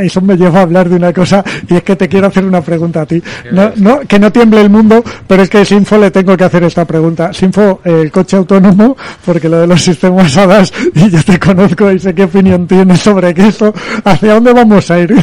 eso 0.00 0.20
me 0.20 0.36
lleva 0.36 0.60
a 0.60 0.62
hablar 0.62 0.88
de 0.88 0.94
una 0.94 1.12
cosa 1.12 1.42
y 1.68 1.74
es 1.74 1.82
que 1.82 1.96
te 1.96 2.08
quiero 2.08 2.28
hacer 2.28 2.44
una 2.44 2.60
pregunta 2.60 3.00
a 3.00 3.06
ti. 3.06 3.20
No, 3.50 3.72
no, 3.74 4.00
que 4.02 4.20
no 4.20 4.30
tiemble 4.30 4.60
el 4.60 4.70
mundo, 4.70 5.02
pero 5.26 5.42
es 5.42 5.50
que 5.50 5.64
Sinfo 5.64 5.98
le 5.98 6.12
tengo 6.12 6.36
que 6.36 6.44
hacer 6.44 6.62
esta 6.62 6.84
pregunta. 6.84 7.32
Sinfo, 7.32 7.80
el 7.82 8.12
coche 8.12 8.36
autónomo, 8.36 8.96
porque 9.24 9.48
lo 9.48 9.58
de 9.58 9.66
los 9.66 9.82
sistemas 9.82 10.36
HADAS, 10.36 10.72
y 10.94 11.10
yo 11.10 11.20
te 11.20 11.36
conozco 11.40 11.90
y 11.90 11.98
sé 11.98 12.14
qué 12.14 12.22
opinión 12.22 12.64
tienes 12.68 13.00
sobre 13.00 13.34
eso, 13.36 13.74
¿hacia 14.04 14.34
dónde 14.34 14.52
vamos 14.52 14.88
a 14.88 15.00
ir? 15.00 15.16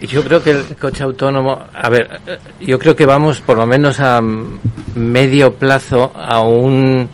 Yo 0.00 0.22
creo 0.24 0.42
que 0.42 0.50
el 0.50 0.64
coche 0.80 1.02
autónomo, 1.04 1.58
a 1.74 1.88
ver, 1.88 2.08
eh, 2.26 2.38
yo 2.60 2.78
creo 2.78 2.94
que 2.96 3.06
vamos 3.06 3.40
por 3.40 3.56
lo 3.56 3.66
menos 3.66 4.00
a 4.00 4.20
medio 4.94 5.54
plazo 5.54 6.12
a 6.14 6.40
un 6.42 7.08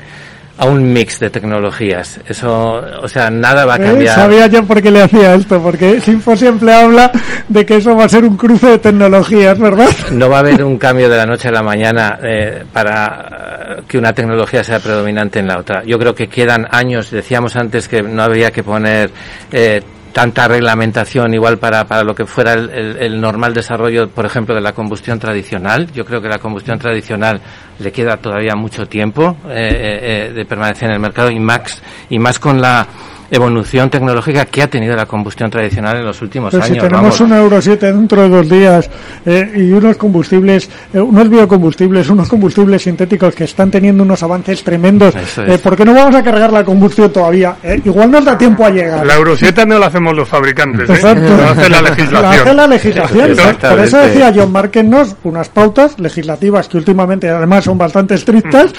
a 0.56 0.66
un 0.66 0.92
mix 0.92 1.18
de 1.18 1.30
tecnologías. 1.30 2.20
Eso, 2.28 2.80
o 3.02 3.08
sea, 3.08 3.28
nada 3.28 3.64
va 3.64 3.74
a 3.74 3.78
Eh, 3.78 3.80
cambiar. 3.86 4.14
Sabía 4.14 4.46
yo 4.46 4.62
por 4.64 4.80
qué 4.80 4.88
le 4.90 5.02
hacía 5.02 5.34
esto, 5.34 5.60
porque 5.60 6.00
Sinfo 6.00 6.36
siempre 6.36 6.72
habla 6.72 7.10
de 7.48 7.66
que 7.66 7.78
eso 7.78 7.96
va 7.96 8.04
a 8.04 8.08
ser 8.08 8.24
un 8.24 8.36
cruce 8.36 8.68
de 8.68 8.78
tecnologías, 8.78 9.58
¿verdad? 9.58 9.88
No 10.12 10.28
va 10.28 10.36
a 10.36 10.40
haber 10.40 10.62
un 10.62 10.78
cambio 10.78 11.08
de 11.08 11.16
la 11.16 11.26
noche 11.26 11.48
a 11.48 11.50
la 11.50 11.62
mañana 11.64 12.20
eh, 12.22 12.62
para 12.72 13.78
eh, 13.78 13.82
que 13.88 13.98
una 13.98 14.12
tecnología 14.12 14.62
sea 14.62 14.78
predominante 14.78 15.40
en 15.40 15.48
la 15.48 15.58
otra. 15.58 15.82
Yo 15.84 15.98
creo 15.98 16.14
que 16.14 16.28
quedan 16.28 16.68
años. 16.70 17.10
Decíamos 17.10 17.56
antes 17.56 17.88
que 17.88 18.02
no 18.02 18.22
había 18.22 18.52
que 18.52 18.62
poner 18.62 19.10
eh, 19.50 19.82
tanta 20.14 20.48
reglamentación 20.48 21.34
igual 21.34 21.58
para, 21.58 21.84
para 21.86 22.04
lo 22.04 22.14
que 22.14 22.24
fuera 22.24 22.54
el, 22.54 22.70
el- 22.70 22.96
el 22.98 23.20
normal 23.20 23.52
desarrollo, 23.52 24.08
por 24.08 24.24
ejemplo, 24.24 24.54
de 24.54 24.60
la 24.62 24.72
combustión 24.72 25.18
tradicional. 25.18 25.90
Yo 25.92 26.04
creo 26.06 26.22
que 26.22 26.28
la 26.28 26.38
combustión 26.38 26.78
tradicional 26.78 27.40
le 27.80 27.92
queda 27.92 28.16
todavía 28.16 28.54
mucho 28.54 28.86
tiempo 28.86 29.36
eh, 29.48 29.50
eh, 29.50 30.28
eh, 30.28 30.32
de 30.32 30.44
permanecer 30.46 30.88
en 30.88 30.94
el 30.94 31.00
mercado 31.00 31.30
y 31.30 31.40
más, 31.40 31.82
y 32.08 32.18
más 32.18 32.38
con 32.38 32.60
la 32.60 32.86
evolución 33.34 33.90
tecnológica 33.90 34.46
que 34.46 34.62
ha 34.62 34.68
tenido 34.68 34.94
la 34.96 35.06
combustión 35.06 35.50
tradicional 35.50 35.96
en 35.96 36.04
los 36.04 36.20
últimos 36.22 36.52
Pero 36.52 36.64
años. 36.64 36.76
si 36.76 36.88
tenemos 36.88 37.20
un 37.20 37.32
Euro 37.32 37.60
7 37.60 37.92
dentro 37.92 38.22
de 38.22 38.28
dos 38.28 38.48
días 38.48 38.90
eh, 39.26 39.52
y 39.56 39.72
unos 39.72 39.96
combustibles, 39.96 40.68
eh, 40.92 41.00
unos 41.00 41.28
biocombustibles, 41.28 42.08
unos 42.10 42.28
combustibles 42.28 42.82
sintéticos 42.82 43.34
que 43.34 43.44
están 43.44 43.70
teniendo 43.70 44.02
unos 44.02 44.22
avances 44.22 44.62
tremendos, 44.62 45.14
eh, 45.14 45.46
es. 45.48 45.60
¿por 45.60 45.76
qué 45.76 45.84
no 45.84 45.94
vamos 45.94 46.14
a 46.14 46.22
cargar 46.22 46.52
la 46.52 46.64
combustión 46.64 47.12
todavía? 47.12 47.56
Eh, 47.62 47.80
igual 47.84 48.10
nos 48.10 48.24
da 48.24 48.38
tiempo 48.38 48.64
a 48.64 48.70
llegar. 48.70 49.04
La 49.04 49.14
Euro 49.14 49.36
7 49.36 49.66
no 49.66 49.78
la 49.78 49.86
hacemos 49.86 50.14
los 50.14 50.28
fabricantes, 50.28 50.88
¿eh? 50.88 50.94
Exacto. 50.94 51.36
Lo 51.36 51.48
hace 51.48 51.68
la 51.68 51.82
legislación. 51.82 52.22
La 52.22 52.30
hace 52.30 52.54
la 52.54 52.66
legislación. 52.66 53.30
Exactamente. 53.30 53.68
Por 53.68 53.86
eso 53.86 53.98
decía 53.98 54.32
John, 54.34 54.52
márquennos 54.52 55.16
unas 55.24 55.48
pautas 55.48 55.98
legislativas 55.98 56.68
que 56.68 56.76
últimamente 56.76 57.28
además 57.28 57.64
son 57.64 57.78
bastante 57.78 58.14
estrictas 58.14 58.72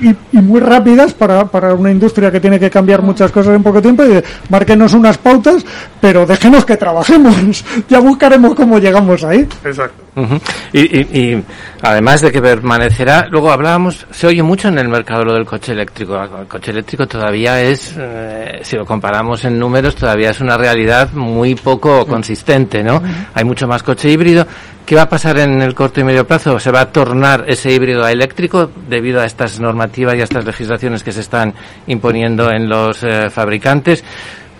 y, 0.00 0.08
y 0.36 0.40
muy 0.42 0.60
rápidas 0.60 1.14
para, 1.14 1.46
para 1.46 1.74
una 1.74 1.90
industria 1.90 2.30
que 2.30 2.40
tiene 2.40 2.58
que 2.58 2.70
cambiar 2.70 3.02
muchas 3.02 3.30
cosas 3.30 3.54
en 3.54 3.62
poco 3.62 3.80
tiempo. 3.80 3.93
Y 4.02 4.08
de, 4.08 4.24
márquenos 4.48 4.92
unas 4.94 5.18
pautas, 5.18 5.64
pero 6.00 6.26
déjenos 6.26 6.64
que 6.64 6.76
trabajemos. 6.76 7.64
ya 7.88 8.00
buscaremos 8.00 8.54
cómo 8.54 8.78
llegamos 8.78 9.22
ahí. 9.24 9.46
Exacto. 9.64 10.02
Ujú. 10.16 10.38
y, 10.72 10.80
y, 11.00 11.00
y 11.18 11.44
además 11.82 12.20
de 12.20 12.30
que 12.30 12.40
permanecerá, 12.40 13.26
luego 13.28 13.50
hablábamos, 13.50 14.06
se 14.12 14.28
oye 14.28 14.44
mucho 14.44 14.68
en 14.68 14.78
el 14.78 14.88
mercado 14.88 15.24
lo 15.24 15.34
del 15.34 15.44
coche 15.44 15.72
eléctrico. 15.72 16.16
El 16.22 16.46
coche 16.46 16.70
eléctrico 16.70 17.06
todavía 17.06 17.60
es, 17.60 17.94
eh, 17.98 18.60
si 18.62 18.76
lo 18.76 18.86
comparamos 18.86 19.44
en 19.44 19.58
números, 19.58 19.96
todavía 19.96 20.30
es 20.30 20.40
una 20.40 20.56
realidad 20.56 21.10
muy 21.14 21.56
poco 21.56 22.06
consistente, 22.06 22.82
¿no? 22.84 23.02
Hay 23.34 23.44
mucho 23.44 23.66
más 23.66 23.82
coche 23.82 24.10
híbrido. 24.10 24.46
¿Qué 24.86 24.96
va 24.96 25.02
a 25.02 25.08
pasar 25.08 25.38
en 25.38 25.62
el 25.62 25.74
corto 25.74 26.00
y 26.00 26.04
medio 26.04 26.26
plazo? 26.26 26.58
¿Se 26.60 26.70
va 26.70 26.82
a 26.82 26.92
tornar 26.92 27.46
ese 27.48 27.72
híbrido 27.72 28.04
a 28.04 28.12
eléctrico 28.12 28.70
debido 28.86 29.20
a 29.20 29.24
estas 29.24 29.58
normativas 29.58 30.14
y 30.14 30.20
a 30.20 30.24
estas 30.24 30.44
legislaciones 30.44 31.02
que 31.02 31.12
se 31.12 31.20
están 31.20 31.54
imponiendo 31.86 32.50
en 32.50 32.68
los 32.68 33.02
eh, 33.02 33.30
fabricantes? 33.30 34.04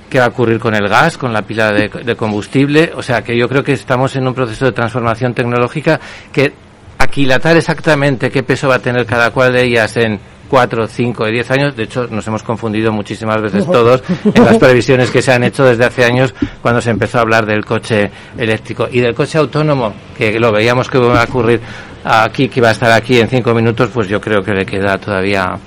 qué 0.08 0.20
va 0.20 0.26
a 0.26 0.28
ocurrir 0.28 0.60
con 0.60 0.76
el 0.76 0.88
gas, 0.88 1.18
con 1.18 1.32
la 1.32 1.42
pila 1.42 1.72
de, 1.72 1.88
de, 1.88 2.14
combustible. 2.14 2.92
O 2.94 3.02
sea, 3.02 3.22
que 3.22 3.36
yo 3.36 3.48
creo 3.48 3.64
que 3.64 3.72
estamos 3.72 4.14
en 4.14 4.28
un 4.28 4.32
proceso 4.32 4.66
de 4.66 4.70
transformación 4.70 5.34
tecnológica 5.34 5.98
que 6.32 6.52
aquilatar 6.98 7.56
exactamente 7.56 8.30
qué 8.30 8.44
peso 8.44 8.68
va 8.68 8.76
a 8.76 8.78
tener 8.78 9.06
cada 9.06 9.32
cual 9.32 9.52
de 9.52 9.64
ellas 9.64 9.96
en 9.96 10.20
cuatro, 10.48 10.86
cinco 10.86 11.26
y 11.28 11.32
diez 11.32 11.50
años. 11.50 11.76
De 11.76 11.84
hecho, 11.84 12.06
nos 12.10 12.26
hemos 12.26 12.42
confundido 12.42 12.92
muchísimas 12.92 13.40
veces 13.40 13.66
todos 13.66 14.02
en 14.34 14.44
las 14.44 14.58
previsiones 14.58 15.10
que 15.10 15.22
se 15.22 15.32
han 15.32 15.44
hecho 15.44 15.64
desde 15.64 15.84
hace 15.84 16.04
años 16.04 16.34
cuando 16.62 16.80
se 16.80 16.90
empezó 16.90 17.18
a 17.18 17.20
hablar 17.22 17.46
del 17.46 17.64
coche 17.64 18.10
eléctrico 18.36 18.88
y 18.90 19.00
del 19.00 19.14
coche 19.14 19.38
autónomo, 19.38 19.92
que 20.16 20.38
lo 20.38 20.52
veíamos 20.52 20.88
que 20.88 20.98
va 20.98 21.22
a 21.22 21.24
ocurrir 21.24 21.60
aquí, 22.04 22.48
que 22.48 22.60
va 22.60 22.68
a 22.68 22.72
estar 22.72 22.92
aquí 22.92 23.20
en 23.20 23.28
cinco 23.28 23.54
minutos, 23.54 23.90
pues 23.92 24.08
yo 24.08 24.20
creo 24.20 24.42
que 24.42 24.52
le 24.52 24.66
queda 24.66 24.98
todavía 24.98 25.58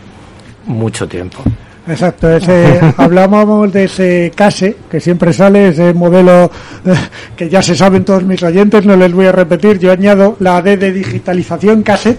mucho 0.65 1.07
tiempo. 1.07 1.43
Exacto, 1.87 2.29
ese, 2.29 2.79
hablábamos 2.97 3.71
de 3.71 3.85
ese 3.85 4.31
CASE, 4.35 4.75
que 4.91 4.99
siempre 4.99 5.31
sale, 5.31 5.69
ese 5.69 5.93
modelo 5.93 6.51
eh, 6.85 6.93
que 7.35 7.49
ya 7.49 7.61
se 7.61 7.75
saben 7.75 8.03
todos 8.03 8.23
mis 8.23 8.43
oyentes, 8.43 8.85
no 8.85 8.95
les 8.95 9.11
voy 9.13 9.27
a 9.27 9.31
repetir, 9.31 9.79
yo 9.79 9.91
añado 9.91 10.35
la 10.39 10.61
D 10.61 10.75
de 10.75 10.91
digitalización 10.91 11.83
CASE, 11.83 12.17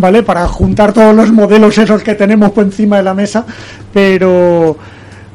¿vale? 0.00 0.22
Para 0.22 0.46
juntar 0.48 0.92
todos 0.92 1.14
los 1.14 1.30
modelos 1.32 1.76
esos 1.78 2.02
que 2.02 2.14
tenemos 2.14 2.50
por 2.50 2.64
encima 2.64 2.96
de 2.96 3.02
la 3.02 3.14
mesa, 3.14 3.44
pero, 3.92 4.76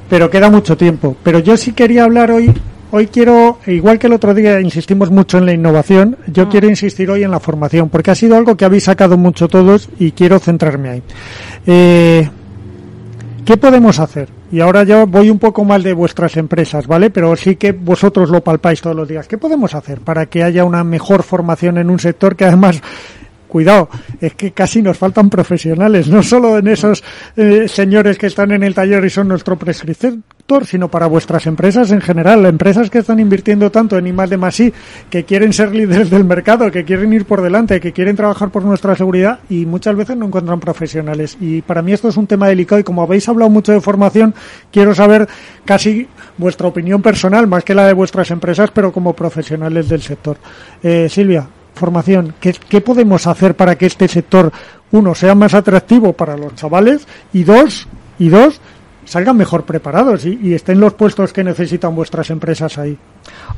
pero 0.09 0.29
queda 0.29 0.49
mucho 0.49 0.75
tiempo. 0.75 1.15
Pero 1.23 1.39
yo 1.39 1.55
sí 1.55 1.73
quería 1.73 2.03
hablar 2.03 2.31
hoy, 2.31 2.51
hoy 2.91 3.07
quiero, 3.07 3.59
igual 3.67 3.99
que 3.99 4.07
el 4.07 4.13
otro 4.13 4.33
día 4.33 4.59
insistimos 4.59 5.11
mucho 5.11 5.37
en 5.37 5.45
la 5.45 5.53
innovación, 5.53 6.17
yo 6.27 6.49
quiero 6.49 6.67
insistir 6.67 7.09
hoy 7.09 7.23
en 7.23 7.31
la 7.31 7.39
formación, 7.39 7.89
porque 7.89 8.11
ha 8.11 8.15
sido 8.15 8.35
algo 8.35 8.57
que 8.57 8.65
habéis 8.65 8.85
sacado 8.85 9.17
mucho 9.17 9.47
todos 9.47 9.89
y 9.99 10.11
quiero 10.11 10.39
centrarme 10.39 10.89
ahí. 10.89 11.03
Eh, 11.67 12.29
¿Qué 13.45 13.57
podemos 13.57 13.99
hacer? 13.99 14.29
Y 14.51 14.59
ahora 14.59 14.83
yo 14.83 15.05
voy 15.05 15.29
un 15.29 15.37
poco 15.37 15.63
mal 15.63 15.83
de 15.83 15.93
vuestras 15.93 16.35
empresas, 16.35 16.87
¿vale? 16.87 17.11
Pero 17.11 17.35
sí 17.35 17.57
que 17.57 17.73
vosotros 17.73 18.31
lo 18.31 18.43
palpáis 18.43 18.81
todos 18.81 18.95
los 18.95 19.07
días. 19.07 19.27
¿Qué 19.27 19.37
podemos 19.37 19.75
hacer 19.75 19.99
para 19.99 20.25
que 20.25 20.43
haya 20.43 20.65
una 20.65 20.83
mejor 20.83 21.21
formación 21.21 21.77
en 21.77 21.91
un 21.91 21.99
sector 21.99 22.35
que 22.35 22.45
además 22.45 22.81
cuidado, 23.55 23.87
es 24.19 24.33
que 24.33 24.51
casi 24.51 24.81
nos 24.81 24.97
faltan 24.97 25.29
profesionales, 25.29 26.09
no 26.09 26.21
solo 26.21 26.57
en 26.57 26.67
esos 26.67 27.01
eh, 27.37 27.69
señores 27.69 28.17
que 28.17 28.27
están 28.27 28.51
en 28.51 28.63
el 28.63 28.73
taller 28.73 29.05
y 29.05 29.09
son 29.09 29.29
nuestro 29.29 29.57
prescriptor, 29.57 30.65
sino 30.65 30.91
para 30.91 31.07
vuestras 31.07 31.47
empresas 31.47 31.89
en 31.91 32.01
general, 32.01 32.45
empresas 32.47 32.89
que 32.89 32.97
están 32.97 33.17
invirtiendo 33.17 33.71
tanto 33.71 33.97
en 33.97 34.07
I 34.07 34.11
más 34.11 34.29
de 34.29 34.35
más 34.35 34.59
I, 34.59 34.73
que 35.09 35.23
quieren 35.23 35.53
ser 35.53 35.73
líderes 35.73 36.09
del 36.09 36.25
mercado, 36.25 36.69
que 36.69 36.83
quieren 36.83 37.13
ir 37.13 37.23
por 37.23 37.41
delante, 37.41 37.79
que 37.79 37.93
quieren 37.93 38.17
trabajar 38.17 38.49
por 38.49 38.65
nuestra 38.65 38.93
seguridad 38.93 39.39
y 39.49 39.65
muchas 39.65 39.95
veces 39.95 40.17
no 40.17 40.25
encuentran 40.25 40.59
profesionales. 40.59 41.37
Y 41.39 41.61
para 41.61 41.81
mí 41.81 41.93
esto 41.93 42.09
es 42.09 42.17
un 42.17 42.27
tema 42.27 42.49
delicado 42.49 42.81
y 42.81 42.83
como 42.83 43.03
habéis 43.03 43.29
hablado 43.29 43.49
mucho 43.49 43.71
de 43.71 43.79
formación, 43.79 44.35
quiero 44.69 44.93
saber 44.93 45.29
casi 45.63 46.09
vuestra 46.37 46.67
opinión 46.67 47.01
personal, 47.01 47.47
más 47.47 47.63
que 47.63 47.73
la 47.73 47.87
de 47.87 47.93
vuestras 47.93 48.31
empresas, 48.31 48.69
pero 48.73 48.91
como 48.91 49.13
profesionales 49.13 49.87
del 49.87 50.01
sector. 50.01 50.35
Eh, 50.83 51.07
Silvia, 51.09 51.47
formación, 51.75 52.33
¿qué, 52.39 52.55
¿qué, 52.67 52.81
podemos 52.81 53.27
hacer 53.27 53.55
para 53.55 53.75
que 53.75 53.85
este 53.85 54.07
sector, 54.07 54.51
uno, 54.91 55.13
sea 55.13 55.35
más 55.35 55.53
atractivo 55.53 56.13
para 56.13 56.35
los 56.37 56.55
chavales 56.55 57.07
y 57.33 57.43
dos, 57.43 57.87
y 58.17 58.29
dos, 58.29 58.59
salgan 59.05 59.37
mejor 59.37 59.65
preparados 59.65 60.25
y, 60.25 60.39
y 60.41 60.53
estén 60.53 60.79
los 60.79 60.93
puestos 60.93 61.31
que 61.31 61.43
necesitan 61.43 61.95
vuestras 61.95 62.29
empresas 62.29 62.77
ahí? 62.77 62.97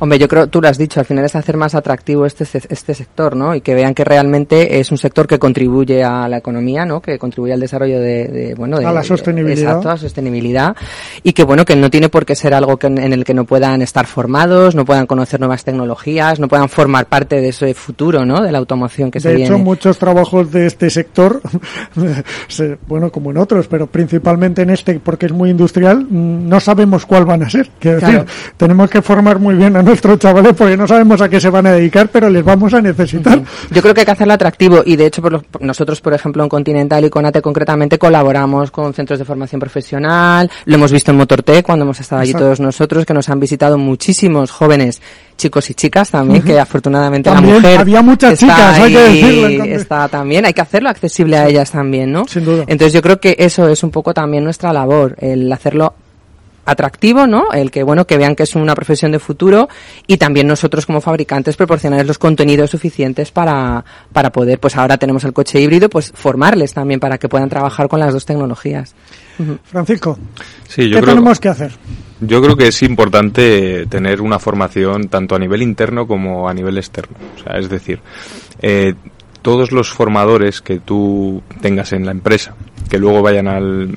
Hombre, 0.00 0.18
yo 0.18 0.28
creo, 0.28 0.46
tú 0.46 0.60
lo 0.60 0.68
has 0.68 0.78
dicho, 0.78 1.00
al 1.00 1.06
final 1.06 1.24
es 1.24 1.34
hacer 1.34 1.56
más 1.56 1.74
atractivo 1.74 2.24
este, 2.24 2.44
este 2.68 2.94
sector, 2.94 3.34
¿no? 3.34 3.54
Y 3.54 3.60
que 3.60 3.74
vean 3.74 3.94
que 3.94 4.04
realmente 4.04 4.78
es 4.78 4.90
un 4.90 4.98
sector 4.98 5.26
que 5.26 5.38
contribuye 5.38 6.04
a 6.04 6.28
la 6.28 6.38
economía, 6.38 6.84
¿no? 6.84 7.00
Que 7.00 7.18
contribuye 7.18 7.52
al 7.52 7.60
desarrollo 7.60 8.00
de, 8.00 8.28
de 8.28 8.54
bueno, 8.54 8.78
de, 8.78 8.86
a 8.86 8.92
la 8.92 9.02
sostenibilidad. 9.02 9.70
Exacto, 9.70 9.90
a 9.90 9.96
sostenibilidad. 9.96 10.76
Y 11.22 11.32
que, 11.32 11.44
bueno, 11.44 11.64
que 11.64 11.74
no 11.74 11.90
tiene 11.90 12.08
por 12.08 12.24
qué 12.24 12.36
ser 12.36 12.54
algo 12.54 12.76
que, 12.76 12.86
en 12.86 13.12
el 13.12 13.24
que 13.24 13.34
no 13.34 13.44
puedan 13.44 13.82
estar 13.82 14.06
formados, 14.06 14.74
no 14.74 14.84
puedan 14.84 15.06
conocer 15.06 15.40
nuevas 15.40 15.64
tecnologías, 15.64 16.38
no 16.38 16.48
puedan 16.48 16.68
formar 16.68 17.06
parte 17.06 17.40
de 17.40 17.48
ese 17.48 17.74
futuro, 17.74 18.24
¿no? 18.24 18.40
De 18.40 18.52
la 18.52 18.58
automoción 18.58 19.10
que 19.10 19.18
de 19.18 19.22
se 19.22 19.28
viene. 19.30 19.50
De 19.50 19.56
hecho, 19.56 19.64
muchos 19.64 19.98
trabajos 19.98 20.50
de 20.52 20.66
este 20.66 20.90
sector, 20.90 21.42
bueno, 22.88 23.10
como 23.10 23.30
en 23.30 23.38
otros, 23.38 23.66
pero 23.66 23.86
principalmente 23.86 24.62
en 24.62 24.70
este, 24.70 25.00
porque 25.00 25.26
es 25.26 25.32
muy 25.32 25.50
industrial, 25.50 26.06
no 26.08 26.60
sabemos 26.60 27.04
cuál 27.04 27.24
van 27.24 27.42
a 27.42 27.50
ser. 27.50 27.70
Quiero 27.78 27.98
claro. 27.98 28.24
decir, 28.24 28.52
tenemos 28.56 28.90
que 28.90 29.02
formar 29.02 29.38
muy 29.38 29.54
bien 29.58 29.76
a 29.76 29.82
nuestros 29.82 30.18
chavales 30.18 30.54
porque 30.56 30.76
no 30.76 30.86
sabemos 30.86 31.20
a 31.20 31.28
qué 31.28 31.40
se 31.40 31.50
van 31.50 31.66
a 31.66 31.72
dedicar, 31.72 32.08
pero 32.08 32.30
les 32.30 32.44
vamos 32.44 32.72
a 32.72 32.80
necesitar. 32.80 33.42
Yo 33.70 33.82
creo 33.82 33.92
que 33.92 34.00
hay 34.00 34.06
que 34.06 34.12
hacerlo 34.12 34.32
atractivo 34.34 34.82
y 34.84 34.96
de 34.96 35.06
hecho 35.06 35.20
por 35.20 35.32
los, 35.32 35.42
nosotros, 35.60 36.00
por 36.00 36.14
ejemplo, 36.14 36.42
en 36.42 36.48
Continental 36.48 37.04
y 37.04 37.10
con 37.10 37.26
ATE 37.26 37.42
concretamente 37.42 37.98
colaboramos 37.98 38.70
con 38.70 38.94
centros 38.94 39.18
de 39.18 39.24
formación 39.24 39.60
profesional, 39.60 40.50
lo 40.64 40.74
hemos 40.74 40.92
visto 40.92 41.10
en 41.10 41.18
Motortec 41.18 41.64
cuando 41.66 41.84
hemos 41.84 42.00
estado 42.00 42.22
allí 42.22 42.30
Exacto. 42.30 42.46
todos 42.46 42.60
nosotros, 42.60 43.04
que 43.04 43.14
nos 43.14 43.28
han 43.28 43.40
visitado 43.40 43.76
muchísimos 43.76 44.50
jóvenes 44.50 45.02
chicos 45.36 45.70
y 45.70 45.74
chicas 45.74 46.10
también, 46.10 46.42
uh 46.42 46.44
-huh. 46.44 46.46
que 46.46 46.60
afortunadamente 46.60 47.30
también 47.30 47.54
la 47.56 47.60
mujer 47.60 47.80
había 47.80 48.02
muchas 48.02 48.32
está 48.34 48.46
chicas, 48.46 48.78
ahí, 48.78 48.96
hay 48.96 49.20
que 49.20 49.26
decirlo. 49.28 49.64
Está 49.64 50.08
también, 50.08 50.44
hay 50.46 50.52
que 50.52 50.60
hacerlo 50.60 50.88
accesible 50.88 51.36
a 51.36 51.48
ellas 51.48 51.70
también, 51.70 52.10
¿no? 52.12 52.26
Sin 52.26 52.44
duda. 52.44 52.64
Entonces 52.66 52.92
yo 52.92 53.02
creo 53.02 53.20
que 53.20 53.36
eso 53.38 53.68
es 53.68 53.82
un 53.82 53.90
poco 53.90 54.12
también 54.12 54.44
nuestra 54.44 54.72
labor, 54.72 55.16
el 55.20 55.52
hacerlo 55.52 55.94
atractivo, 56.68 57.26
¿no? 57.26 57.50
El 57.52 57.70
que, 57.70 57.82
bueno, 57.82 58.06
que 58.06 58.18
vean 58.18 58.36
que 58.36 58.42
es 58.42 58.54
una 58.54 58.74
profesión 58.74 59.10
de 59.10 59.18
futuro 59.18 59.68
y 60.06 60.18
también 60.18 60.46
nosotros 60.46 60.84
como 60.84 61.00
fabricantes 61.00 61.56
proporcionarles 61.56 62.06
los 62.06 62.18
contenidos 62.18 62.70
suficientes 62.70 63.30
para, 63.30 63.82
para 64.12 64.30
poder, 64.30 64.60
pues 64.60 64.76
ahora 64.76 64.98
tenemos 64.98 65.24
el 65.24 65.32
coche 65.32 65.60
híbrido, 65.60 65.88
pues 65.88 66.12
formarles 66.14 66.74
también 66.74 67.00
para 67.00 67.16
que 67.16 67.28
puedan 67.28 67.48
trabajar 67.48 67.88
con 67.88 68.00
las 68.00 68.12
dos 68.12 68.26
tecnologías. 68.26 68.94
Uh 69.38 69.44
-huh. 69.44 69.58
Francisco, 69.64 70.18
sí, 70.68 70.90
yo 70.90 70.96
¿qué 70.96 71.02
creo, 71.02 71.14
tenemos 71.14 71.40
que 71.40 71.48
hacer? 71.48 71.72
Yo 72.20 72.42
creo 72.42 72.56
que 72.56 72.68
es 72.68 72.82
importante 72.82 73.86
tener 73.86 74.20
una 74.20 74.38
formación 74.38 75.08
tanto 75.08 75.36
a 75.36 75.38
nivel 75.38 75.62
interno 75.62 76.06
como 76.06 76.48
a 76.50 76.54
nivel 76.54 76.76
externo. 76.76 77.16
O 77.36 77.42
sea, 77.42 77.58
es 77.58 77.70
decir, 77.70 78.00
eh, 78.60 78.94
todos 79.40 79.72
los 79.72 79.88
formadores 79.88 80.60
que 80.60 80.80
tú 80.80 81.42
tengas 81.62 81.94
en 81.94 82.04
la 82.04 82.12
empresa, 82.12 82.54
que 82.90 82.98
luego 82.98 83.22
vayan 83.22 83.48
al, 83.48 83.96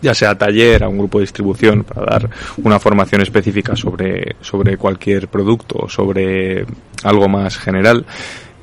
ya 0.00 0.14
sea 0.14 0.30
a 0.30 0.38
taller, 0.38 0.84
a 0.84 0.88
un 0.88 0.98
grupo 0.98 1.18
de 1.18 1.24
distribución, 1.24 1.84
para 1.84 2.06
dar 2.06 2.30
una 2.58 2.78
formación 2.78 3.20
específica 3.20 3.76
sobre, 3.76 4.36
sobre 4.40 4.76
cualquier 4.76 5.28
producto 5.28 5.78
o 5.80 5.88
sobre 5.88 6.64
algo 7.02 7.28
más 7.28 7.58
general, 7.58 8.04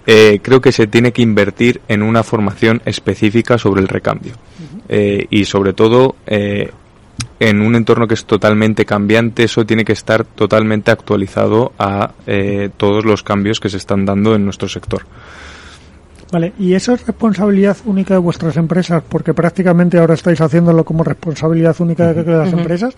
eh, 0.08 0.40
creo 0.42 0.62
que 0.62 0.72
se 0.72 0.88
tiene 0.88 1.12
que 1.12 1.22
invertir 1.22 1.82
en 1.88 2.04
una 2.04 2.24
formación 2.24 2.82
específica 2.86 3.58
sobre 3.58 3.82
el 3.82 3.88
recambio. 3.88 4.34
Eh, 4.88 5.26
y 5.32 5.46
sobre 5.46 5.74
todo, 5.74 6.16
eh, 6.28 6.72
en 7.40 7.62
un 7.62 7.76
entorno 7.76 8.08
que 8.08 8.14
es 8.14 8.26
totalmente 8.26 8.86
cambiante, 8.86 9.44
eso 9.44 9.66
tiene 9.66 9.84
que 9.84 9.94
estar 9.94 10.24
totalmente 10.24 10.92
actualizado 10.92 11.74
a 11.80 12.12
todos 12.78 13.04
los 13.04 13.24
cambios 13.24 13.60
que 13.60 13.70
se 13.70 13.78
están 13.78 14.06
dando 14.06 14.36
en 14.36 14.46
nuestro 14.46 14.70
sector. 14.70 15.06
Vale, 16.32 16.54
¿y 16.58 16.74
eso 16.74 16.94
es 16.94 17.06
responsabilidad 17.06 17.78
única 17.86 18.16
de 18.16 18.20
vuestras 18.20 18.58
empresas? 18.58 19.04
Porque 19.08 19.34
prácticamente 19.34 20.00
ahora 20.00 20.16
estáis 20.16 20.42
haciéndolo 20.42 20.84
como 20.84 21.04
responsabilidad 21.04 21.76
única 21.80 22.14
de 22.14 22.24
las 22.24 22.52
uh 22.52 22.56
-huh. 22.56 22.60
empresas. 22.60 22.96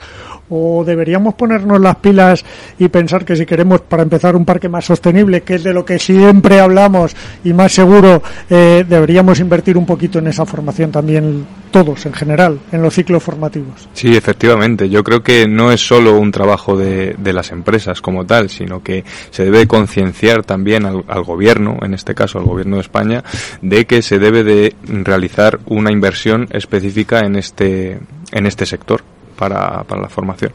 ¿O 0.49 0.84
deberíamos 0.86 1.34
ponernos 1.36 1.80
las 1.82 1.97
pilas 1.97 2.45
y 2.80 2.88
pensar 2.88 3.25
que 3.25 3.36
si 3.36 3.45
queremos, 3.45 3.82
para 3.82 4.03
empezar, 4.03 4.36
un 4.36 4.45
parque 4.45 4.69
más 4.69 4.86
sostenible, 4.86 5.41
que 5.41 5.55
es 5.55 5.63
de 5.63 5.73
lo 5.73 5.84
que 5.84 5.99
siempre 5.99 6.59
hablamos 6.59 7.15
y 7.43 7.51
más 7.51 7.73
seguro, 7.73 8.23
eh, 8.49 8.86
deberíamos 8.88 9.39
invertir 9.39 9.78
un 9.78 9.86
poquito 9.86 10.19
en 10.19 10.28
esa 10.28 10.45
formación 10.45 10.91
también 10.91 11.45
todos 11.71 12.05
en 12.05 12.13
general 12.13 12.59
en 12.71 12.82
los 12.82 12.93
ciclos 12.93 13.21
formativos. 13.21 13.89
Sí, 13.93 14.15
efectivamente. 14.15 14.89
Yo 14.89 15.03
creo 15.03 15.21
que 15.21 15.47
no 15.47 15.71
es 15.71 15.86
solo 15.86 16.17
un 16.17 16.32
trabajo 16.32 16.78
de, 16.78 17.15
de 17.17 17.34
las 17.34 17.51
empresas 17.51 18.01
como 18.01 18.25
tal, 18.25 18.49
sino 18.49 18.82
que 18.82 19.03
se 19.32 19.43
debe 19.43 19.67
concienciar 19.67 20.43
también 20.43 20.86
al, 20.86 21.03
al, 21.07 21.23
gobierno, 21.23 21.78
en 21.82 21.93
este 21.93 22.15
caso 22.15 22.39
al 22.39 22.45
gobierno 22.45 22.78
de 22.78 22.84
España, 22.84 23.16
de 23.61 23.86
que 23.86 24.01
se 24.01 24.20
debe 24.20 24.43
de 24.43 24.76
realizar 24.84 25.59
una 25.65 25.91
inversión 25.91 26.47
específica 26.51 27.20
en 27.20 27.36
este, 27.36 27.99
en 28.32 28.45
este 28.45 28.65
sector 28.65 29.03
para, 29.38 29.84
para 29.84 30.01
la 30.01 30.09
formación. 30.09 30.51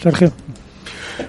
Sergio. 0.00 0.32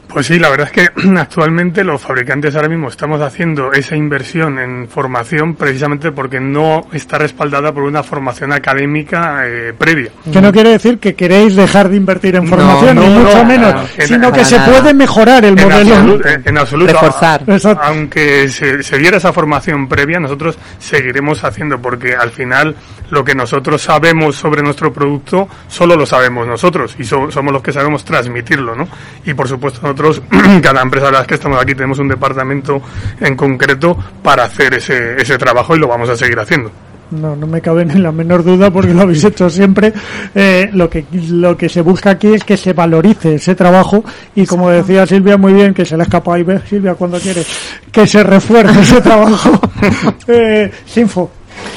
Pues 0.07 0.27
sí, 0.27 0.39
la 0.39 0.49
verdad 0.49 0.69
es 0.73 0.91
que 0.91 1.09
actualmente 1.17 1.83
los 1.83 2.01
fabricantes 2.01 2.55
ahora 2.55 2.69
mismo 2.69 2.88
estamos 2.89 3.21
haciendo 3.21 3.71
esa 3.73 3.95
inversión 3.95 4.59
en 4.59 4.88
formación 4.88 5.55
precisamente 5.55 6.11
porque 6.11 6.39
no 6.39 6.88
está 6.91 7.17
respaldada 7.17 7.71
por 7.73 7.83
una 7.83 8.03
formación 8.03 8.51
académica 8.51 9.43
eh, 9.45 9.73
previa. 9.77 10.11
Que 10.31 10.41
no 10.41 10.51
quiere 10.51 10.71
decir 10.71 10.99
que 10.99 11.15
queréis 11.15 11.55
dejar 11.55 11.89
de 11.89 11.97
invertir 11.97 12.35
en 12.35 12.47
formación, 12.47 12.95
no, 12.95 13.01
no, 13.01 13.07
ni 13.07 13.23
mucho 13.23 13.38
no, 13.38 13.45
menos, 13.45 13.89
en, 13.97 14.07
sino 14.07 14.31
que 14.31 14.45
se 14.45 14.59
puede 14.59 14.93
mejorar 14.93 15.45
el 15.45 15.57
en 15.57 15.67
modelo. 15.67 15.95
Absoluto, 15.95 16.27
en 16.45 16.57
absoluto. 16.57 16.93
Reforzar. 16.93 17.43
Aunque 17.81 18.49
se, 18.49 18.83
se 18.83 18.97
diera 18.97 19.17
esa 19.17 19.33
formación 19.33 19.88
previa, 19.88 20.19
nosotros 20.19 20.57
seguiremos 20.79 21.43
haciendo 21.43 21.79
porque 21.79 22.15
al 22.15 22.31
final 22.31 22.75
lo 23.09 23.23
que 23.23 23.35
nosotros 23.35 23.81
sabemos 23.81 24.35
sobre 24.35 24.61
nuestro 24.61 24.91
producto 24.91 25.47
solo 25.67 25.95
lo 25.95 26.05
sabemos 26.05 26.47
nosotros 26.47 26.95
y 26.99 27.03
so, 27.03 27.31
somos 27.31 27.53
los 27.53 27.61
que 27.61 27.71
sabemos 27.71 28.03
transmitirlo, 28.03 28.75
¿no? 28.75 28.88
Y 29.25 29.33
por 29.33 29.47
supuesto 29.47 29.76
nosotros, 29.82 30.21
cada 30.61 30.82
empresa 30.82 31.09
a 31.09 31.11
las 31.11 31.28
que 31.28 31.36
estamos 31.36 31.61
aquí 31.61 31.73
tenemos 31.73 31.99
un 31.99 32.07
departamento 32.07 32.82
en 33.19 33.36
concreto 33.36 33.97
para 34.23 34.43
hacer 34.45 34.75
ese, 34.75 35.21
ese 35.21 35.38
trabajo 35.38 35.75
y 35.75 35.80
lo 35.80 35.88
vamos 35.88 36.09
a 36.09 36.15
seguir 36.15 36.39
haciendo. 36.39 36.71
No, 37.09 37.36
no 37.36 37.47
me 37.47 37.61
cabe 37.61 37.86
ni 37.86 37.95
la 38.01 38.11
menor 38.11 38.43
duda 38.43 38.69
porque 38.69 38.93
lo 38.93 39.03
habéis 39.03 39.23
hecho 39.23 39.49
siempre. 39.49 39.93
Eh, 40.36 40.69
lo 40.73 40.89
que 40.89 41.05
lo 41.30 41.55
que 41.55 41.69
se 41.69 41.82
busca 41.82 42.11
aquí 42.11 42.34
es 42.34 42.43
que 42.43 42.57
se 42.57 42.73
valorice 42.73 43.36
ese 43.36 43.55
trabajo 43.55 44.03
y 44.36 44.45
como 44.45 44.69
decía 44.69 45.05
Silvia 45.07 45.38
muy 45.38 45.53
bien, 45.53 45.73
que 45.73 45.86
se 45.86 45.95
le 45.95 46.03
escapa 46.03 46.36
ahí, 46.36 46.45
Silvia 46.67 46.95
cuando 46.95 47.17
quiere, 47.19 47.43
que 47.91 48.05
se 48.05 48.23
refuerce 48.23 48.82
ese 48.82 49.01
trabajo. 49.01 49.57
eh, 50.28 50.69
Sinfo, 50.86 51.32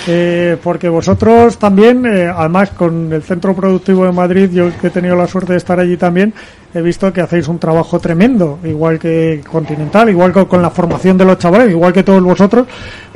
eh, 0.06 0.56
porque 0.62 0.88
vosotros 0.88 1.58
también, 1.58 2.04
eh, 2.06 2.32
además 2.34 2.70
con 2.70 3.12
el 3.12 3.22
Centro 3.22 3.54
Productivo 3.54 4.04
de 4.04 4.12
Madrid, 4.12 4.50
yo 4.50 4.70
que 4.80 4.88
he 4.88 4.90
tenido 4.90 5.16
la 5.16 5.26
suerte 5.26 5.52
de 5.52 5.58
estar 5.58 5.78
allí 5.78 5.96
también, 5.96 6.32
he 6.74 6.80
visto 6.80 7.12
que 7.12 7.20
hacéis 7.20 7.48
un 7.48 7.58
trabajo 7.58 7.98
tremendo, 7.98 8.58
igual 8.64 8.98
que 8.98 9.42
Continental, 9.50 10.08
igual 10.08 10.32
que 10.32 10.46
con 10.46 10.62
la 10.62 10.70
formación 10.70 11.18
de 11.18 11.24
los 11.24 11.38
chavales, 11.38 11.70
igual 11.70 11.92
que 11.92 12.02
todos 12.02 12.22
vosotros, 12.22 12.66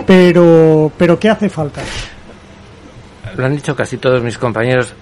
pero, 0.07 0.91
pero 0.97 1.19
¿qué 1.19 1.31
hace 1.31 1.49
falta? 1.49 1.81
Lo 3.37 3.47
han 3.47 3.55
dicho 3.55 3.75
casi 3.75 3.97
todos 3.97 4.23
mis 4.23 4.39
compañeros. 4.39 4.95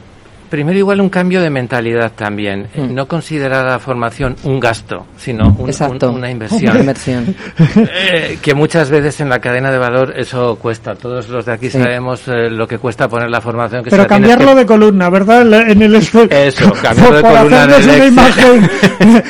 Primero 0.52 0.78
igual 0.78 1.00
un 1.00 1.08
cambio 1.08 1.40
de 1.40 1.48
mentalidad 1.48 2.12
también. 2.14 2.68
Mm. 2.74 2.92
No 2.92 3.08
considerar 3.08 3.64
la 3.64 3.78
formación 3.78 4.36
un 4.44 4.60
gasto, 4.60 5.06
sino 5.16 5.46
un, 5.58 5.70
un, 5.70 6.04
una 6.14 6.30
inversión. 6.36 6.76
inversión. 6.78 7.34
eh, 7.74 8.36
que 8.42 8.52
muchas 8.52 8.90
veces 8.90 9.18
en 9.22 9.30
la 9.30 9.38
cadena 9.38 9.70
de 9.70 9.78
valor 9.78 10.12
eso 10.14 10.56
cuesta. 10.56 10.94
Todos 10.94 11.30
los 11.30 11.46
de 11.46 11.52
aquí 11.52 11.70
sí. 11.70 11.78
sabemos 11.78 12.28
eh, 12.28 12.50
lo 12.50 12.68
que 12.68 12.76
cuesta 12.76 13.08
poner 13.08 13.30
la 13.30 13.40
formación. 13.40 13.82
Que 13.82 13.88
Pero 13.88 14.06
cambiarlo 14.06 14.50
que... 14.50 14.56
de 14.56 14.66
columna, 14.66 15.08
¿verdad? 15.08 15.70
En 15.70 15.80
el 15.80 15.94
Excel. 15.94 16.30
Eso, 16.30 16.70
cambiarlo 16.82 17.16
de 17.16 17.22
columna 17.22 17.64
en 17.64 17.70
el 17.70 17.82
una 17.84 17.96
Excel. 17.96 18.08
imagen 18.12 18.70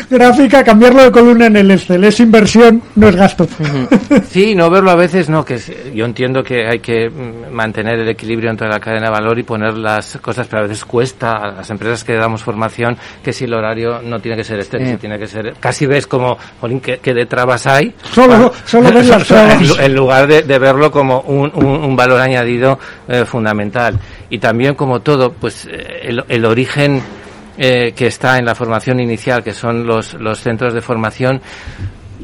gráfica, 0.10 0.64
cambiarlo 0.64 1.04
de 1.04 1.12
columna 1.12 1.46
en 1.46 1.56
el 1.56 1.70
Excel. 1.70 2.02
Es 2.02 2.18
inversión, 2.18 2.82
no 2.96 3.08
es 3.08 3.14
gasto. 3.14 3.46
sí, 4.28 4.56
no 4.56 4.68
verlo 4.70 4.90
a 4.90 4.96
veces, 4.96 5.28
no. 5.28 5.44
que 5.44 5.54
es, 5.54 5.70
Yo 5.94 6.04
entiendo 6.04 6.42
que 6.42 6.66
hay 6.66 6.80
que 6.80 7.08
mantener 7.48 8.00
el 8.00 8.08
equilibrio 8.08 8.50
entre 8.50 8.66
la 8.68 8.80
cadena 8.80 9.06
de 9.06 9.12
valor 9.12 9.38
y 9.38 9.44
poner 9.44 9.74
las 9.74 10.18
cosas, 10.20 10.48
pero 10.48 10.64
a 10.64 10.66
veces 10.66 10.84
cuesta 10.84 11.11
a 11.20 11.52
las 11.52 11.70
empresas 11.70 12.04
que 12.04 12.14
damos 12.14 12.42
formación 12.42 12.96
que 13.22 13.32
si 13.32 13.44
el 13.44 13.54
horario 13.54 14.00
no 14.02 14.20
tiene 14.20 14.36
que 14.36 14.44
ser 14.44 14.60
este, 14.60 14.96
tiene 14.96 15.18
que 15.18 15.26
ser. 15.26 15.54
Casi 15.60 15.86
ves 15.86 16.06
como, 16.06 16.38
jolín, 16.60 16.80
que, 16.80 16.98
que 16.98 17.14
de 17.14 17.26
trabas 17.26 17.66
hay. 17.66 17.94
Solo, 18.12 18.52
ah, 18.54 18.58
solo 18.64 18.92
ves 18.92 19.08
las 19.08 19.26
trabas. 19.26 19.78
En 19.78 19.94
lugar 19.94 20.26
de, 20.26 20.42
de 20.42 20.58
verlo 20.58 20.90
como 20.90 21.20
un, 21.20 21.50
un, 21.54 21.66
un 21.66 21.96
valor 21.96 22.20
añadido 22.20 22.78
eh, 23.08 23.24
fundamental. 23.24 23.98
Y 24.30 24.38
también, 24.38 24.74
como 24.74 25.00
todo, 25.00 25.32
pues 25.32 25.66
el, 25.66 26.24
el 26.28 26.44
origen 26.44 27.02
eh, 27.58 27.92
que 27.94 28.06
está 28.06 28.38
en 28.38 28.46
la 28.46 28.54
formación 28.54 28.98
inicial, 29.00 29.42
que 29.44 29.52
son 29.52 29.86
los, 29.86 30.14
los 30.14 30.40
centros 30.40 30.72
de 30.72 30.80
formación, 30.80 31.42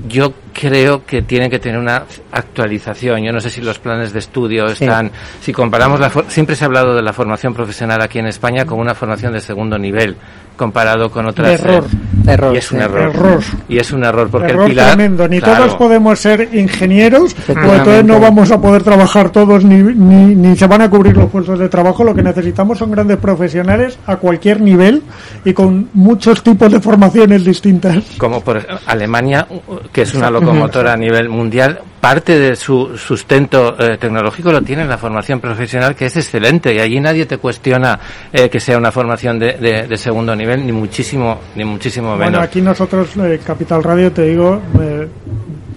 yo 0.06 0.32
creo 0.58 1.04
que 1.06 1.22
tiene 1.22 1.48
que 1.48 1.60
tener 1.60 1.78
una 1.78 2.02
actualización. 2.32 3.22
Yo 3.22 3.32
no 3.32 3.40
sé 3.40 3.48
si 3.48 3.60
los 3.60 3.78
planes 3.78 4.12
de 4.12 4.18
estudio 4.18 4.66
están. 4.66 5.06
Sí. 5.06 5.12
Si 5.46 5.52
comparamos 5.52 6.00
la. 6.00 6.10
Siempre 6.28 6.56
se 6.56 6.64
ha 6.64 6.66
hablado 6.66 6.96
de 6.96 7.02
la 7.02 7.12
formación 7.12 7.54
profesional 7.54 8.02
aquí 8.02 8.18
en 8.18 8.26
España 8.26 8.64
como 8.64 8.82
una 8.82 8.94
formación 8.94 9.32
de 9.32 9.40
segundo 9.40 9.78
nivel 9.78 10.16
comparado 10.58 11.10
con 11.10 11.26
otras. 11.26 11.60
Error. 11.60 11.84
Eh, 12.26 12.32
error. 12.32 12.54
Y 12.54 12.58
es 12.58 12.72
un 12.72 12.80
error. 12.80 13.14
error. 13.14 13.42
Y 13.68 13.78
es 13.78 13.92
un 13.92 14.04
error 14.04 14.28
porque 14.28 14.52
error 14.52 14.64
el 14.64 14.70
pilar. 14.70 14.94
Tremendo. 14.94 15.28
Ni 15.28 15.40
claro. 15.40 15.64
todos 15.64 15.76
podemos 15.76 16.18
ser 16.18 16.50
ingenieros, 16.52 17.34
o 17.48 17.52
entonces 17.52 18.04
no 18.04 18.20
vamos 18.20 18.50
a 18.50 18.60
poder 18.60 18.82
trabajar 18.82 19.30
todos 19.30 19.64
ni, 19.64 19.76
ni, 19.76 20.34
ni 20.34 20.56
se 20.56 20.66
van 20.66 20.82
a 20.82 20.90
cubrir 20.90 21.16
los 21.16 21.30
puestos 21.30 21.58
de 21.58 21.68
trabajo. 21.70 22.04
Lo 22.04 22.14
que 22.14 22.22
necesitamos 22.22 22.78
son 22.78 22.90
grandes 22.90 23.16
profesionales 23.16 23.98
a 24.06 24.16
cualquier 24.16 24.60
nivel 24.60 25.02
y 25.44 25.54
con 25.54 25.88
muchos 25.94 26.42
tipos 26.42 26.70
de 26.70 26.80
formaciones 26.80 27.44
distintas. 27.44 28.04
Como 28.18 28.40
por 28.42 28.66
Alemania, 28.86 29.46
que 29.92 30.02
es 30.02 30.14
una 30.14 30.28
locomotora 30.48 30.92
a 30.92 30.96
nivel 30.96 31.28
mundial, 31.28 31.80
parte 32.00 32.38
de 32.38 32.56
su 32.56 32.96
sustento 32.96 33.76
eh, 33.78 33.98
tecnológico 33.98 34.52
lo 34.52 34.62
tiene 34.62 34.82
en 34.82 34.88
la 34.88 34.98
formación 34.98 35.40
profesional, 35.40 35.94
que 35.94 36.06
es 36.06 36.16
excelente, 36.16 36.74
y 36.74 36.78
allí 36.78 37.00
nadie 37.00 37.26
te 37.26 37.38
cuestiona 37.38 37.98
eh, 38.32 38.48
que 38.48 38.60
sea 38.60 38.78
una 38.78 38.92
formación 38.92 39.38
de, 39.38 39.54
de, 39.54 39.86
de, 39.86 39.96
segundo 39.96 40.34
nivel, 40.34 40.64
ni 40.64 40.72
muchísimo, 40.72 41.38
ni 41.54 41.64
muchísimo 41.64 42.16
menos. 42.16 42.30
Bueno, 42.32 42.40
aquí 42.40 42.60
nosotros, 42.60 43.10
eh, 43.16 43.40
Capital 43.44 43.82
Radio, 43.82 44.12
te 44.12 44.22
digo, 44.22 44.60
eh, 44.80 45.08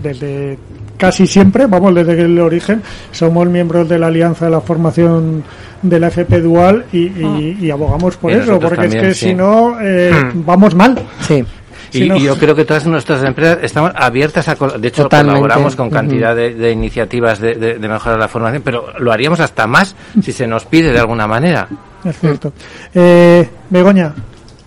desde 0.01 0.57
casi 0.97 1.25
siempre, 1.25 1.65
vamos, 1.65 1.95
desde 1.95 2.21
el 2.21 2.39
origen, 2.39 2.81
somos 3.11 3.47
miembros 3.47 3.89
de 3.89 3.97
la 3.97 4.07
Alianza 4.07 4.45
de 4.45 4.51
la 4.51 4.61
Formación 4.61 5.43
de 5.81 5.99
la 5.99 6.07
FP 6.09 6.41
Dual 6.41 6.85
y, 6.91 7.07
y, 7.07 7.57
y 7.59 7.71
abogamos 7.71 8.17
por 8.17 8.31
Y 8.31 8.35
eso, 8.35 8.59
porque 8.59 8.75
también, 8.75 9.05
es 9.05 9.09
que 9.09 9.13
sí. 9.15 9.25
si 9.29 9.33
no, 9.33 9.77
eh, 9.81 10.11
vamos 10.35 10.75
mal. 10.75 10.95
Sí. 11.21 11.43
Y, 11.93 11.97
Si 11.99 12.09
no- 12.09 12.15
y 12.17 12.23
yo 12.23 12.37
creo 12.37 12.55
que 12.55 12.63
todas 12.65 12.85
nuestras 12.85 13.23
empresas 13.23 13.59
están 13.63 13.91
abiertas 13.95 14.47
a, 14.47 14.55
de 14.55 14.87
hecho 14.87 15.03
Totalmente. 15.03 15.39
colaboramos 15.39 15.75
con 15.75 15.89
cantidad 15.89 16.35
de, 16.35 16.53
de 16.55 16.71
iniciativas 16.71 17.39
de, 17.39 17.55
de, 17.55 17.79
de 17.79 17.87
mejorar 17.87 18.17
la 18.17 18.27
formación, 18.27 18.61
pero 18.63 18.85
lo 18.99 19.11
haríamos 19.11 19.39
hasta 19.41 19.67
más 19.67 19.95
si 20.21 20.31
se 20.31 20.47
nos 20.47 20.65
pide 20.65 20.91
de 20.91 20.99
alguna 20.99 21.27
manera. 21.27 21.67
Es 22.05 22.17
cierto. 22.19 22.53
Eh, 22.95 23.47
Begoña, 23.69 24.13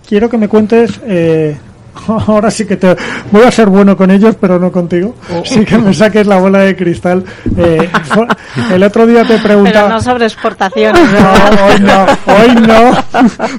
quiero 0.07 0.29
que 0.29 0.37
me 0.37 0.47
cuentes. 0.47 0.99
Eh, 1.05 1.57
ahora 2.27 2.51
sí 2.51 2.65
que 2.65 2.75
te 2.77 2.95
voy 3.31 3.43
a 3.43 3.51
ser 3.51 3.67
bueno 3.69 3.95
con 3.97 4.11
ellos, 4.11 4.35
pero 4.39 4.59
no 4.59 4.71
contigo. 4.71 5.15
Sí 5.43 5.63
que 5.65 5.77
me 5.77 5.93
saques 5.93 6.25
la 6.27 6.37
bola 6.37 6.59
de 6.59 6.75
cristal. 6.75 7.23
Eh, 7.57 7.89
el 8.73 8.83
otro 8.83 9.05
día 9.07 9.21
te 9.23 9.33
Pero 9.37 9.43
preguntaba. 9.43 9.89
no 9.89 9.99
sobre 10.01 10.25
exportaciones. 10.25 11.01
No, 11.15 11.65
hoy 11.67 11.79
no, 11.81 12.05
hoy 12.33 12.67
no. 12.67 12.91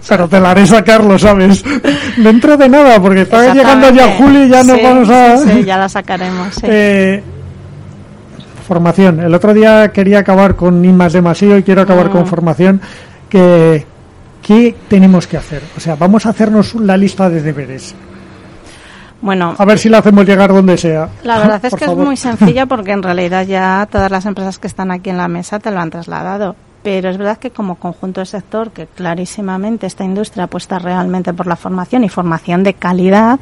Pero 0.09 0.29
te 0.29 0.41
la 0.41 0.51
haré 0.51 0.67
sacarlo, 0.67 1.19
¿sabes? 1.19 1.65
Dentro 2.17 2.57
de 2.57 2.69
nada, 2.69 3.01
porque 3.01 3.23
está 3.23 3.53
llegando 3.55 3.91
ya 3.91 4.15
julio 4.17 4.45
y 4.45 4.49
ya 4.49 4.63
nos 4.63 4.77
Sí, 4.77 4.83
vamos 4.83 5.09
a. 5.11 5.37
Sí, 5.39 5.49
sí, 5.53 5.65
ya 5.65 5.77
la 5.79 5.89
sacaremos. 5.89 6.55
sí. 6.55 6.61
Eh, 6.65 7.23
formación. 8.67 9.21
El 9.21 9.33
otro 9.35 9.55
día 9.55 9.89
quería 9.93 10.19
acabar 10.21 10.57
con 10.57 10.85
I 10.85 10.93
más 10.93 11.13
demasiado 11.13 11.57
y 11.59 11.63
quiero 11.63 11.83
acabar 11.83 12.07
Ah. 12.07 12.11
con 12.11 12.27
formación. 12.27 12.81
Que, 13.29 13.85
¿Qué 14.43 14.75
tenemos 14.89 15.27
que 15.27 15.37
hacer? 15.37 15.63
O 15.77 15.81
sea, 15.81 15.97
vamos 15.97 16.27
a 16.27 16.31
hacernos 16.31 16.75
la 16.77 16.97
lista 16.97 17.29
de 17.29 17.43
deberes. 17.43 17.95
Bueno, 19.21 19.55
A 19.57 19.65
ver 19.65 19.79
si 19.79 19.89
la 19.89 19.99
hacemos 19.99 20.27
llegar 20.27 20.53
donde 20.53 20.77
sea. 20.77 21.09
La 21.23 21.39
verdad 21.39 21.61
es 21.65 21.75
que 21.75 21.87
favor. 21.87 22.03
es 22.03 22.07
muy 22.07 22.17
sencilla 22.17 22.67
porque 22.67 22.93
en 22.93 23.03
realidad 23.03 23.47
ya 23.47 23.89
todas 23.91 24.11
las 24.11 24.27
empresas 24.27 24.59
que 24.59 24.67
están 24.67 24.91
aquí 24.91 25.11
en 25.11 25.17
la 25.17 25.29
mesa 25.29 25.59
te 25.59 25.71
lo 25.71 25.81
han 25.81 25.91
trasladado. 25.91 26.55
Pero 26.83 27.09
es 27.11 27.19
verdad 27.19 27.39
que 27.39 27.51
como 27.51 27.77
conjunto 27.77 28.21
del 28.21 28.29
sector, 28.29 28.71
que 28.71 28.87
clarísimamente 28.87 29.87
esta 29.87 30.05
industria 30.05 30.45
apuesta 30.45 30.79
realmente 30.79 31.33
por 31.33 31.47
la 31.49 31.57
formación 31.57 32.05
y 32.05 32.09
formación 32.09 32.63
de 32.63 32.75
calidad, 32.75 33.41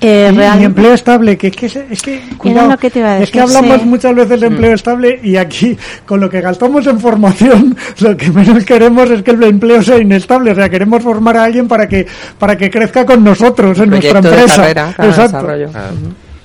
eh, 0.00 0.30
Y- 0.32 0.36
real- 0.36 0.60
y 0.60 0.64
empleo 0.64 0.92
estable, 0.94 1.36
que 1.38 1.46
es 1.48 1.56
que, 1.56 1.66
es 1.90 2.02
que 2.02 2.20
cuidado, 2.36 2.70
lo 2.70 2.76
que 2.78 2.90
te 2.90 2.98
iba 2.98 3.08
a 3.12 3.18
es 3.18 3.30
que 3.30 3.40
decir, 3.40 3.56
hablamos 3.56 3.80
sí. 3.82 3.86
muchas 3.88 4.14
veces 4.14 4.40
de 4.40 4.46
empleo 4.48 4.74
estable 4.74 5.20
y 5.22 5.36
aquí 5.36 5.76
con 6.04 6.20
lo 6.20 6.28
que 6.28 6.40
gastamos 6.40 6.86
en 6.86 7.00
formación, 7.00 7.76
lo 8.00 8.16
que 8.16 8.30
menos 8.30 8.64
queremos 8.64 9.10
es 9.10 9.22
que 9.22 9.30
el 9.32 9.42
empleo 9.42 9.82
sea 9.82 9.98
inestable, 9.98 10.52
o 10.52 10.54
sea, 10.54 10.68
queremos 10.68 11.02
formar 11.02 11.36
a 11.36 11.44
alguien 11.44 11.66
para 11.68 11.88
que 11.88 12.06
para 12.38 12.56
que 12.56 12.70
crezca 12.70 13.04
con 13.06 13.24
nosotros 13.24 13.78
en 13.78 13.90
nuestra 13.90 14.20
de 14.20 14.28
empresa. 14.28 14.56
carrera, 14.56 14.92
claro, 14.94 15.10
Exacto. 15.10 15.36
desarrollo. 15.38 15.70
Claro. 15.70 15.94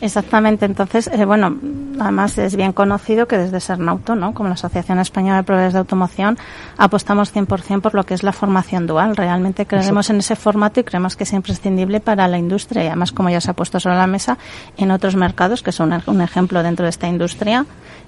Exactamente, 0.02 0.66
entonces, 0.66 1.08
eh, 1.14 1.26
bueno, 1.26 1.56
además 2.00 2.36
es 2.40 2.56
bien 2.56 2.74
conocido 2.74 3.28
que 3.28 3.38
desde 3.38 3.60
Sernauto, 3.60 4.16
¿no? 4.16 4.34
como 4.34 4.50
la 4.50 4.56
Asociación 4.56 4.98
Española 4.98 5.38
de 5.38 5.44
Proveedores 5.44 5.74
de 5.74 5.80
Automoción, 5.80 6.40
apostamos 6.78 7.32
100% 7.34 7.82
por 7.82 7.94
lo 7.94 8.04
que 8.04 8.16
es 8.16 8.24
la 8.24 8.34
formación 8.34 8.88
dual. 8.88 9.16
Realmente 9.16 9.68
creemos 9.68 10.10
en 10.10 10.18
ese 10.18 10.36
formato 10.36 10.80
y 10.80 10.84
creemos 10.84 11.16
que 11.16 11.24
es 11.24 11.34
imprescindible 11.34 12.00
para 12.00 12.28
la 12.28 12.40
industria 12.40 12.84
y 12.84 12.88
además, 12.88 13.12
como 13.12 13.30
ya 13.30 13.40
se 13.42 13.52
ha 13.52 13.54
puesto 13.54 13.80
sobre 13.80 13.96
la 13.96 14.08
mesa, 14.08 14.40
en 14.76 14.90
otros 14.90 15.16
mercados, 15.16 15.62
que 15.62 15.72
son 15.72 15.94
un 16.08 16.22
ejemplo 16.22 16.64
dentro 16.64 16.84
de 16.84 16.90
esta 16.90 17.08
industria, 17.08 17.68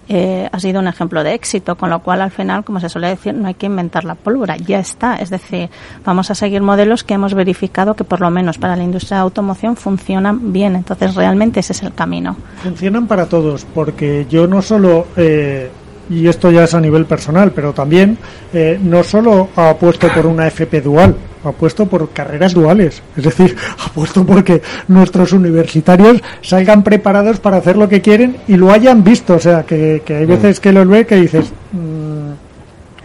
eh, 0.10 0.50
ha 0.52 0.60
sido 0.60 0.80
un 0.80 0.88
ejemplo 0.88 1.24
de 1.24 1.34
éxito, 1.34 1.76
con 1.76 1.90
lo 1.90 2.00
cual 2.00 2.22
al 2.22 2.32
final, 2.32 2.64
como 2.64 2.80
se 2.80 2.90
suele 2.90 3.08
decir, 3.08 3.34
no 3.34 3.48
hay 3.48 3.54
que 3.54 3.68
inventar 3.68 4.04
la 4.04 4.16
pólvora, 4.16 4.58
ya 4.58 4.80
está. 4.80 5.16
Es 5.16 5.30
decir, 5.30 5.70
vamos 6.04 6.30
a 6.32 6.36
seguir 6.36 6.62
modelos 6.62 7.04
que 7.04 7.14
hemos 7.14 7.34
verificado 7.34 7.96
que 7.96 8.04
por 8.04 8.22
lo 8.22 8.30
menos 8.30 8.58
para 8.58 8.76
la 8.76 8.84
industria 8.84 9.18
de 9.18 9.24
automoción 9.24 9.76
funcionan 9.76 10.52
bien. 10.52 10.76
Entonces, 10.76 11.16
realmente 11.16 11.60
ese 11.60 11.74
es 11.74 11.84
el 11.84 11.94
camino. 11.94 12.36
Funcionan 12.62 13.08
para 13.08 13.28
todos, 13.28 13.66
porque 13.74 14.26
yo 14.30 14.48
no 14.48 14.62
solo 14.62 15.08
eh, 15.16 15.70
y 16.10 16.28
esto 16.28 16.52
ya 16.52 16.66
es 16.66 16.74
a 16.74 16.82
nivel 16.82 17.06
personal, 17.06 17.52
pero 17.52 17.74
también 17.74 18.18
eh, 18.54 18.80
no 18.82 19.04
solo 19.04 19.50
apuesto 19.56 20.08
por 20.14 20.26
una 20.26 20.48
FP 20.48 20.82
dual, 20.82 21.16
apuesto 21.44 21.86
por 21.86 22.10
carreras 22.10 22.54
duales, 22.54 23.02
es 23.16 23.24
decir, 23.24 23.56
apuesto 23.86 24.26
porque 24.26 24.62
nuestros 24.88 25.34
universitarios 25.34 26.22
salgan 26.42 26.84
preparados 26.84 27.40
para 27.40 27.58
hacer 27.58 27.78
lo 27.78 27.90
que 27.90 28.02
quieren 28.02 28.38
y 28.48 28.56
lo 28.56 28.72
hayan 28.72 29.04
visto, 29.04 29.36
o 29.36 29.40
sea, 29.40 29.64
que, 29.64 30.02
hay 30.08 30.26
veces 30.26 30.60
que 30.60 30.72
lo 30.72 30.86
ve 30.86 31.06
que 31.06 31.16
dices, 31.16 31.52
mm, 31.72 32.43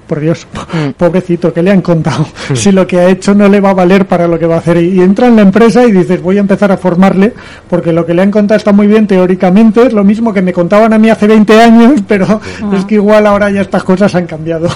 por 0.08 0.18
Dios, 0.18 0.46
mm. 0.72 0.90
pobrecito, 0.96 1.52
¿qué 1.52 1.62
le 1.62 1.70
han 1.70 1.82
contado? 1.82 2.26
Si 2.54 2.72
lo 2.72 2.86
que 2.86 2.98
ha 2.98 3.08
hecho 3.08 3.34
no 3.34 3.46
le 3.46 3.60
va 3.60 3.70
a 3.70 3.74
valer 3.74 4.06
para 4.06 4.26
lo 4.26 4.38
que 4.38 4.46
va 4.46 4.56
a 4.56 4.58
hacer. 4.58 4.78
Y, 4.78 5.00
entra 5.00 5.28
en 5.28 5.36
la 5.36 5.42
empresa 5.42 5.84
y 5.84 5.92
dices, 5.92 6.20
voy 6.20 6.38
a 6.38 6.40
empezar 6.40 6.72
a 6.72 6.76
formarle, 6.76 7.34
porque 7.68 7.92
lo 7.92 8.04
que 8.04 8.14
le 8.14 8.22
han 8.22 8.30
contado 8.30 8.56
está 8.56 8.72
muy 8.72 8.88
bien 8.88 9.06
teóricamente, 9.06 9.86
es 9.86 9.92
lo 9.92 10.02
mismo 10.02 10.32
que 10.32 10.42
me 10.42 10.52
contaban 10.52 10.92
a 10.92 10.98
mí 10.98 11.10
hace 11.10 11.28
20 11.28 11.60
años, 11.60 12.00
pero 12.08 12.40
es 12.72 12.84
que 12.86 12.96
igual 12.96 13.26
ahora 13.26 13.50
ya 13.50 13.60
estas 13.60 13.84
cosas 13.84 14.14
han 14.14 14.26
cambiado. 14.26 14.68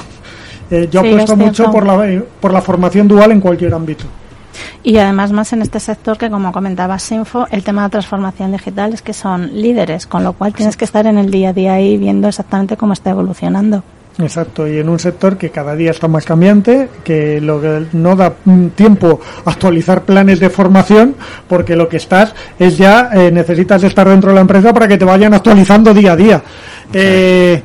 Eh, 0.70 0.88
yo 0.90 1.00
apuesto 1.00 1.36
mucho 1.36 1.70
por 1.70 1.84
la, 1.84 2.22
por 2.40 2.50
la 2.50 2.62
formación 2.62 3.06
dual 3.06 3.32
en 3.32 3.40
cualquier 3.40 3.74
ámbito. 3.74 4.04
Y 4.82 4.96
además 4.98 5.32
más 5.32 5.52
en 5.52 5.62
este 5.62 5.80
sector 5.80 6.18
que, 6.18 6.30
como 6.30 6.50
comentaba 6.50 6.98
Sinfo, 6.98 7.46
el 7.50 7.62
tema 7.62 7.84
de 7.84 7.90
transformación 7.90 8.52
digital 8.52 8.92
es 8.92 9.02
que 9.02 9.12
son 9.12 9.50
líderes, 9.52 10.06
con 10.06 10.24
lo 10.24 10.32
cual 10.32 10.54
tienes 10.54 10.76
que 10.76 10.84
estar 10.84 11.06
en 11.06 11.18
el 11.18 11.30
día 11.30 11.50
a 11.50 11.52
día 11.52 11.74
ahí 11.74 11.96
viendo 11.98 12.28
exactamente 12.28 12.76
cómo 12.76 12.92
está 12.92 13.10
evolucionando. 13.10 13.82
Exacto, 14.18 14.68
y 14.68 14.78
en 14.78 14.88
un 14.90 14.98
sector 14.98 15.38
que 15.38 15.50
cada 15.50 15.74
día 15.74 15.90
está 15.90 16.06
más 16.06 16.26
cambiante, 16.26 16.88
que 17.02 17.40
lo 17.40 17.60
que 17.60 17.86
no 17.92 18.14
da 18.14 18.34
tiempo 18.74 19.20
actualizar 19.46 20.02
planes 20.02 20.38
de 20.38 20.50
formación, 20.50 21.14
porque 21.48 21.76
lo 21.76 21.88
que 21.88 21.96
estás 21.96 22.34
es 22.58 22.76
ya 22.76 23.10
eh, 23.14 23.30
necesitas 23.30 23.82
estar 23.84 24.06
dentro 24.06 24.30
de 24.30 24.34
la 24.34 24.42
empresa 24.42 24.72
para 24.72 24.86
que 24.86 24.98
te 24.98 25.06
vayan 25.06 25.32
actualizando 25.32 25.94
día 25.94 26.12
a 26.12 26.16
día. 26.16 26.42
Eh, 26.92 27.62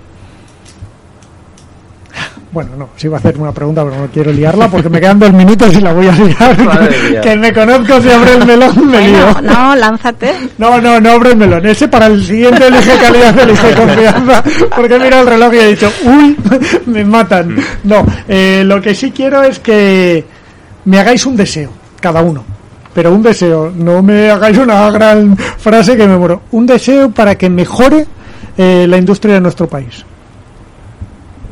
bueno, 2.51 2.71
no, 2.77 2.89
sí 2.95 3.07
iba 3.07 3.17
a 3.17 3.19
hacer 3.19 3.37
una 3.37 3.51
pregunta, 3.51 3.83
pero 3.83 3.97
no 3.97 4.07
quiero 4.07 4.31
liarla 4.31 4.69
porque 4.69 4.89
me 4.89 5.01
quedan 5.01 5.19
dos 5.19 5.33
minutos 5.33 5.73
y 5.73 5.81
la 5.81 5.91
voy 5.91 6.07
a 6.07 6.11
liar. 6.13 7.21
que 7.21 7.35
me 7.35 7.53
conozco 7.53 8.01
si 8.01 8.09
abre 8.09 8.35
el 8.35 8.45
melón, 8.45 8.87
me 8.87 9.07
lío. 9.07 9.41
No, 9.41 9.75
lánzate. 9.75 10.33
No, 10.57 10.79
no, 10.79 10.99
no 10.99 11.11
abre 11.11 11.31
el 11.31 11.37
melón. 11.37 11.65
Ese 11.65 11.87
para 11.89 12.07
el 12.07 12.23
siguiente 12.25 12.67
elige 12.67 12.97
calidad, 12.97 13.37
elige 13.37 13.73
confianza. 13.73 14.43
Porque 14.75 14.97
mira 14.97 15.19
el 15.19 15.27
reloj 15.27 15.53
y 15.53 15.57
he 15.57 15.67
dicho, 15.67 15.91
uy, 16.05 16.37
me 16.85 17.03
matan. 17.03 17.57
No, 17.83 18.05
eh, 18.27 18.63
lo 18.65 18.81
que 18.81 18.95
sí 18.95 19.11
quiero 19.11 19.43
es 19.43 19.59
que 19.59 20.25
me 20.85 20.99
hagáis 20.99 21.25
un 21.25 21.35
deseo, 21.35 21.71
cada 21.99 22.21
uno. 22.21 22.45
Pero 22.93 23.13
un 23.13 23.21
deseo, 23.21 23.71
no 23.75 24.01
me 24.01 24.31
hagáis 24.31 24.57
una 24.57 24.89
gran 24.89 25.37
frase 25.37 25.97
que 25.97 26.07
me 26.07 26.17
muero. 26.17 26.43
Un 26.51 26.65
deseo 26.65 27.11
para 27.11 27.35
que 27.35 27.49
mejore 27.49 28.07
eh, 28.57 28.85
la 28.87 28.97
industria 28.97 29.35
de 29.35 29.41
nuestro 29.41 29.67
país. 29.67 30.06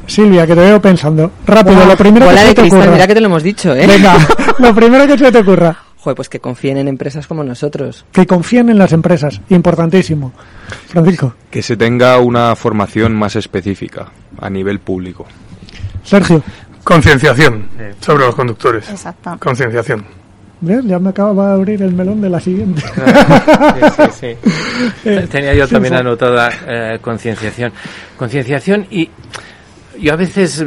Silvia, 0.07 0.45
que 0.45 0.55
te 0.55 0.61
veo 0.61 0.81
pensando. 0.81 1.31
Rápido, 1.45 1.85
lo 1.85 1.95
primero 1.95 2.29
que 2.29 2.37
se 2.37 2.53
te 2.53 2.61
ocurra. 2.63 2.91
Mira 2.91 3.07
que 3.07 3.13
te 3.13 3.21
lo 3.21 3.27
hemos 3.27 3.43
dicho, 3.43 3.75
¿eh? 3.75 3.87
Venga, 3.87 4.15
lo 4.59 4.73
primero 4.75 5.07
que 5.07 5.17
se 5.17 5.31
te 5.31 5.39
ocurra. 5.39 5.77
Joder, 5.99 6.15
pues 6.15 6.29
que 6.29 6.39
confíen 6.39 6.77
en 6.77 6.87
empresas 6.87 7.25
como 7.25 7.43
nosotros. 7.43 8.05
Que 8.11 8.27
confíen 8.27 8.69
en 8.69 8.77
las 8.77 8.93
empresas, 8.93 9.41
importantísimo. 9.49 10.33
Francisco. 10.87 11.33
Que 11.49 11.63
se 11.63 11.75
tenga 11.75 12.19
una 12.19 12.55
formación 12.55 13.15
más 13.15 13.35
específica 13.35 14.11
a 14.39 14.49
nivel 14.49 14.79
público. 14.79 15.25
Sergio. 16.03 16.43
Concienciación 16.83 17.67
sobre 17.99 18.25
los 18.25 18.35
conductores. 18.35 18.87
Exacto. 18.89 19.35
Concienciación. 19.39 20.05
Ya 20.61 20.99
me 20.99 21.09
acaba 21.09 21.47
de 21.47 21.53
abrir 21.53 21.81
el 21.83 21.93
melón 21.93 22.21
de 22.21 22.29
la 22.29 22.39
siguiente. 22.39 22.81
sí, 24.11 24.35
sí, 25.03 25.09
Tenía 25.31 25.53
yo 25.53 25.67
también 25.67 25.95
anotada 25.95 26.49
eh, 26.67 26.99
concienciación. 27.01 27.71
Concienciación 28.17 28.87
y 28.89 29.09
yo 29.97 30.13
a 30.13 30.15
veces 30.15 30.63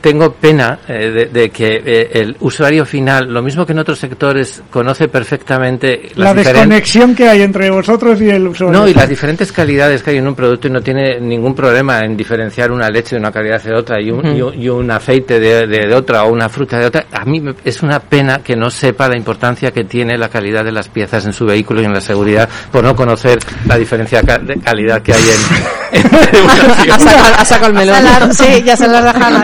tengo 0.00 0.32
pena 0.32 0.78
eh, 0.88 1.28
de, 1.32 1.50
que 1.50 1.82
eh, 1.84 2.10
el 2.14 2.36
usuario 2.40 2.84
final, 2.84 3.32
lo 3.32 3.42
mismo 3.42 3.66
que 3.66 3.72
en 3.72 3.78
otros 3.78 3.98
sectores, 3.98 4.62
conoce 4.70 5.08
perfectamente 5.08 6.10
la 6.14 6.34
desconexión 6.34 7.14
que 7.14 7.28
hay 7.28 7.42
entre 7.42 7.70
vosotros 7.70 8.20
y 8.20 8.30
el 8.30 8.46
usuario. 8.46 8.80
No, 8.80 8.88
y 8.88 8.94
las 8.94 9.08
diferentes 9.08 9.52
calidades 9.52 10.02
que 10.02 10.10
hay 10.10 10.18
en 10.18 10.28
un 10.28 10.34
producto 10.34 10.68
y 10.68 10.70
no 10.70 10.80
tiene 10.80 11.20
ningún 11.20 11.54
problema 11.54 12.00
en 12.00 12.16
diferenciar 12.16 12.70
una 12.70 12.88
leche 12.88 13.16
de 13.16 13.20
una 13.20 13.32
calidad 13.32 13.62
de 13.62 13.74
otra 13.74 14.00
y 14.00 14.10
un, 14.10 14.36
y, 14.36 14.68
un 14.68 14.90
aceite 14.90 15.40
de, 15.40 15.66
de, 15.66 15.94
otra 15.94 16.24
o 16.24 16.32
una 16.32 16.48
fruta 16.48 16.78
de 16.78 16.86
otra. 16.86 17.06
A 17.12 17.24
mí 17.24 17.42
es 17.64 17.82
una 17.82 18.00
pena 18.00 18.38
que 18.38 18.56
no 18.56 18.70
sepa 18.70 19.08
la 19.08 19.16
importancia 19.16 19.70
que 19.70 19.84
tiene 19.84 20.16
la 20.18 20.28
calidad 20.28 20.64
de 20.64 20.72
las 20.72 20.88
piezas 20.88 21.24
en 21.26 21.32
su 21.32 21.46
vehículo 21.46 21.82
y 21.82 21.84
en 21.84 21.92
la 21.92 22.00
seguridad 22.00 22.48
por 22.70 22.84
no 22.84 22.94
conocer 22.94 23.38
la 23.66 23.76
diferencia 23.76 24.22
de 24.22 24.58
calidad 24.60 25.02
que 25.02 25.14
hay 25.14 25.22
en... 25.22 25.76
ha, 26.90 27.44
sacado, 27.44 27.68
el 27.68 27.72
melón. 27.74 28.32
sí, 28.32 28.62
ya 28.64 28.76
se 28.76 28.88
lo 28.88 28.98
has 28.98 29.04
dejado 29.04 29.40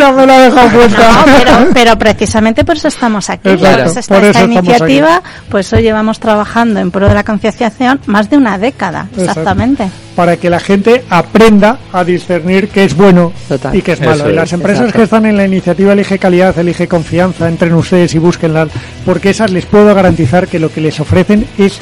ya 0.00 0.12
me 0.12 0.26
la 0.26 0.36
he 0.38 0.50
dejado 0.50 0.68
puesta. 0.70 1.24
pero, 1.24 1.68
pero, 1.72 1.98
precisamente 1.98 2.64
por 2.64 2.76
eso 2.76 2.88
estamos 2.88 3.30
aquí. 3.30 3.50
esta, 3.50 4.44
iniciativa, 4.44 5.22
pues 5.48 5.72
hoy 5.72 5.82
llevamos 5.82 6.18
trabajando 6.18 6.80
en 6.80 6.90
pro 6.90 7.08
de 7.08 7.14
la 7.14 7.24
concienciación 7.24 8.00
más 8.06 8.30
de 8.30 8.36
una 8.36 8.58
década, 8.58 9.08
exactamente. 9.16 9.88
Para 10.16 10.36
que 10.36 10.50
la 10.50 10.60
gente 10.60 11.04
aprenda 11.08 11.78
a 11.92 12.04
discernir 12.04 12.68
qué 12.68 12.84
es 12.84 12.96
bueno 12.96 13.32
y 13.72 13.82
qué 13.82 13.92
es 13.92 14.00
malo. 14.00 14.30
y 14.30 14.34
las 14.34 14.52
empresas 14.52 14.92
que 14.92 15.02
están 15.02 15.26
en 15.26 15.36
la 15.36 15.46
iniciativa 15.46 15.92
Elige 15.92 16.18
Calidad, 16.18 16.58
Elige 16.58 16.88
Confianza, 16.88 17.48
entren 17.48 17.74
ustedes 17.74 18.14
y 18.14 18.18
búsquenlas, 18.18 18.68
porque 19.04 19.30
esas 19.30 19.50
les 19.50 19.66
puedo 19.66 19.94
garantizar 19.94 20.48
que 20.48 20.58
lo 20.58 20.72
que 20.72 20.80
les 20.80 20.98
ofrecen 21.00 21.46
es 21.58 21.80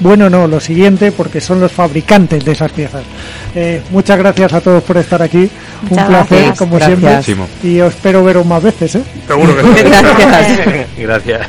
bueno, 0.00 0.30
no, 0.30 0.46
lo 0.46 0.60
siguiente, 0.60 1.12
porque 1.12 1.40
son 1.40 1.60
los 1.60 1.72
fabricantes 1.72 2.44
de 2.44 2.52
esas 2.52 2.72
piezas. 2.72 3.02
Eh, 3.54 3.82
muchas 3.90 4.18
gracias 4.18 4.52
a 4.52 4.60
todos 4.60 4.82
por 4.82 4.96
estar 4.96 5.20
aquí. 5.22 5.50
Un 5.90 6.06
placer, 6.06 6.54
como 6.56 6.78
siempre. 6.78 7.20
Y 7.62 7.80
os 7.80 7.94
espero 7.94 8.24
veros 8.24 8.46
más 8.46 8.62
veces. 8.62 8.96
¿eh? 8.96 9.02
Seguro 9.26 9.56
que 9.56 9.62
sí. 9.62 9.84
gracias. 10.18 10.86
gracias. 10.98 11.48